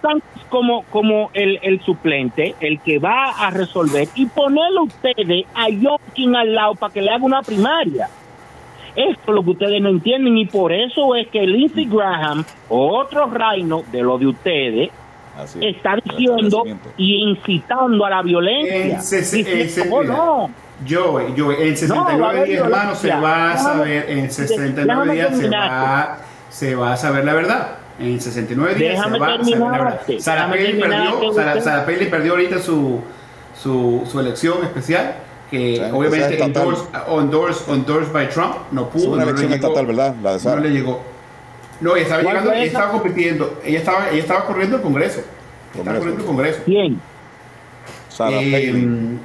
como, 0.48 0.84
como 0.84 1.30
el, 1.34 1.59
el 1.62 1.80
suplente, 1.80 2.55
el 2.61 2.80
que 2.80 2.98
va 2.98 3.30
a 3.30 3.50
resolver, 3.50 4.09
y 4.14 4.26
ponerlo 4.26 4.84
ustedes 4.84 5.46
a 5.55 5.68
Youngkin 5.68 6.36
al 6.36 6.55
lado 6.55 6.74
para 6.74 6.92
que 6.92 7.02
le 7.02 7.11
haga 7.11 7.24
una 7.24 7.42
primaria. 7.42 8.09
Esto 8.97 9.22
es 9.26 9.34
lo 9.34 9.42
que 9.42 9.51
ustedes 9.51 9.82
no 9.82 9.88
entienden 9.88 10.38
y 10.38 10.47
por 10.47 10.72
eso 10.72 11.16
es 11.16 11.26
que 11.28 11.47
Lindsey 11.47 11.86
Graham, 11.86 12.45
otro 12.68 13.26
reino 13.26 13.82
de 13.90 14.03
lo 14.03 14.18
de 14.18 14.28
ustedes, 14.28 14.90
está 15.61 15.97
diciendo 15.97 16.64
y 16.97 17.16
incitando 17.28 18.05
a 18.05 18.11
la 18.11 18.22
violencia. 18.22 19.01
oh, 19.90 20.03
no. 20.05 20.51
Yo, 20.84 21.34
yo, 21.34 21.53
en 21.53 21.76
69 21.76 22.45
días, 22.45 22.64
hermano, 22.64 22.95
se 22.95 23.09
va 23.09 23.53
a 23.53 23.59
saber, 23.59 24.11
en 24.11 24.30
69 24.30 25.14
días 25.14 25.36
se 25.36 25.49
va, 25.49 26.18
se 26.51 26.74
va 26.74 26.92
a 26.92 26.97
saber 26.97 27.24
la 27.24 27.34
verdad. 27.34 27.78
En 27.99 28.20
69 28.20 28.74
días 28.74 29.03
se 29.03 29.18
va 29.18 29.26
a 29.26 29.38
saber 29.38 29.49
la 29.49 29.70
verdad. 29.70 30.01
Sarah 30.18 30.51
Palin 30.51 30.80
perdió, 30.80 31.32
Sarah, 31.32 31.86
perdió 31.86 32.32
ahorita 32.32 32.59
su, 32.59 33.01
su, 33.61 34.03
su 34.11 34.20
elección 34.20 34.64
especial 34.64 35.14
que 35.55 35.90
obviamente 35.92 36.42
endorsed, 36.42 37.68
endorsed, 37.68 38.12
by 38.12 38.28
Trump, 38.28 38.57
no 38.72 38.88
pudo. 38.90 39.12
una 39.12 39.22
elección 39.24 39.52
estatal, 39.52 39.86
¿verdad? 39.86 40.14
La 40.22 40.36
de 40.36 40.44
No 40.44 40.57
le 40.57 40.70
llegó. 40.70 41.02
No, 41.80 41.96
ella 41.96 42.02
estaba 42.02 42.22
llegando, 42.22 42.52
ella 42.52 42.64
estaba 42.64 42.92
compitiendo, 42.92 43.61
ella 43.64 43.78
estaba, 43.78 44.11
ella 44.11 44.20
estaba 44.20 44.44
corriendo 44.46 44.76
el 44.76 44.82
Congreso. 44.82 45.20
Estaba 45.74 45.98
corriendo 45.98 46.20
el 46.22 46.26
Congreso. 46.26 46.61
¿Quién? 46.64 47.00
Sarah 48.09 48.40
eh, 48.40 49.18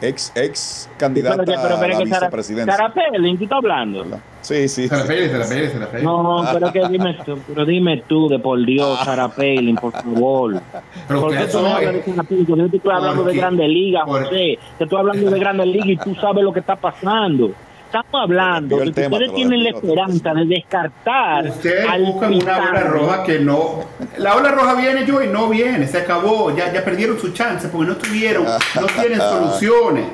ex, 0.00 0.32
ex 0.34 0.88
candidata 0.96 1.44
pero, 1.44 1.76
a 1.76 1.86
la 1.86 1.98
vicepresidencia. 1.98 2.76
Sara 2.76 2.92
Pelin, 2.92 3.36
¿tú 3.36 3.44
estás 3.44 3.58
hablando? 3.58 4.06
Sí, 4.42 4.68
sí. 4.68 4.88
Sara 4.88 5.04
Pelin, 5.04 5.30
Sara 5.30 5.46
Pelin, 5.46 5.70
Sara 5.70 5.86
Pelin. 5.86 6.04
No, 6.04 6.44
pero 6.52 6.72
que 6.72 6.88
dime 6.88 7.16
tú, 7.24 7.38
pero 7.46 7.64
dime 7.64 8.02
tú, 8.06 8.28
de 8.28 8.38
por 8.38 8.64
Dios, 8.64 8.98
Sara 9.04 9.28
Pelin, 9.28 9.76
por 9.76 9.92
favor. 9.92 10.60
Pero 11.08 11.20
¿Por 11.20 11.36
qué 11.36 11.44
tú 11.44 11.60
no 11.60 11.68
hablas 11.74 11.94
de 11.94 12.02
Sara 12.02 12.22
Pelin? 12.24 12.46
Yo 12.46 12.68
te 12.68 12.76
estoy 12.76 12.92
hablando 12.92 13.24
de 13.24 13.34
Grandes 13.36 13.68
Ligas, 13.68 14.02
José. 14.04 14.58
Te 14.78 14.84
estoy 14.84 14.98
hablando 14.98 15.30
de 15.30 15.40
Grandes 15.40 15.66
Ligas 15.66 15.88
y 15.88 15.96
tú 15.96 16.14
sabes 16.16 16.44
lo 16.44 16.52
que 16.52 16.60
está 16.60 16.76
pasando 16.76 17.52
estamos 17.92 18.22
hablando 18.22 18.78
de 18.78 18.90
que 18.90 19.06
ustedes 19.06 19.34
tienen 19.34 19.64
la 19.64 19.70
esperanza 19.70 20.32
de 20.32 20.46
descartar. 20.46 21.46
Ustedes 21.46 21.86
buscan 22.00 22.34
una 22.34 22.56
ola 22.70 22.80
roja 22.84 23.24
que 23.24 23.38
no. 23.38 23.84
La 24.16 24.36
ola 24.36 24.50
roja 24.50 24.74
viene 24.74 25.04
yo 25.04 25.22
y 25.22 25.28
no 25.28 25.48
viene, 25.50 25.86
se 25.86 25.98
acabó, 25.98 26.56
ya, 26.56 26.72
ya 26.72 26.82
perdieron 26.82 27.18
su 27.18 27.32
chance 27.32 27.68
porque 27.68 27.90
no 27.90 27.96
tuvieron, 27.96 28.44
no 28.44 28.86
tienen 28.98 29.18
soluciones. 29.20 30.06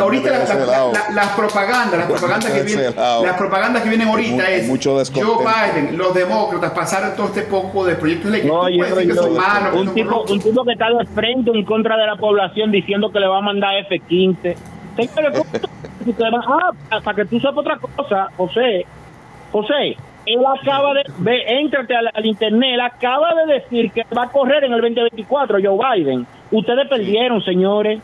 Ahorita 0.00 0.30
las 0.30 1.28
propagandas, 1.30 1.98
las 1.98 2.06
propagandas 2.06 2.52
que 2.52 2.62
vienen, 2.62 2.94
las 2.96 3.36
propagandas 3.36 3.82
que 3.82 3.88
vienen 3.88 4.08
ahorita 4.08 4.50
es 4.50 4.68
Joe 4.84 5.04
Biden, 5.14 5.98
los 5.98 6.14
demócratas 6.14 6.72
pasaron 6.72 7.16
todo 7.16 7.26
este 7.26 7.42
poco 7.42 7.84
de 7.84 7.96
proyectos 7.96 8.30
un, 9.74 9.94
tipo, 9.94 10.24
un 10.28 10.40
tipo 10.40 10.64
que 10.64 10.72
está 10.72 10.90
de 10.90 11.06
frente 11.06 11.50
en 11.50 11.64
contra 11.64 11.96
de 11.96 12.06
la 12.06 12.16
población 12.16 12.70
diciendo 12.70 13.10
que 13.10 13.20
le 13.20 13.26
va 13.26 13.38
a 13.38 13.42
mandar 13.42 13.76
F-15 13.90 14.56
ah, 16.48 17.00
para 17.04 17.16
que 17.16 17.24
tú 17.26 17.38
sepas 17.38 17.58
otra 17.58 17.78
cosa, 17.78 18.28
José, 18.36 18.84
José, 19.52 19.96
él 20.26 20.40
acaba 20.44 20.94
de, 20.94 21.04
ve, 21.18 21.42
éntrate 21.60 21.94
al, 21.94 22.26
internet, 22.26 22.70
él 22.74 22.80
acaba 22.80 23.34
de 23.34 23.54
decir 23.54 23.90
que 23.92 24.04
va 24.16 24.24
a 24.24 24.28
correr 24.28 24.64
en 24.64 24.72
el 24.72 24.80
2024 24.80 25.58
Joe 25.62 25.78
Biden. 25.96 26.26
Ustedes 26.50 26.88
perdieron, 26.88 27.42
señores. 27.42 28.00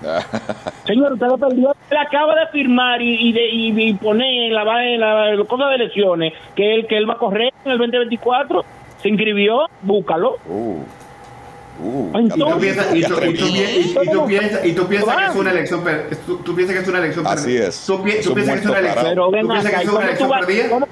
Señor, 0.86 1.12
ustedes 1.12 1.38
perdieron. 1.38 1.74
Él 1.90 1.96
acaba 1.96 2.34
de 2.34 2.46
firmar 2.52 3.00
y, 3.02 3.32
de, 3.32 3.48
y, 3.50 3.94
poner 3.94 4.52
la, 4.52 4.64
la, 4.64 5.34
la 5.34 5.44
cosa 5.44 5.66
de 5.66 5.74
elecciones 5.76 6.32
que 6.54 6.74
él, 6.74 6.86
que 6.86 6.96
él 6.96 7.08
va 7.08 7.14
a 7.14 7.18
correr 7.18 7.52
en 7.64 7.72
el 7.72 7.78
2024. 7.78 8.64
Se 9.02 9.08
inscribió, 9.08 9.66
búscalo. 9.82 10.36
Uh. 10.46 10.82
Uh, 11.82 12.10
y, 12.18 12.28
tú 12.28 12.58
piensas, 12.60 12.94
y, 12.94 13.02
tú, 13.02 14.26
piensas, 14.26 14.66
y 14.66 14.72
tú 14.74 14.86
piensas 14.86 15.16
que 15.16 15.24
es 15.30 15.36
una 15.36 15.50
elección 15.50 15.82
tú, 16.44 16.54
piensas 16.54 16.76
que 16.76 16.82
es 16.82 16.88
una 16.88 16.98
elección 16.98 17.26
Así 17.26 17.56
es. 17.56 17.86
Tú, 17.86 18.02
piensas 18.02 18.26
que 18.26 18.60
es 18.60 18.66
una 18.66 18.78
elección, 18.80 19.06
Pero 19.08 19.30
ven 19.30 19.48
piensas 19.48 19.72
que 19.72 19.82
es 19.82 19.88
una 19.88 20.04
elección 20.04 20.30
perdida. 20.30 20.86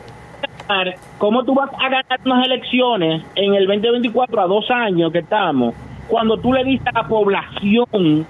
¿Cómo 1.19 1.45
tú 1.45 1.55
vas 1.55 1.71
a 1.79 1.89
ganar 1.91 2.21
unas 2.25 2.47
elecciones 2.47 3.23
en 3.35 3.55
el 3.55 3.67
2024 3.67 4.41
a 4.41 4.47
dos 4.47 4.71
años 4.71 5.13
que 5.13 5.19
estamos 5.19 5.75
cuando 6.09 6.39
tú 6.39 6.55
le 6.55 6.65
diste 6.65 6.89
a 6.89 7.03
la 7.03 7.09
población 7.09 8.27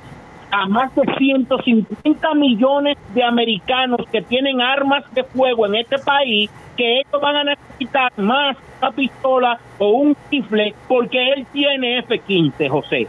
a 0.51 0.67
más 0.67 0.95
de 0.95 1.03
150 1.19 2.35
millones 2.35 2.97
de 3.15 3.23
americanos 3.23 4.01
que 4.11 4.23
tienen 4.23 4.61
armas 4.61 5.05
de 5.15 5.25
fuego 5.25 5.67
en 5.67 5.77
este 5.77 5.99
país 5.99 6.51
que 6.77 7.01
ellos 7.01 7.21
van 7.21 7.37
a 7.37 7.45
necesitar 7.45 8.13
más 8.17 8.57
una 8.81 8.93
pistola 8.93 9.59
o 9.79 9.91
un 9.91 10.17
rifle 10.31 10.75
porque 10.87 11.33
él 11.33 11.47
tiene 11.53 11.99
F-15, 11.99 12.69
José. 12.69 13.09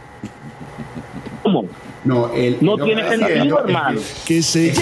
¿Cómo? 1.42 1.64
No, 2.04 2.32
él, 2.32 2.56
no 2.60 2.76
tiene 2.78 3.06
sentido, 3.08 3.60
hermano. 3.60 4.00
Que 4.26 4.42
se 4.42 4.72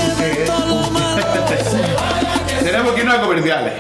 Tenemos 2.65 2.93
que 2.93 3.01
irnos 3.01 3.19
a 3.19 3.21
comerciales. 3.21 3.73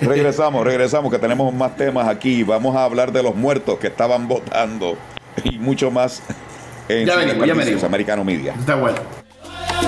regresamos, 0.00 0.64
regresamos, 0.64 1.12
que 1.12 1.18
tenemos 1.18 1.52
más 1.52 1.76
temas 1.76 2.08
aquí. 2.08 2.42
Vamos 2.44 2.74
a 2.76 2.84
hablar 2.84 3.12
de 3.12 3.22
los 3.22 3.34
muertos 3.34 3.78
que 3.78 3.88
estaban 3.88 4.26
votando 4.26 4.96
y 5.44 5.58
mucho 5.58 5.90
más 5.90 6.22
en 6.88 7.06
ya 7.06 7.16
venimos, 7.16 7.80
ya 7.80 7.86
Americano 7.86 8.24
Media. 8.24 8.54
Está 8.58 8.74
bueno. 8.74 8.96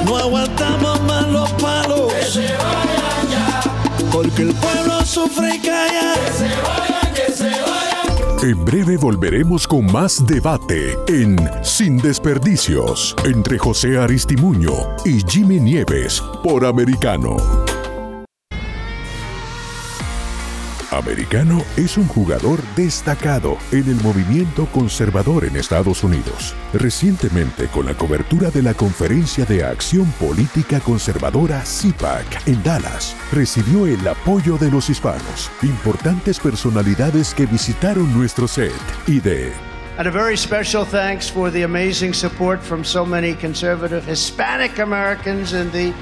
No 0.04 0.16
aguantamos 0.16 1.00
más 1.02 1.28
los 1.28 1.50
palos. 1.52 2.12
Que 2.12 2.22
se 2.24 2.40
vayan 2.40 3.28
ya. 3.30 3.60
Porque 4.12 4.42
el 4.42 4.54
pueblo 4.54 5.04
sufre 5.04 5.56
y 5.56 5.58
calla. 5.58 6.14
Que 6.14 6.32
se 6.32 6.44
vayan, 6.44 7.14
que 7.14 7.32
se 7.32 7.50
vayan. 7.50 7.90
En 8.42 8.64
breve 8.64 8.96
volveremos 8.96 9.66
con 9.66 9.84
más 9.92 10.26
debate 10.26 10.96
en 11.08 11.38
Sin 11.62 11.98
Desperdicios 11.98 13.14
entre 13.24 13.58
José 13.58 13.98
Aristimuño 13.98 14.72
y 15.04 15.20
Jimmy 15.28 15.60
Nieves 15.60 16.22
por 16.42 16.64
Americano. 16.64 17.36
Americano 20.92 21.62
es 21.76 21.96
un 21.96 22.06
jugador 22.06 22.60
destacado 22.74 23.56
en 23.70 23.88
el 23.88 23.96
movimiento 24.02 24.66
conservador 24.66 25.44
en 25.44 25.56
Estados 25.56 26.02
Unidos. 26.02 26.54
Recientemente, 26.72 27.66
con 27.68 27.86
la 27.86 27.94
cobertura 27.94 28.50
de 28.50 28.62
la 28.62 28.74
Conferencia 28.74 29.44
de 29.44 29.64
Acción 29.64 30.06
Política 30.12 30.80
Conservadora 30.80 31.64
CIPAC 31.64 32.48
en 32.48 32.62
Dallas, 32.62 33.16
recibió 33.32 33.86
el 33.86 34.06
apoyo 34.06 34.58
de 34.58 34.70
los 34.70 34.90
hispanos, 34.90 35.50
importantes 35.62 36.40
personalidades 36.40 37.34
que 37.34 37.46
visitaron 37.46 38.12
nuestro 38.16 38.48
set 38.48 38.72
y 39.06 39.20
de 39.20 39.52
And 39.98 40.08
a 40.08 40.10
very 40.10 40.36
special 40.36 40.86
thanks 40.86 41.28
for 41.28 41.50
the 41.50 41.64
amazing 41.64 42.14
support 42.14 42.62
from 42.62 42.84
so 42.84 43.04
many 43.04 43.34
conservative 43.34 44.02
Hispanic 44.06 44.78
Americans 44.78 45.52
in 45.52 45.70
the 45.72 45.92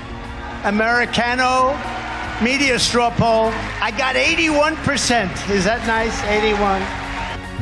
Americano 0.64 1.74
media 2.42 2.78
straw 2.78 3.10
poll. 3.10 3.52
I 3.80 3.90
got 3.90 4.16
81%. 4.16 5.50
Is 5.50 5.64
that 5.64 5.86
nice? 5.86 6.16
81. 6.24 6.82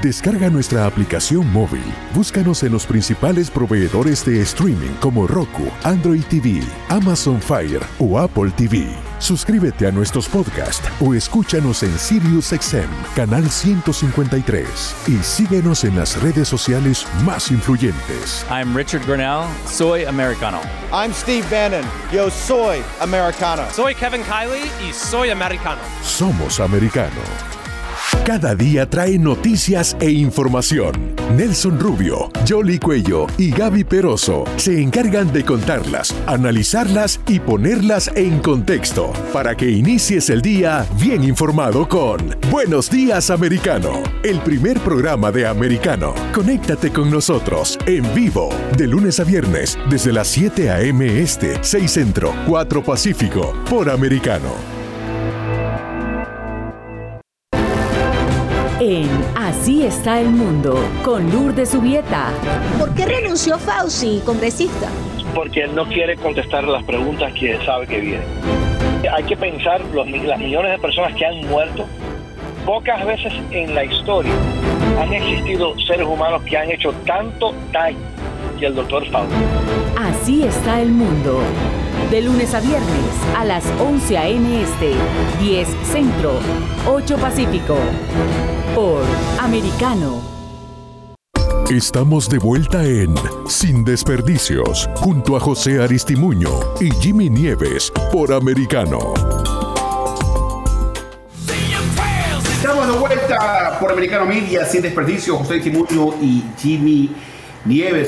Descarga 0.03 0.51
nuestra 0.51 0.87
aplicación 0.87 1.51
móvil. 1.53 1.85
Búscanos 2.15 2.63
en 2.63 2.73
los 2.73 2.87
principales 2.87 3.51
proveedores 3.51 4.25
de 4.25 4.43
streaming 4.43 4.95
como 5.01 5.27
Roku, 5.27 5.71
Android 5.85 6.23
TV, 6.25 6.63
Amazon 6.89 7.41
Fire 7.41 7.83
o 7.99 8.19
Apple 8.19 8.51
TV. 8.57 9.06
Suscríbete 9.19 9.87
a 9.87 9.91
nuestros 9.93 10.29
podcasts 10.29 10.87
o 11.01 11.15
escúchanos 11.15 11.83
en 11.83 11.99
SiriusXM, 11.99 13.15
canal 13.15 13.51
153 13.51 14.97
y 15.09 15.17
síguenos 15.23 15.85
en 15.85 15.97
las 15.97 16.21
redes 16.21 16.49
sociales 16.49 17.07
más 17.25 17.51
influyentes. 17.51 18.45
I'm 18.51 18.77
Richard 18.77 19.07
Grinnell, 19.07 19.47
soy 19.67 20.05
americano. 20.05 20.61
I'm 20.93 21.13
Steve 21.13 21.47
Bannon, 21.51 21.85
yo 22.13 22.31
soy 22.31 22.83
americano. 23.01 23.63
Soy 23.73 23.95
Kevin 23.95 24.23
Kiley 24.25 24.71
y 24.87 24.93
soy 24.93 25.31
americano. 25.31 25.81
Somos 26.03 26.61
americano. 26.61 27.23
Cada 28.27 28.57
día 28.57 28.91
trae 28.91 29.21
noticias 29.21 29.97
e 30.01 30.11
información. 30.11 31.15
Nelson 31.37 31.79
Rubio, 31.79 32.29
Jolly 32.45 32.81
Cuello 32.81 33.29
y 33.39 33.53
Gaby 33.53 33.85
Peroso 33.85 34.43
se 34.57 34.83
encargan 34.83 35.33
de 35.33 35.45
contarlas, 35.45 36.13
analizarlas 36.27 37.21
y 37.29 37.39
ponerlas 37.39 38.11
en 38.17 38.41
contexto 38.41 39.13
para 39.33 39.57
que 39.57 39.71
inicies 39.71 40.29
el 40.29 40.43
día 40.43 40.85
bien 40.99 41.23
informado 41.23 41.89
con 41.89 42.35
Buenos 42.51 42.91
Días 42.91 43.31
Americano, 43.31 44.03
el 44.25 44.41
primer 44.41 44.81
programa 44.81 45.31
de 45.31 45.47
Americano. 45.47 46.13
Conéctate 46.35 46.91
con 46.91 47.09
nosotros 47.13 47.79
en 47.87 48.13
vivo 48.13 48.49
de 48.77 48.89
lunes 48.89 49.21
a 49.21 49.25
viernes 49.25 49.79
desde 49.89 50.13
las 50.13 50.27
7 50.27 50.69
a.m. 50.69 51.21
Este, 51.21 51.61
6 51.63 51.89
Centro, 51.89 52.35
4 52.49 52.83
Pacífico 52.83 53.55
por 53.71 53.89
Americano. 53.89 54.76
En 58.89 59.11
Así 59.35 59.85
está 59.85 60.21
el 60.21 60.29
mundo, 60.29 60.79
con 61.05 61.29
Lourdes 61.33 61.71
Subieta. 61.71 62.31
¿Por 62.79 62.95
qué 62.95 63.05
renunció 63.05 63.59
Fauci, 63.59 64.23
congresista? 64.25 64.89
Porque 65.35 65.65
él 65.65 65.75
no 65.75 65.87
quiere 65.87 66.15
contestar 66.17 66.63
las 66.63 66.85
preguntas 66.85 67.33
que 67.33 67.59
sabe 67.65 67.89
que 67.89 68.01
vienen. 68.01 68.29
Hay 69.13 69.25
que 69.25 69.37
pensar 69.37 69.81
los, 69.93 70.09
las 70.09 70.39
millones 70.39 70.71
de 70.71 70.79
personas 70.79 71.13
que 71.17 71.27
han 71.27 71.41
muerto. 71.49 71.85
Pocas 72.65 73.05
veces 73.05 73.33
en 73.51 73.75
la 73.75 73.83
historia 73.83 74.31
han 75.01 75.13
existido 75.13 75.77
seres 75.81 76.07
humanos 76.07 76.43
que 76.45 76.57
han 76.57 76.71
hecho 76.71 76.93
tanto 77.05 77.55
daño 77.73 77.99
que 78.57 78.67
el 78.67 78.77
doctor 78.77 79.05
Fauci. 79.11 79.35
Así 79.99 80.45
está 80.45 80.81
el 80.81 80.93
mundo. 80.93 81.41
De 82.11 82.23
lunes 82.23 82.55
a 82.55 82.61
viernes 82.61 82.87
a 83.37 83.45
las 83.45 83.65
11 83.81 84.19
a.m. 84.19 84.63
Este, 84.63 84.93
10 85.41 85.69
Centro, 85.91 86.39
8 86.87 87.17
Pacífico. 87.19 87.77
Por 88.75 89.03
Americano. 89.41 90.37
Estamos 91.71 92.29
de 92.29 92.39
vuelta 92.39 92.85
en 92.85 93.13
Sin 93.49 93.85
Desperdicios, 93.85 94.89
junto 94.95 95.37
a 95.37 95.41
José 95.41 95.83
Aristimuño 95.83 96.51
y 96.81 96.93
Jimmy 96.93 97.29
Nieves 97.29 97.93
por 98.13 98.33
Americano. 98.33 99.15
Estamos 102.53 102.87
de 102.87 102.93
vuelta 102.93 103.79
por 103.81 103.91
Americano 103.91 104.27
Media, 104.27 104.65
Sin 104.65 104.83
Desperdicios, 104.83 105.39
José 105.39 105.55
Aristimuño 105.55 106.15
y 106.23 106.45
Jimmy 106.57 107.11
Nieves, 107.11 107.36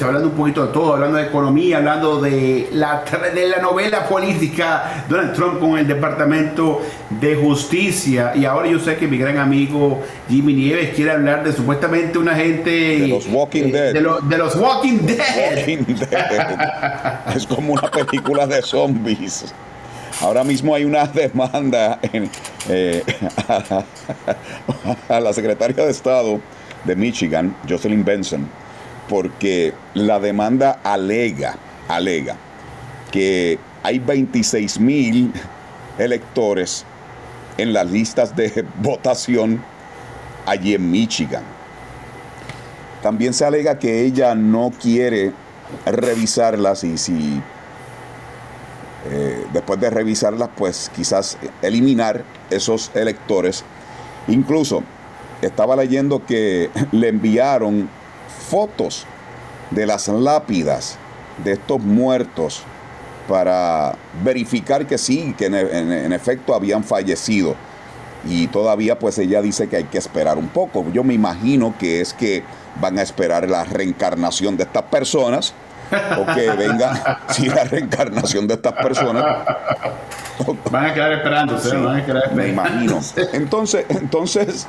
hablando 0.02 0.28
un 0.28 0.34
poquito 0.34 0.66
de 0.66 0.72
todo, 0.72 0.94
hablando 0.94 1.18
de 1.18 1.24
economía, 1.24 1.78
hablando 1.78 2.20
de 2.20 2.68
la, 2.72 3.02
de 3.34 3.48
la 3.48 3.58
novela 3.58 4.06
política, 4.06 5.04
Donald 5.08 5.34
Trump 5.34 5.58
con 5.58 5.78
el 5.78 5.86
Departamento 5.86 6.80
de 7.10 7.34
Justicia. 7.34 8.32
Y 8.36 8.44
ahora 8.44 8.68
yo 8.68 8.78
sé 8.78 8.96
que 8.96 9.08
mi 9.08 9.18
gran 9.18 9.38
amigo 9.38 10.02
Jimmy 10.28 10.54
Nieves 10.54 10.94
quiere 10.94 11.10
hablar 11.10 11.44
de 11.44 11.52
supuestamente 11.52 12.18
una 12.18 12.34
gente... 12.34 12.70
De 12.70 13.08
los 13.08 13.26
Walking 13.26 13.64
eh, 13.64 13.72
Dead. 13.72 13.92
De, 13.94 14.00
de, 14.28 14.38
los 14.38 14.56
Walking 14.56 14.98
Dead. 15.02 15.56
Walking 15.56 15.94
Dead. 16.10 17.36
es 17.36 17.46
como 17.46 17.72
una 17.72 17.90
película 17.90 18.46
de 18.46 18.62
zombies. 18.62 19.52
Ahora 20.20 20.42
mismo 20.44 20.74
hay 20.74 20.84
una 20.84 21.06
demanda 21.06 21.98
en, 22.12 22.30
eh, 22.68 23.02
a 25.08 25.20
la 25.20 25.32
secretaria 25.32 25.84
de 25.84 25.90
Estado 25.90 26.40
de 26.84 26.96
Michigan, 26.96 27.54
Jocelyn 27.68 28.04
Benson, 28.04 28.48
porque 29.08 29.72
la 29.94 30.20
demanda 30.20 30.80
alega, 30.84 31.56
alega 31.88 32.36
que 33.10 33.58
hay 33.82 33.98
26 33.98 34.80
mil 34.80 35.32
electores 35.98 36.84
en 37.56 37.72
las 37.72 37.90
listas 37.90 38.36
de 38.36 38.64
votación 38.82 39.62
allí 40.46 40.74
en 40.74 40.90
Michigan. 40.90 41.42
También 43.02 43.32
se 43.32 43.44
alega 43.44 43.78
que 43.78 44.02
ella 44.02 44.34
no 44.34 44.72
quiere 44.80 45.32
revisarlas 45.86 46.84
y 46.84 46.98
si 46.98 47.40
eh, 49.10 49.46
después 49.52 49.80
de 49.80 49.90
revisarlas, 49.90 50.50
pues 50.56 50.90
quizás 50.94 51.38
eliminar 51.62 52.24
esos 52.50 52.90
electores. 52.94 53.64
Incluso 54.26 54.82
estaba 55.40 55.76
leyendo 55.76 56.24
que 56.26 56.70
le 56.92 57.08
enviaron 57.08 57.88
fotos 58.48 59.06
de 59.70 59.86
las 59.86 60.08
lápidas 60.08 60.98
de 61.44 61.52
estos 61.52 61.80
muertos 61.80 62.62
para 63.28 63.94
verificar 64.24 64.86
que 64.86 64.98
sí, 64.98 65.34
que 65.36 65.46
en, 65.46 66.12
efecto 66.12 66.54
habían 66.54 66.82
fallecido. 66.82 67.54
Y 68.24 68.48
todavía 68.48 68.98
pues 68.98 69.18
ella 69.18 69.40
dice 69.42 69.68
que 69.68 69.76
hay 69.76 69.84
que 69.84 69.98
esperar 69.98 70.38
un 70.38 70.48
poco. 70.48 70.84
Yo 70.92 71.04
me 71.04 71.14
imagino 71.14 71.74
que 71.78 72.00
es 72.00 72.14
que 72.14 72.42
van 72.80 72.98
a 72.98 73.02
esperar 73.02 73.48
la 73.48 73.64
reencarnación 73.64 74.56
de 74.56 74.64
estas 74.64 74.84
personas 74.84 75.54
o 76.18 76.34
que 76.34 76.50
venga 76.58 77.20
si 77.30 77.48
la 77.48 77.64
reencarnación 77.64 78.46
de 78.46 78.54
estas 78.54 78.72
personas 78.74 79.24
van 80.70 80.86
a 80.86 80.94
quedar 80.94 81.12
esperando 81.12 81.54
van 81.54 81.96
a 81.96 82.04
quedar 82.04 82.24
esperando. 82.24 82.36
me 82.36 82.48
imagino 82.48 83.00
entonces 83.32 83.86
entonces 83.88 84.66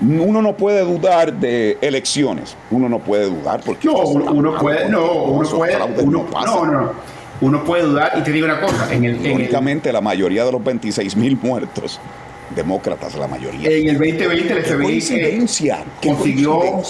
uno 0.00 0.42
no 0.42 0.56
puede 0.56 0.80
dudar 0.80 1.32
de 1.32 1.78
elecciones. 1.80 2.56
Uno 2.70 2.88
no 2.88 2.98
puede 2.98 3.26
dudar 3.26 3.60
porque 3.64 3.86
no, 3.86 3.98
uno, 4.00 4.58
puede, 4.58 4.88
no, 4.88 5.12
uno 5.12 5.48
puede, 5.48 5.76
uno, 6.02 6.26
no, 6.44 6.66
no, 6.66 6.92
uno 7.40 7.64
puede 7.64 7.84
dudar 7.84 8.12
y 8.18 8.22
te 8.22 8.32
digo 8.32 8.46
una 8.46 8.60
cosa. 8.60 8.92
En 8.92 9.04
el, 9.04 9.32
Únicamente 9.32 9.92
la 9.92 10.00
mayoría 10.00 10.44
de 10.44 10.52
los 10.52 10.62
26 10.62 11.16
mil 11.16 11.38
muertos 11.40 12.00
demócratas, 12.54 13.14
la 13.16 13.26
mayoría. 13.26 13.68
En 13.70 13.88
el 13.88 13.98
2020 13.98 14.52
el 14.52 14.64
FBI 14.64 15.46
consiguió 16.02 16.82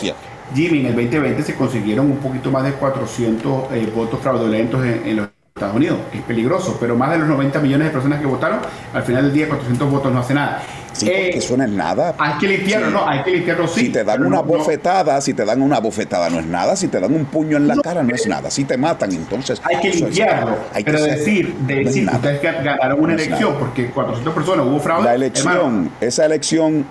Jimmy, 0.54 0.80
en 0.80 0.86
el 0.86 0.94
2020 0.94 1.42
se 1.42 1.54
consiguieron 1.54 2.06
un 2.06 2.18
poquito 2.18 2.50
más 2.50 2.64
de 2.64 2.72
400 2.72 3.72
eh, 3.72 3.92
votos 3.94 4.20
fraudulentos 4.20 4.84
en 4.84 5.16
los 5.16 5.28
Estados 5.54 5.74
Unidos. 5.74 5.98
Es 6.12 6.22
peligroso, 6.22 6.76
pero 6.78 6.96
más 6.96 7.10
de 7.10 7.18
los 7.18 7.28
90 7.28 7.58
millones 7.60 7.88
de 7.88 7.92
personas 7.92 8.20
que 8.20 8.26
votaron, 8.26 8.60
al 8.92 9.02
final 9.02 9.24
del 9.24 9.32
día 9.32 9.48
400 9.48 9.90
votos 9.90 10.12
no 10.12 10.20
hace 10.20 10.34
nada. 10.34 10.62
Sí, 10.96 11.06
porque 11.06 11.38
eso 11.38 11.56
no 11.56 11.64
es 11.64 11.70
nada. 11.70 12.14
Hay 12.18 12.38
que 12.38 12.48
limpiarlo, 12.48 12.90
no, 12.90 13.08
hay 13.08 13.22
que 13.22 13.30
limpiarlo 13.32 13.68
sí. 13.68 13.80
Si 13.80 13.88
te 13.90 14.04
dan 14.04 14.24
una 14.24 14.40
bofetada, 14.40 15.20
si 15.20 15.34
te 15.34 15.44
dan 15.44 15.60
una 15.60 15.78
bofetada 15.78 16.30
no 16.30 16.40
es 16.40 16.46
nada, 16.46 16.74
si 16.76 16.88
te 16.88 16.98
dan 16.98 17.14
un 17.14 17.26
puño 17.26 17.56
en 17.56 17.68
la 17.68 17.76
cara 17.76 18.02
no 18.02 18.14
es 18.14 18.26
nada, 18.26 18.50
si 18.50 18.64
te 18.64 18.76
matan 18.76 19.12
entonces... 19.12 19.60
Hay 19.64 19.80
que 19.80 19.90
limpiarlo, 19.90 20.56
hay 20.72 20.84
pero 20.84 20.98
que 20.98 21.10
decir, 21.10 21.54
decir 21.66 22.04
no 22.04 22.12
ustedes 22.12 22.42
ganaron 22.42 23.00
una 23.00 23.14
elección 23.14 23.56
porque 23.58 23.90
400 23.90 24.34
personas 24.34 24.66
hubo 24.66 24.80
fraude... 24.80 25.04
La 25.04 25.14
elección, 25.14 25.90
esa 26.00 26.24
elección, 26.24 26.86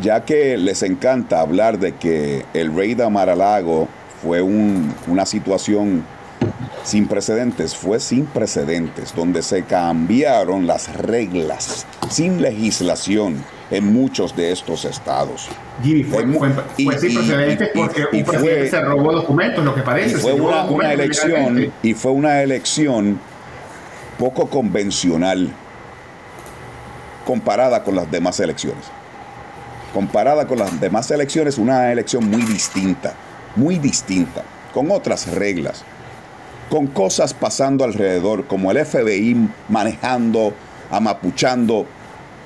ya 0.00 0.24
que 0.24 0.56
les 0.56 0.82
encanta 0.82 1.40
hablar 1.40 1.78
de 1.78 1.92
que 1.92 2.44
el 2.54 2.74
rey 2.74 2.94
de 2.94 3.04
Amaralago 3.04 3.88
fue 4.22 4.40
un, 4.40 4.94
una 5.08 5.26
situación 5.26 6.04
sin 6.86 7.08
precedentes, 7.08 7.74
fue 7.74 7.98
sin 7.98 8.26
precedentes, 8.26 9.12
donde 9.12 9.42
se 9.42 9.64
cambiaron 9.64 10.68
las 10.68 10.94
reglas 10.94 11.84
sin 12.08 12.40
legislación 12.40 13.44
en 13.72 13.92
muchos 13.92 14.36
de 14.36 14.52
estos 14.52 14.84
estados. 14.84 15.48
Jimmy, 15.82 16.04
fue, 16.04 16.22
sin 16.76 16.88
precedentes 17.16 17.70
porque 17.74 18.04
un 18.12 18.24
presidente 18.24 18.70
se 18.70 18.80
robó 18.82 19.12
documentos, 19.12 19.64
lo 19.64 19.74
que 19.74 19.82
parece. 19.82 20.16
fue 20.18 20.32
una, 20.34 20.92
elección, 20.92 21.72
y 21.82 21.94
fue 21.94 22.12
una 22.12 22.40
elección 22.40 23.18
poco 24.16 24.48
convencional 24.48 25.50
comparada 27.26 27.82
con 27.82 27.96
las 27.96 28.08
demás 28.08 28.38
elecciones. 28.38 28.84
Comparada 29.92 30.46
con 30.46 30.58
las 30.60 30.80
demás 30.80 31.10
elecciones, 31.10 31.58
una 31.58 31.90
elección 31.90 32.30
muy 32.30 32.42
distinta, 32.42 33.14
muy 33.56 33.80
distinta, 33.80 34.44
con 34.72 34.92
otras 34.92 35.26
reglas 35.26 35.84
con 36.68 36.86
cosas 36.88 37.34
pasando 37.34 37.84
alrededor, 37.84 38.46
como 38.46 38.70
el 38.70 38.84
FBI 38.84 39.48
manejando, 39.68 40.52
amapuchando 40.90 41.86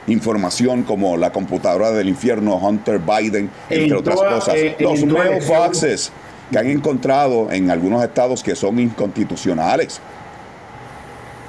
información 0.07 0.83
como 0.83 1.17
la 1.17 1.33
computadora 1.33 1.91
del 1.93 2.09
infierno 2.09 2.57
Hunter 2.57 2.99
Biden, 2.99 3.51
entre 3.69 3.97
otras 3.97 4.17
cosas. 4.17 4.55
Eh, 4.57 4.77
Los 4.79 5.05
mailboxes 5.05 6.13
que 6.51 6.59
han 6.59 6.67
encontrado 6.67 7.51
en 7.51 7.71
algunos 7.71 8.03
estados 8.03 8.43
que 8.43 8.57
son 8.57 8.79
inconstitucionales. 8.79 10.01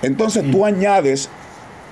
Entonces 0.01 0.49
tú 0.51 0.65
añades 0.65 1.29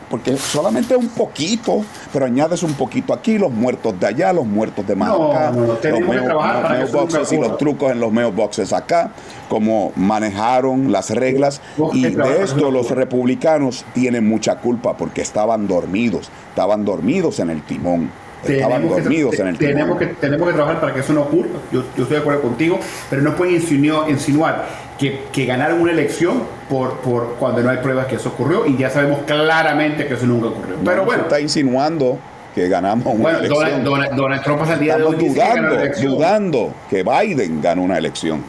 porque 0.10 0.36
solamente 0.38 0.96
un 0.96 1.10
poquito, 1.10 1.84
pero 2.12 2.26
añades 2.26 2.64
un 2.64 2.74
poquito 2.74 3.14
aquí, 3.14 3.38
los 3.38 3.52
muertos 3.52 4.00
de 4.00 4.08
allá, 4.08 4.34
los 4.34 4.46
muertos 4.46 4.86
de 4.88 4.96
más 4.96 5.10
acá, 5.10 5.52
los, 5.52 6.02
mailboxes 6.02 7.32
y 7.32 7.38
los 7.38 7.58
trucos 7.58 7.92
en 7.92 8.00
los 8.00 8.12
mailboxes 8.12 8.74
acá, 8.74 9.12
como 9.48 9.92
manejaron 9.96 10.92
las 10.92 11.12
reglas. 11.12 11.62
Y 11.94 12.04
de 12.08 12.44
esto 12.44 12.72
los 12.72 12.92
republicanos 12.92 13.86
tienen 13.94 14.28
mucha 14.28 14.56
culpa 14.56 14.98
porque 14.98 15.22
estaban 15.22 15.68
dormidos, 15.68 16.30
estaban 16.50 16.86
dormidos 16.86 17.40
en 17.40 17.52
el 17.52 17.62
timón. 17.62 18.10
Estaban 18.44 18.88
dormidos 18.88 19.38
en 19.38 19.48
el 19.48 19.58
tenemos 19.58 19.98
que, 19.98 20.06
tenemos 20.08 20.48
que 20.48 20.54
trabajar 20.54 20.80
para 20.80 20.94
que 20.94 21.02
eso 21.02 21.12
no 21.12 21.24
ocurra. 21.24 21.50
Yo, 21.74 21.84
yo 21.98 22.04
estoy 22.04 22.16
de 22.16 22.18
acuerdo 22.20 22.42
contigo, 22.42 22.80
pero 23.10 23.22
no 23.22 23.36
pueden 23.36 23.56
insinuar, 23.56 24.10
insinuar 24.10 24.89
que, 25.00 25.22
que, 25.32 25.46
ganaron 25.46 25.82
una 25.82 25.92
elección 25.92 26.44
por, 26.70 26.98
por 27.00 27.36
cuando 27.36 27.62
no 27.64 27.70
hay 27.70 27.78
pruebas 27.78 28.06
que 28.08 28.16
eso 28.16 28.30
ocurrió 28.30 28.66
y 28.66 28.78
ya 28.78 28.90
sabemos 28.90 29.22
claramente 29.26 30.06
que 30.06 30.14
eso 30.14 30.26
nunca 30.26 30.48
ocurrió. 30.48 30.76
Pero 30.84 31.06
bueno. 31.06 31.24
Está 31.24 31.40
insinuando 31.40 32.20
que 32.54 32.68
ganamos 32.68 33.14
una 33.14 33.24
bueno, 33.24 33.40
elección. 33.40 33.84
Donald, 33.84 34.16
Donald, 34.16 34.44
Trump 34.44 34.62
día 34.80 34.98
Estamos 34.98 35.18
de 35.18 35.24
hoy 35.24 35.30
dudando, 35.30 35.78
dudando 36.02 36.74
que 36.90 37.04
Biden 37.04 37.62
ganó 37.62 37.84
una 37.84 37.98
elección. 37.98 38.44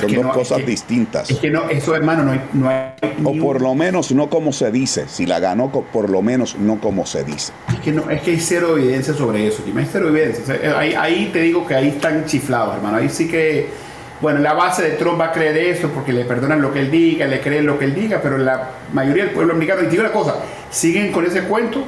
Son 0.00 0.10
dos 0.10 0.32
cosas 0.32 0.64
distintas. 0.64 1.30
Es 1.30 1.38
que 1.38 1.50
no, 1.50 1.68
eso 1.68 1.94
hermano, 1.94 2.24
no 2.24 2.32
hay, 2.32 2.40
no 2.54 2.68
hay 2.68 2.92
O 3.24 3.34
por 3.34 3.60
lo 3.60 3.74
menos 3.74 4.10
no 4.12 4.30
como 4.30 4.52
se 4.52 4.70
dice. 4.72 5.04
Si 5.06 5.26
la 5.26 5.38
ganó, 5.38 5.70
por 5.70 6.08
lo 6.08 6.22
menos 6.22 6.56
no 6.56 6.80
como 6.80 7.04
se 7.04 7.24
dice. 7.24 7.52
Es 7.68 7.80
que 7.80 7.92
no, 7.92 8.08
es 8.10 8.22
que 8.22 8.30
hay 8.30 8.40
cero 8.40 8.78
evidencia 8.78 9.12
sobre 9.12 9.46
eso, 9.46 9.62
Hay 9.76 9.88
cero 9.90 10.08
evidencia. 10.08 10.78
ahí, 10.78 10.94
ahí 10.94 11.30
te 11.30 11.40
digo 11.40 11.66
que 11.66 11.74
ahí 11.74 11.88
están 11.88 12.24
chiflados, 12.24 12.76
hermano. 12.76 12.96
Ahí 12.96 13.10
sí 13.10 13.28
que, 13.28 13.68
bueno, 14.22 14.38
la 14.38 14.54
base 14.54 14.82
de 14.82 14.90
Trump 14.92 15.20
va 15.20 15.26
a 15.26 15.32
creer 15.32 15.56
eso 15.56 15.88
porque 15.88 16.12
le 16.12 16.24
perdonan 16.24 16.62
lo 16.62 16.72
que 16.72 16.78
él 16.78 16.90
diga, 16.92 17.26
le 17.26 17.40
creen 17.40 17.66
lo 17.66 17.76
que 17.76 17.86
él 17.86 17.94
diga, 17.94 18.20
pero 18.22 18.38
la 18.38 18.70
mayoría 18.92 19.24
del 19.24 19.34
pueblo 19.34 19.52
americano, 19.52 19.82
y 19.82 19.86
digo 19.86 20.04
una 20.04 20.12
cosa, 20.12 20.36
siguen 20.70 21.10
con 21.10 21.26
ese 21.26 21.42
cuento, 21.42 21.84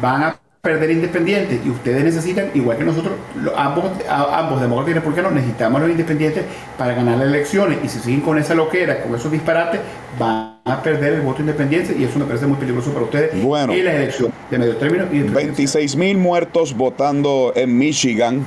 van 0.00 0.22
a 0.22 0.36
perder 0.62 0.90
independientes 0.92 1.60
y 1.62 1.68
ustedes 1.68 2.02
necesitan, 2.02 2.46
igual 2.54 2.78
que 2.78 2.84
nosotros, 2.84 3.12
ambos, 3.54 3.84
ambos 4.08 4.62
demócratas 4.62 4.92
y 4.92 4.94
republicanos, 4.94 5.32
necesitamos 5.32 5.78
los 5.82 5.90
independientes 5.90 6.44
para 6.78 6.94
ganar 6.94 7.18
las 7.18 7.28
elecciones 7.28 7.78
y 7.84 7.88
si 7.90 7.98
siguen 7.98 8.22
con 8.22 8.38
esa 8.38 8.54
loquera, 8.54 9.02
con 9.02 9.14
esos 9.14 9.30
disparates, 9.30 9.82
van 10.18 10.60
a 10.64 10.82
perder 10.82 11.12
el 11.12 11.20
voto 11.20 11.42
independiente 11.42 11.94
y 11.98 12.04
eso 12.04 12.18
me 12.18 12.24
parece 12.24 12.46
muy 12.46 12.56
peligroso 12.56 12.94
para 12.94 13.04
ustedes 13.04 13.42
bueno, 13.42 13.74
y 13.74 13.82
la 13.82 13.94
elección 13.94 14.32
de 14.50 14.58
medio 14.58 14.76
término. 14.78 15.04
Y 15.12 15.20
26 15.20 15.96
mil 15.96 16.16
muertos 16.16 16.74
votando 16.74 17.52
en 17.54 17.76
Michigan, 17.76 18.46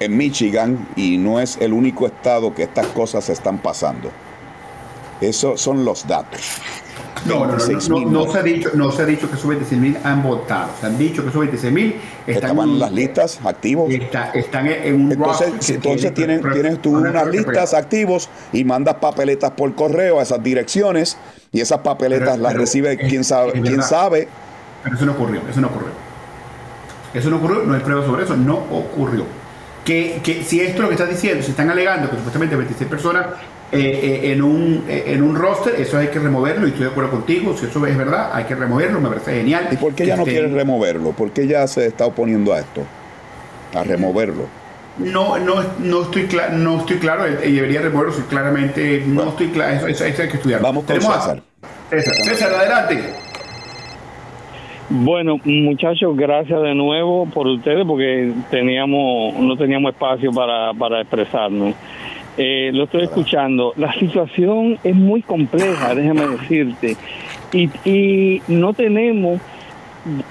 en 0.00 0.16
Michigan 0.16 0.88
y 0.96 1.18
no 1.18 1.40
es 1.40 1.58
el 1.60 1.72
único 1.72 2.06
estado 2.06 2.54
que 2.54 2.64
estas 2.64 2.86
cosas 2.88 3.28
están 3.28 3.58
pasando. 3.58 4.10
Esos 5.20 5.60
son 5.60 5.84
los 5.84 6.06
datos. 6.06 6.40
No, 7.26 7.46
no, 7.46 7.52
no, 7.56 8.10
no, 8.10 8.32
se 8.32 8.38
ha 8.38 8.42
dicho, 8.42 8.70
no 8.74 8.90
se 8.90 9.02
ha 9.02 9.06
dicho 9.06 9.28
que 9.28 9.36
esos 9.36 9.46
26 9.46 9.80
mil 9.80 9.96
han 10.02 10.22
votado. 10.24 10.70
Se 10.80 10.86
han 10.86 10.98
dicho 10.98 11.22
que 11.22 11.28
esos 11.28 11.40
26 11.40 11.72
mil 11.72 11.94
están 12.26 12.58
en 12.58 12.78
las 12.80 12.90
listas 12.90 13.38
activos. 13.44 13.92
están 14.34 14.66
en 14.66 14.94
un 14.94 15.12
Entonces, 15.12 15.70
entonces 15.70 16.12
tienen, 16.14 16.42
tienes 16.52 16.82
tú 16.82 16.90
unas 16.96 17.26
listas 17.28 17.74
activos 17.74 18.28
y 18.52 18.64
mandas 18.64 18.96
papeletas 18.96 19.52
por 19.52 19.72
correo 19.74 20.18
a 20.18 20.24
esas 20.24 20.42
direcciones 20.42 21.16
y 21.52 21.60
esas 21.60 21.78
papeletas 21.78 22.38
las 22.38 22.54
recibe 22.54 22.96
quién 22.96 23.22
sabe, 23.22 23.52
quién 23.60 23.82
sabe. 23.82 24.26
Pero 24.82 24.96
eso 24.96 25.06
no 25.06 25.12
ocurrió, 25.12 25.40
eso 25.48 25.60
no 25.60 25.68
ocurrió. 25.68 25.90
Eso 27.14 27.30
no 27.30 27.36
ocurrió, 27.36 27.62
no 27.62 27.74
hay 27.74 27.80
pruebas 27.80 28.06
sobre 28.06 28.24
eso, 28.24 28.36
no 28.36 28.54
ocurrió. 28.54 29.41
Que, 29.84 30.20
que, 30.22 30.44
si 30.44 30.60
esto 30.60 30.76
es 30.76 30.80
lo 30.80 30.88
que 30.88 30.94
estás 30.94 31.10
diciendo, 31.10 31.42
si 31.42 31.50
están 31.50 31.68
alegando 31.68 32.08
que 32.08 32.16
supuestamente 32.16 32.54
26 32.54 32.88
personas 32.88 33.26
eh, 33.72 33.78
eh, 33.80 34.32
en, 34.32 34.42
un, 34.42 34.84
eh, 34.86 35.04
en 35.06 35.22
un 35.22 35.34
roster, 35.34 35.74
eso 35.80 35.96
hay 35.96 36.08
que 36.08 36.18
removerlo 36.18 36.66
y 36.66 36.70
estoy 36.70 36.84
de 36.84 36.90
acuerdo 36.90 37.10
contigo, 37.10 37.56
si 37.56 37.64
eso 37.64 37.86
es 37.86 37.96
verdad, 37.96 38.30
hay 38.34 38.44
que 38.44 38.54
removerlo, 38.54 39.00
me 39.00 39.08
parece 39.08 39.32
genial. 39.32 39.68
¿Y 39.70 39.76
por 39.76 39.94
qué 39.94 40.04
ya 40.04 40.14
no 40.14 40.24
quiere 40.24 40.48
removerlo? 40.48 41.12
¿Por 41.12 41.30
qué 41.30 41.46
ya 41.46 41.66
se 41.66 41.86
está 41.86 42.04
oponiendo 42.04 42.52
a 42.52 42.60
esto? 42.60 42.82
A 43.74 43.82
removerlo. 43.82 44.46
No, 44.98 45.38
no, 45.38 45.64
no 45.78 46.02
estoy 46.02 46.26
claro, 46.26 46.58
no 46.58 46.80
estoy 46.80 46.98
claro, 46.98 47.24
y 47.26 47.52
debería 47.52 47.80
removerlo, 47.80 48.12
si 48.12 48.20
claramente 48.22 49.04
no 49.06 49.30
estoy 49.30 49.48
claro, 49.48 49.86
eso, 49.86 50.04
hay 50.04 50.12
que 50.12 50.36
estudiar. 50.36 50.60
Vamos 50.60 50.84
con 50.84 51.00
César. 51.00 51.42
César. 51.88 52.14
César, 52.16 52.52
adelante. 52.52 53.02
Bueno, 54.94 55.40
muchachos, 55.46 56.14
gracias 56.14 56.60
de 56.60 56.74
nuevo 56.74 57.24
por 57.24 57.46
ustedes 57.46 57.82
porque 57.86 58.30
teníamos 58.50 59.34
no 59.38 59.56
teníamos 59.56 59.94
espacio 59.94 60.30
para, 60.32 60.74
para 60.74 61.00
expresarnos. 61.00 61.74
Eh, 62.36 62.70
lo 62.74 62.84
estoy 62.84 63.04
escuchando. 63.04 63.72
La 63.76 63.94
situación 63.94 64.78
es 64.84 64.94
muy 64.94 65.22
compleja, 65.22 65.94
déjame 65.94 66.26
decirte. 66.28 66.98
Y, 67.54 67.70
y 67.88 68.42
no 68.48 68.74
tenemos, 68.74 69.40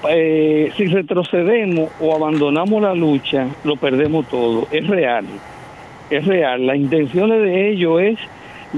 eh, 0.08 0.70
si 0.76 0.86
retrocedemos 0.86 1.90
o 2.00 2.14
abandonamos 2.14 2.80
la 2.82 2.94
lucha, 2.94 3.48
lo 3.64 3.74
perdemos 3.74 4.28
todo. 4.28 4.68
Es 4.70 4.86
real, 4.86 5.24
es 6.08 6.24
real. 6.24 6.64
La 6.68 6.76
intención 6.76 7.30
de 7.30 7.70
ello 7.70 7.98
es 7.98 8.16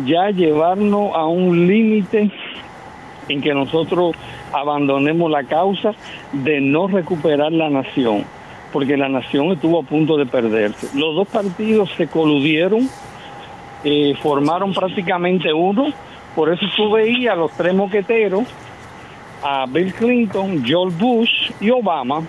ya 0.06 0.30
llevarnos 0.30 1.14
a 1.14 1.26
un 1.26 1.66
límite 1.66 2.30
en 3.28 3.40
que 3.40 3.54
nosotros 3.54 4.14
abandonemos 4.52 5.30
la 5.30 5.44
causa 5.44 5.92
de 6.32 6.60
no 6.60 6.86
recuperar 6.88 7.52
la 7.52 7.70
nación, 7.70 8.24
porque 8.72 8.96
la 8.96 9.08
nación 9.08 9.52
estuvo 9.52 9.80
a 9.80 9.82
punto 9.82 10.16
de 10.16 10.26
perderse. 10.26 10.96
Los 10.98 11.14
dos 11.14 11.28
partidos 11.28 11.90
se 11.96 12.06
coludieron 12.06 12.88
eh, 13.84 14.14
formaron 14.22 14.72
prácticamente 14.72 15.52
uno. 15.52 15.92
Por 16.34 16.52
eso 16.52 16.64
tú 16.74 16.90
veías 16.92 17.34
a 17.34 17.36
los 17.36 17.52
tres 17.52 17.74
moqueteros, 17.74 18.44
a 19.42 19.66
Bill 19.66 19.92
Clinton, 19.92 20.64
George 20.64 20.96
Bush 20.98 21.50
y 21.60 21.70
Obama. 21.70 22.22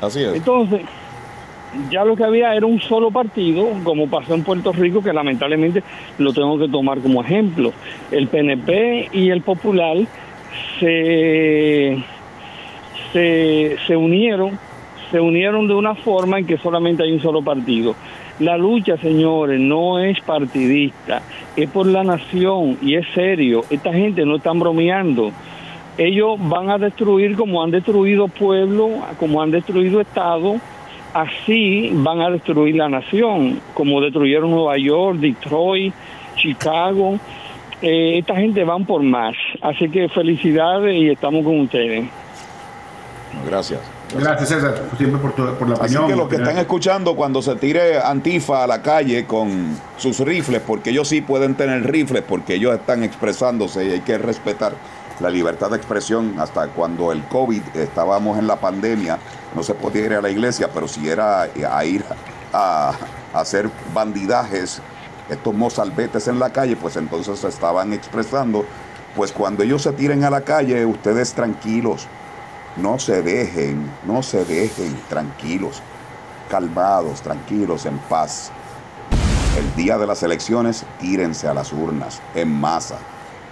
Así 0.00 0.22
es. 0.22 0.34
Entonces, 0.34 0.82
ya 1.90 2.04
lo 2.04 2.14
que 2.14 2.22
había 2.22 2.54
era 2.54 2.64
un 2.64 2.80
solo 2.80 3.10
partido, 3.10 3.68
como 3.82 4.08
pasó 4.08 4.34
en 4.34 4.44
Puerto 4.44 4.72
Rico, 4.72 5.02
que 5.02 5.12
lamentablemente 5.12 5.82
lo 6.18 6.32
tengo 6.32 6.58
que 6.58 6.68
tomar 6.68 7.00
como 7.00 7.22
ejemplo. 7.22 7.72
El 8.12 8.28
PNP 8.28 9.10
y 9.12 9.30
el 9.30 9.42
Popular 9.42 9.96
se, 10.78 11.98
se, 13.12 13.76
se 13.86 13.96
unieron, 13.96 14.58
se 15.10 15.20
unieron 15.20 15.68
de 15.68 15.74
una 15.74 15.94
forma 15.94 16.38
en 16.38 16.46
que 16.46 16.58
solamente 16.58 17.02
hay 17.02 17.12
un 17.12 17.20
solo 17.20 17.42
partido. 17.42 17.94
La 18.40 18.56
lucha, 18.58 18.96
señores, 18.96 19.60
no 19.60 20.00
es 20.00 20.20
partidista, 20.20 21.22
es 21.54 21.70
por 21.70 21.86
la 21.86 22.02
nación 22.02 22.78
y 22.82 22.96
es 22.96 23.06
serio. 23.14 23.62
Esta 23.70 23.92
gente 23.92 24.26
no 24.26 24.36
están 24.36 24.58
bromeando. 24.58 25.30
Ellos 25.96 26.36
van 26.40 26.68
a 26.70 26.78
destruir 26.78 27.36
como 27.36 27.62
han 27.62 27.70
destruido 27.70 28.26
pueblo, 28.26 28.90
como 29.20 29.40
han 29.40 29.52
destruido 29.52 30.00
Estado, 30.00 30.56
así 31.12 31.90
van 31.92 32.20
a 32.20 32.30
destruir 32.30 32.74
la 32.74 32.88
nación, 32.88 33.60
como 33.72 34.00
destruyeron 34.00 34.50
Nueva 34.50 34.76
York, 34.78 35.18
Detroit, 35.18 35.94
Chicago. 36.34 37.20
Eh, 37.80 38.18
esta 38.18 38.34
gente 38.34 38.64
van 38.64 38.84
por 38.84 39.04
más. 39.04 39.36
Así 39.64 39.88
que 39.88 40.08
felicidades 40.10 40.94
y 40.94 41.08
estamos 41.08 41.42
con 41.42 41.60
ustedes. 41.60 42.04
Gracias. 43.46 43.80
Gracias, 44.16 44.48
César, 44.50 44.74
siempre 44.96 45.18
por, 45.18 45.32
por 45.32 45.68
la 45.68 45.74
opinión. 45.74 46.04
Así 46.04 46.12
que 46.12 46.16
los 46.16 46.28
que 46.28 46.36
están 46.36 46.58
escuchando, 46.58 47.16
cuando 47.16 47.40
se 47.40 47.56
tire 47.56 47.98
Antifa 47.98 48.62
a 48.62 48.66
la 48.66 48.82
calle 48.82 49.24
con 49.24 49.76
sus 49.96 50.20
rifles, 50.20 50.60
porque 50.60 50.90
ellos 50.90 51.08
sí 51.08 51.22
pueden 51.22 51.54
tener 51.54 51.90
rifles, 51.90 52.22
porque 52.22 52.56
ellos 52.56 52.74
están 52.74 53.02
expresándose 53.02 53.86
y 53.86 53.90
hay 53.92 54.00
que 54.02 54.18
respetar 54.18 54.74
la 55.20 55.30
libertad 55.30 55.70
de 55.70 55.76
expresión 55.76 56.34
hasta 56.38 56.68
cuando 56.68 57.10
el 57.10 57.22
COVID 57.24 57.62
estábamos 57.74 58.38
en 58.38 58.46
la 58.46 58.56
pandemia, 58.56 59.18
no 59.54 59.62
se 59.62 59.74
podía 59.74 60.04
ir 60.04 60.12
a 60.14 60.20
la 60.20 60.30
iglesia, 60.30 60.68
pero 60.72 60.88
si 60.88 61.08
era 61.08 61.42
a 61.42 61.84
ir 61.84 62.04
a, 62.52 62.92
hacer 63.32 63.68
bandidajes 63.92 64.80
estos 65.28 65.54
mozalbetes 65.54 66.28
en 66.28 66.38
la 66.38 66.50
calle, 66.50 66.76
pues 66.76 66.96
entonces 66.96 67.42
estaban 67.42 67.92
expresando, 67.92 68.64
pues 69.14 69.32
cuando 69.32 69.62
ellos 69.62 69.82
se 69.82 69.92
tiren 69.92 70.24
a 70.24 70.30
la 70.30 70.40
calle, 70.40 70.84
ustedes 70.84 71.32
tranquilos, 71.34 72.06
no 72.76 72.98
se 72.98 73.22
dejen, 73.22 73.88
no 74.04 74.22
se 74.22 74.44
dejen, 74.44 74.96
tranquilos, 75.08 75.80
calmados, 76.50 77.22
tranquilos, 77.22 77.86
en 77.86 77.98
paz. 77.98 78.50
El 79.56 79.74
día 79.76 79.98
de 79.98 80.06
las 80.06 80.22
elecciones, 80.24 80.84
tírense 80.98 81.46
a 81.46 81.54
las 81.54 81.72
urnas, 81.72 82.20
en 82.34 82.50
masa. 82.50 82.96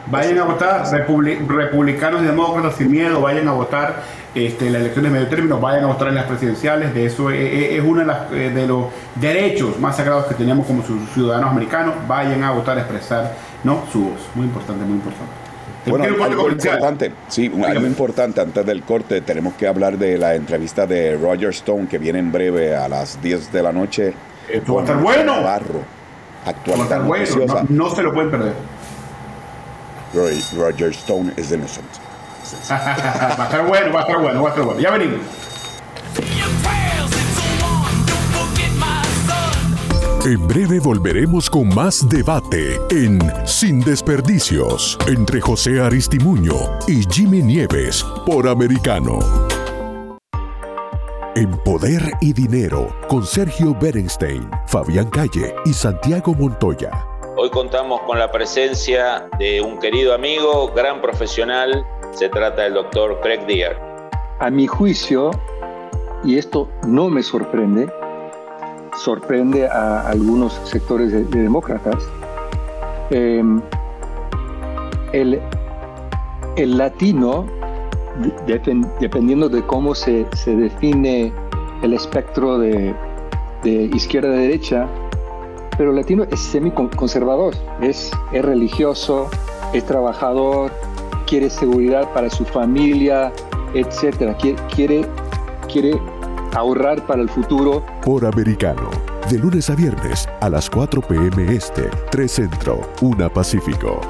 Vayan 0.07 0.39
a 0.39 0.45
votar, 0.45 0.85
republicanos 0.91 2.23
y 2.23 2.25
demócratas 2.25 2.75
sin 2.75 2.91
miedo, 2.91 3.21
vayan 3.21 3.47
a 3.47 3.53
votar 3.53 4.03
este, 4.35 4.69
las 4.69 4.81
elecciones 4.81 5.13
de 5.13 5.19
medio 5.19 5.31
término, 5.31 5.61
vayan 5.61 5.85
a 5.85 5.87
votar 5.87 6.09
en 6.09 6.17
las 6.17 6.25
presidenciales. 6.25 6.93
De 6.93 7.07
eso 7.07 7.31
es, 7.31 7.81
uno 7.85 8.05
de, 8.05 8.47
eh, 8.47 8.51
de, 8.51 8.67
los 8.67 8.87
derechos 9.15 9.79
más 9.79 9.97
sagrados 9.97 10.27
que 10.27 10.35
tenemos 10.35 10.67
como 10.67 10.83
ciudadanos 11.15 11.53
americanos. 11.53 11.95
Vayan 12.09 12.43
a 12.43 12.51
votar, 12.51 12.79
a 12.79 12.81
expresar 12.81 13.37
¿no? 13.63 13.85
su 13.93 14.07
voz. 14.07 14.21
Muy 14.35 14.47
importante, 14.47 14.85
muy 14.85 14.97
importante. 14.97 15.42
Bueno, 15.87 16.05
algo 16.25 16.51
importante, 16.51 17.13
sí, 17.29 17.51
algo 17.67 17.87
importante 17.87 18.41
antes 18.41 18.65
del 18.65 18.83
corte, 18.83 19.21
tenemos 19.21 19.55
que 19.55 19.67
hablar 19.67 19.99
de 19.99 20.17
la 20.17 20.35
entrevista 20.35 20.87
de 20.87 21.17
Roger 21.17 21.51
Stone 21.51 21.89
que 21.89 21.99
viene 21.99 22.21
en 22.21 22.31
breve 22.31 22.77
a 22.77 22.89
las 22.89 23.21
10 23.21 23.53
de 23.53 23.63
la 23.63 23.73
noche. 23.73 24.15
Esto 24.49 24.75
va 24.75 24.83
a 24.83 24.85
estar 24.85 25.01
bueno. 25.01 25.43
Barro, 25.43 25.83
actualidad 26.47 27.03
bueno, 27.03 27.67
no, 27.69 27.91
se 27.91 28.03
lo 28.03 28.13
pueden 28.13 28.31
perder. 28.31 28.53
Roger 30.15 30.91
Stone 30.91 31.33
is 31.37 31.51
innocent. 31.51 31.87
va 32.71 32.77
a 32.77 33.45
estar 33.45 33.67
bueno, 33.67 33.93
va 33.93 34.01
a 34.01 34.03
estar 34.03 34.21
bueno, 34.21 34.43
va 34.43 34.49
a 34.49 34.51
estar 34.51 34.65
bueno. 34.65 34.81
Ya 34.81 34.91
venimos. 34.91 35.21
En 40.25 40.47
breve 40.47 40.79
volveremos 40.79 41.51
con 41.51 41.67
más 41.75 42.09
debate 42.09 42.79
en 42.91 43.19
Sin 43.45 43.81
Desperdicios 43.81 44.97
entre 45.09 45.41
José 45.41 45.81
Aristimuño 45.81 46.55
y 46.87 47.03
Jimmy 47.11 47.43
Nieves 47.43 48.07
por 48.25 48.47
Americano. 48.47 49.19
En 51.35 51.51
Poder 51.65 52.13
y 52.21 52.33
Dinero 52.33 52.95
con 53.09 53.27
Sergio 53.27 53.75
Berenstein, 53.75 54.49
Fabián 54.69 55.11
Calle 55.11 55.57
y 55.65 55.73
Santiago 55.73 56.35
Montoya. 56.35 57.05
Hoy 57.37 57.51
contamos 57.51 58.03
con 58.03 58.17
la 58.17 58.31
presencia 58.31 59.29
de 59.41 59.61
un 59.61 59.81
querido 59.81 60.15
amigo, 60.15 60.73
gran 60.73 61.03
profesional, 61.03 61.85
se 62.13 62.29
trata 62.29 62.63
del 62.63 62.75
doctor 62.75 63.19
Craig 63.23 63.45
Deer. 63.49 63.77
A 64.39 64.51
mi 64.51 64.69
juicio, 64.69 65.33
y 66.23 66.39
esto 66.39 66.69
no 66.87 67.09
me 67.09 67.25
sorprende, 67.25 67.89
sorprende 68.97 69.67
a 69.67 70.09
algunos 70.09 70.55
sectores 70.65 71.13
de, 71.13 71.25
demócratas. 71.25 72.03
Em, 73.11 73.61
el, 75.13 75.41
el, 76.57 76.79
latino, 76.79 77.47
dependiendo 79.01 79.49
de 79.49 79.63
cómo 79.63 79.95
se, 79.95 80.27
se, 80.35 80.57
define 80.57 81.33
el 81.83 81.93
espectro 81.93 82.59
de, 82.59 82.95
de 83.63 83.91
izquierda 83.95 84.29
a 84.29 84.37
derecha, 84.37 84.87
pero 85.77 85.91
el 85.91 85.97
latino 85.97 86.25
es 86.31 86.41
semi-conservador, 86.41 87.55
es, 87.81 88.11
es 88.33 88.45
religioso, 88.45 89.29
es 89.73 89.85
trabajador, 89.85 90.71
quiere 91.27 91.49
seguridad 91.49 92.13
para 92.13 92.29
su 92.29 92.45
familia, 92.45 93.33
etcétera. 93.75 94.37
Quiere, 94.37 94.59
quiere, 94.75 95.07
quiere 95.71 96.01
ahorrar 96.53 97.07
para 97.07 97.23
el 97.23 97.29
futuro. 97.29 97.85
Por 98.05 98.25
americano. 98.25 98.91
De 99.31 99.39
lunes 99.39 99.71
a 99.71 99.75
viernes 99.75 100.29
a 100.41 100.49
las 100.49 100.69
4 100.69 101.01
p.m. 101.03 101.55
Este, 101.55 101.89
3 102.11 102.31
Centro, 102.31 102.81
1 103.01 103.31
Pacífico. 103.31 104.01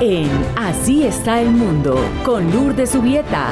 En 0.00 0.28
Así 0.72 1.04
está 1.04 1.42
el 1.42 1.50
mundo, 1.50 2.02
con 2.24 2.50
Lourdes 2.50 2.90
Subieta. 2.90 3.50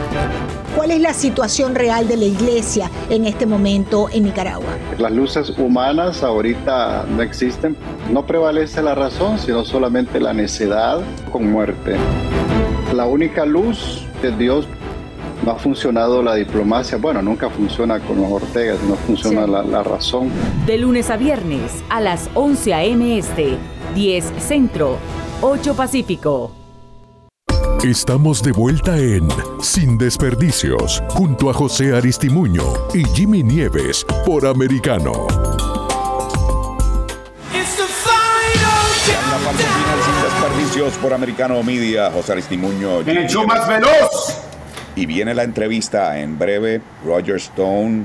¿Cuál 0.75 0.91
es 0.91 1.03
la 1.03 1.13
situación 1.13 1.75
real 1.75 2.09
de 2.09 2.17
la 2.17 2.25
iglesia 2.25 2.91
en 3.11 3.27
este 3.27 3.45
momento 3.45 4.09
en 4.11 4.25
Nicaragua? 4.25 4.71
Las 4.97 5.13
luces 5.13 5.51
humanas 5.59 6.23
ahorita 6.23 7.05
no 7.15 7.23
existen. 7.23 7.77
No 8.11 8.25
prevalece 8.25 8.83
la 8.83 8.95
razón, 8.95 9.39
sino 9.39 9.67
solamente 9.67 10.19
la 10.19 10.33
necedad 10.33 11.03
con 11.31 11.53
muerte. 11.53 11.97
La 12.95 13.05
única 13.05 13.45
luz 13.45 14.07
de 14.23 14.35
Dios 14.35 14.67
no 15.45 15.53
ha 15.53 15.59
funcionado 15.59 16.23
la 16.23 16.35
diplomacia. 16.35 16.97
Bueno, 16.97 17.21
nunca 17.21 17.51
funciona 17.51 18.01
con 18.01 18.17
los 18.17 18.33
Ortegas, 18.33 18.83
no 18.85 18.95
funciona 18.95 19.47
la, 19.47 19.63
la, 19.63 19.83
razón. 19.83 20.31
De 20.67 20.79
lunes 20.79 21.11
a 21.11 21.19
viernes 21.19 21.85
a 21.91 22.01
las 22.01 22.31
11 22.33 22.75
a.m. 22.75 23.19
Este, 23.19 23.59
10 23.95 24.33
Centro, 24.39 24.97
8 25.43 25.77
Pacífico. 25.77 26.60
Estamos 27.85 28.43
de 28.43 28.53
vuelta 28.53 28.99
en 28.99 29.27
Sin 29.63 29.97
Desperdicios, 29.97 31.03
junto 31.09 31.49
a 31.49 31.55
José 31.55 31.97
Aristimuño 31.97 32.63
y 32.93 33.03
Jimmy 33.15 33.43
Nieves 33.43 34.05
por 34.27 34.47
Americano. 34.47 35.27
la 39.31 39.39
parte 39.39 39.63
final 39.63 39.99
Sin 40.05 40.23
Desperdicios 40.23 40.93
por 40.99 41.15
Americano 41.15 41.63
Media, 41.63 42.11
José 42.11 42.33
Aristimuño. 42.33 43.01
En 43.01 43.17
el 43.17 43.27
show 43.27 43.47
más 43.47 43.67
veloz. 43.67 44.43
Y 44.95 45.07
viene 45.07 45.33
la 45.35 45.45
entrevista 45.45 46.19
en 46.21 46.39
breve. 46.39 46.83
Roger 47.03 47.37
Stone, 47.37 48.05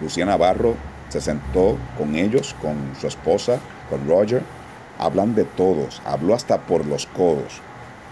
Luciana 0.00 0.36
Barro, 0.36 0.76
se 1.08 1.20
sentó 1.20 1.76
con 1.98 2.14
ellos, 2.14 2.54
con 2.62 2.76
su 3.00 3.08
esposa, 3.08 3.58
con 3.90 4.06
Roger. 4.06 4.44
Hablan 5.00 5.34
de 5.34 5.42
todos, 5.44 6.00
habló 6.04 6.32
hasta 6.32 6.58
por 6.58 6.86
los 6.86 7.06
codos 7.06 7.60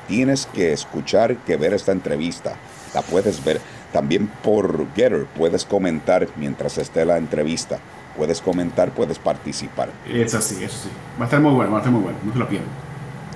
tienes 0.07 0.47
que 0.47 0.73
escuchar, 0.73 1.37
que 1.39 1.57
ver 1.57 1.75
esta 1.75 1.93
entrevista. 1.93 2.57
La 2.95 3.03
puedes 3.03 3.45
ver 3.45 3.61
también 3.93 4.29
por 4.43 4.87
Getter. 4.95 5.27
Puedes 5.37 5.65
comentar 5.65 6.27
mientras 6.37 6.79
esté 6.79 7.05
la 7.05 7.19
entrevista. 7.19 7.79
Puedes 8.17 8.41
comentar, 8.41 8.91
puedes 8.93 9.19
participar. 9.19 9.91
Es 10.09 10.35
así, 10.35 10.63
eso 10.63 10.85
sí. 10.85 10.89
Va 11.19 11.23
a 11.23 11.25
estar 11.25 11.41
muy 11.41 11.53
bueno, 11.53 11.73
va 11.73 11.79
a 11.79 11.81
estar 11.81 11.93
muy 11.93 12.03
bueno. 12.03 12.19
No 12.25 12.33
te 12.33 12.39
lo 12.39 12.49
pierdas. 12.49 12.69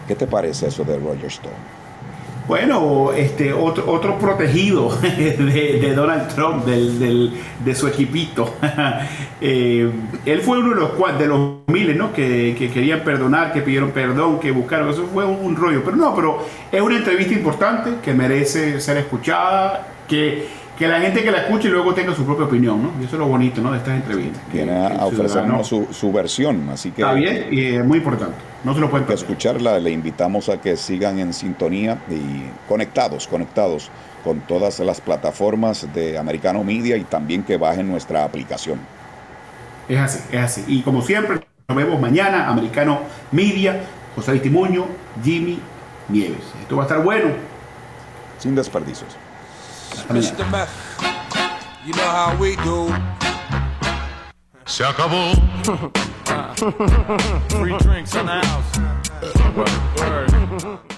¿Qué 0.06 0.14
te 0.14 0.26
parece 0.26 0.68
eso 0.68 0.84
de 0.84 0.98
Roger 0.98 1.26
Stone? 1.26 1.77
Bueno, 2.48 3.12
este, 3.12 3.52
otro, 3.52 3.84
otro 3.86 4.18
protegido 4.18 4.88
de, 5.02 5.92
Donald 5.94 6.34
Trump, 6.34 6.64
del, 6.64 7.30
de 7.62 7.74
su 7.74 7.86
equipito. 7.86 8.54
Eh, 9.40 9.88
él 10.26 10.40
fue 10.40 10.58
uno 10.58 10.70
de 10.70 10.80
los, 10.80 11.16
de 11.16 11.26
los 11.28 11.58
miles 11.68 11.96
¿no? 11.96 12.12
que, 12.12 12.56
querían 12.74 13.04
perdonar, 13.04 13.52
que 13.52 13.62
pidieron 13.62 13.92
perdón, 13.92 14.40
que 14.40 14.50
buscaron. 14.50 14.88
Eso 14.88 15.08
fue 15.14 15.24
un, 15.24 15.54
rollo. 15.54 15.84
Pero 15.84 15.96
no, 15.96 16.12
pero 16.12 16.44
es 16.72 16.80
una 16.80 16.96
entrevista 16.96 17.34
importante 17.34 17.90
que 18.02 18.14
merece 18.14 18.80
ser 18.80 18.96
escuchada, 18.96 19.86
que 20.08 20.48
que 20.78 20.86
la 20.86 21.00
gente 21.00 21.24
que 21.24 21.30
la 21.32 21.38
escuche 21.38 21.66
y 21.66 21.72
luego 21.72 21.92
tenga 21.92 22.14
su 22.14 22.24
propia 22.24 22.46
opinión, 22.46 22.80
¿no? 22.80 22.92
Y 23.00 23.04
eso 23.04 23.16
es 23.16 23.18
lo 23.18 23.26
bonito, 23.26 23.60
¿no? 23.60 23.72
De 23.72 23.78
estas 23.78 23.96
entrevistas. 23.96 24.40
Viene 24.52 24.86
a 24.86 25.06
ofrecernos 25.06 25.66
su, 25.66 25.88
su, 25.90 26.12
versión, 26.12 26.70
así 26.70 26.92
que... 26.92 27.02
Está 27.02 27.14
bien 27.14 27.48
y 27.50 27.64
es 27.74 27.84
muy 27.84 27.98
importante. 27.98 28.36
No 28.62 28.74
se 28.74 28.80
lo 28.80 28.88
pueden 28.88 29.04
perder. 29.04 29.24
escucharla, 29.24 29.80
le 29.80 29.90
invitamos 29.90 30.48
a 30.48 30.60
que 30.60 30.76
sigan 30.76 31.18
en 31.18 31.32
sintonía 31.32 31.98
y 32.08 32.48
conectados, 32.68 33.26
conectados 33.26 33.90
con 34.22 34.40
todas 34.40 34.78
las 34.78 35.00
plataformas 35.00 35.92
de 35.92 36.16
Americano 36.16 36.62
Media 36.62 36.96
y 36.96 37.02
también 37.02 37.42
que 37.42 37.56
bajen 37.56 37.88
nuestra 37.88 38.22
aplicación. 38.22 38.78
Es 39.88 39.98
así, 39.98 40.20
es 40.30 40.40
así. 40.40 40.64
Y 40.68 40.82
como 40.82 41.02
siempre, 41.02 41.40
nos 41.66 41.76
vemos 41.76 42.00
mañana, 42.00 42.48
Americano 42.48 43.00
Media, 43.32 43.80
José 44.14 44.38
Timoño, 44.38 44.86
Jimmy 45.24 45.58
Nieves. 46.08 46.52
Esto 46.62 46.76
va 46.76 46.84
a 46.84 46.86
estar 46.86 47.02
bueno. 47.02 47.30
Sin 48.38 48.54
desperdicios. 48.54 49.16
Mr. 50.08 50.50
Meth, 50.50 50.72
you 51.84 51.92
know 51.92 52.02
how 52.02 52.34
we 52.40 52.56
do. 52.56 52.88
Se 54.64 54.84
acabó. 54.84 55.34
Free 57.50 57.76
drinks 57.78 58.14
in 58.14 58.26
the 58.26 58.40
house. 58.42 58.78
Word. 59.98 60.97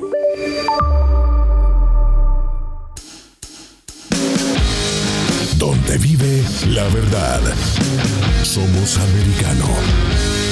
Donde 5.91 6.07
vive 6.07 6.43
la 6.69 6.87
verdad. 6.89 7.41
Somos 8.43 8.97
americano. 8.97 10.50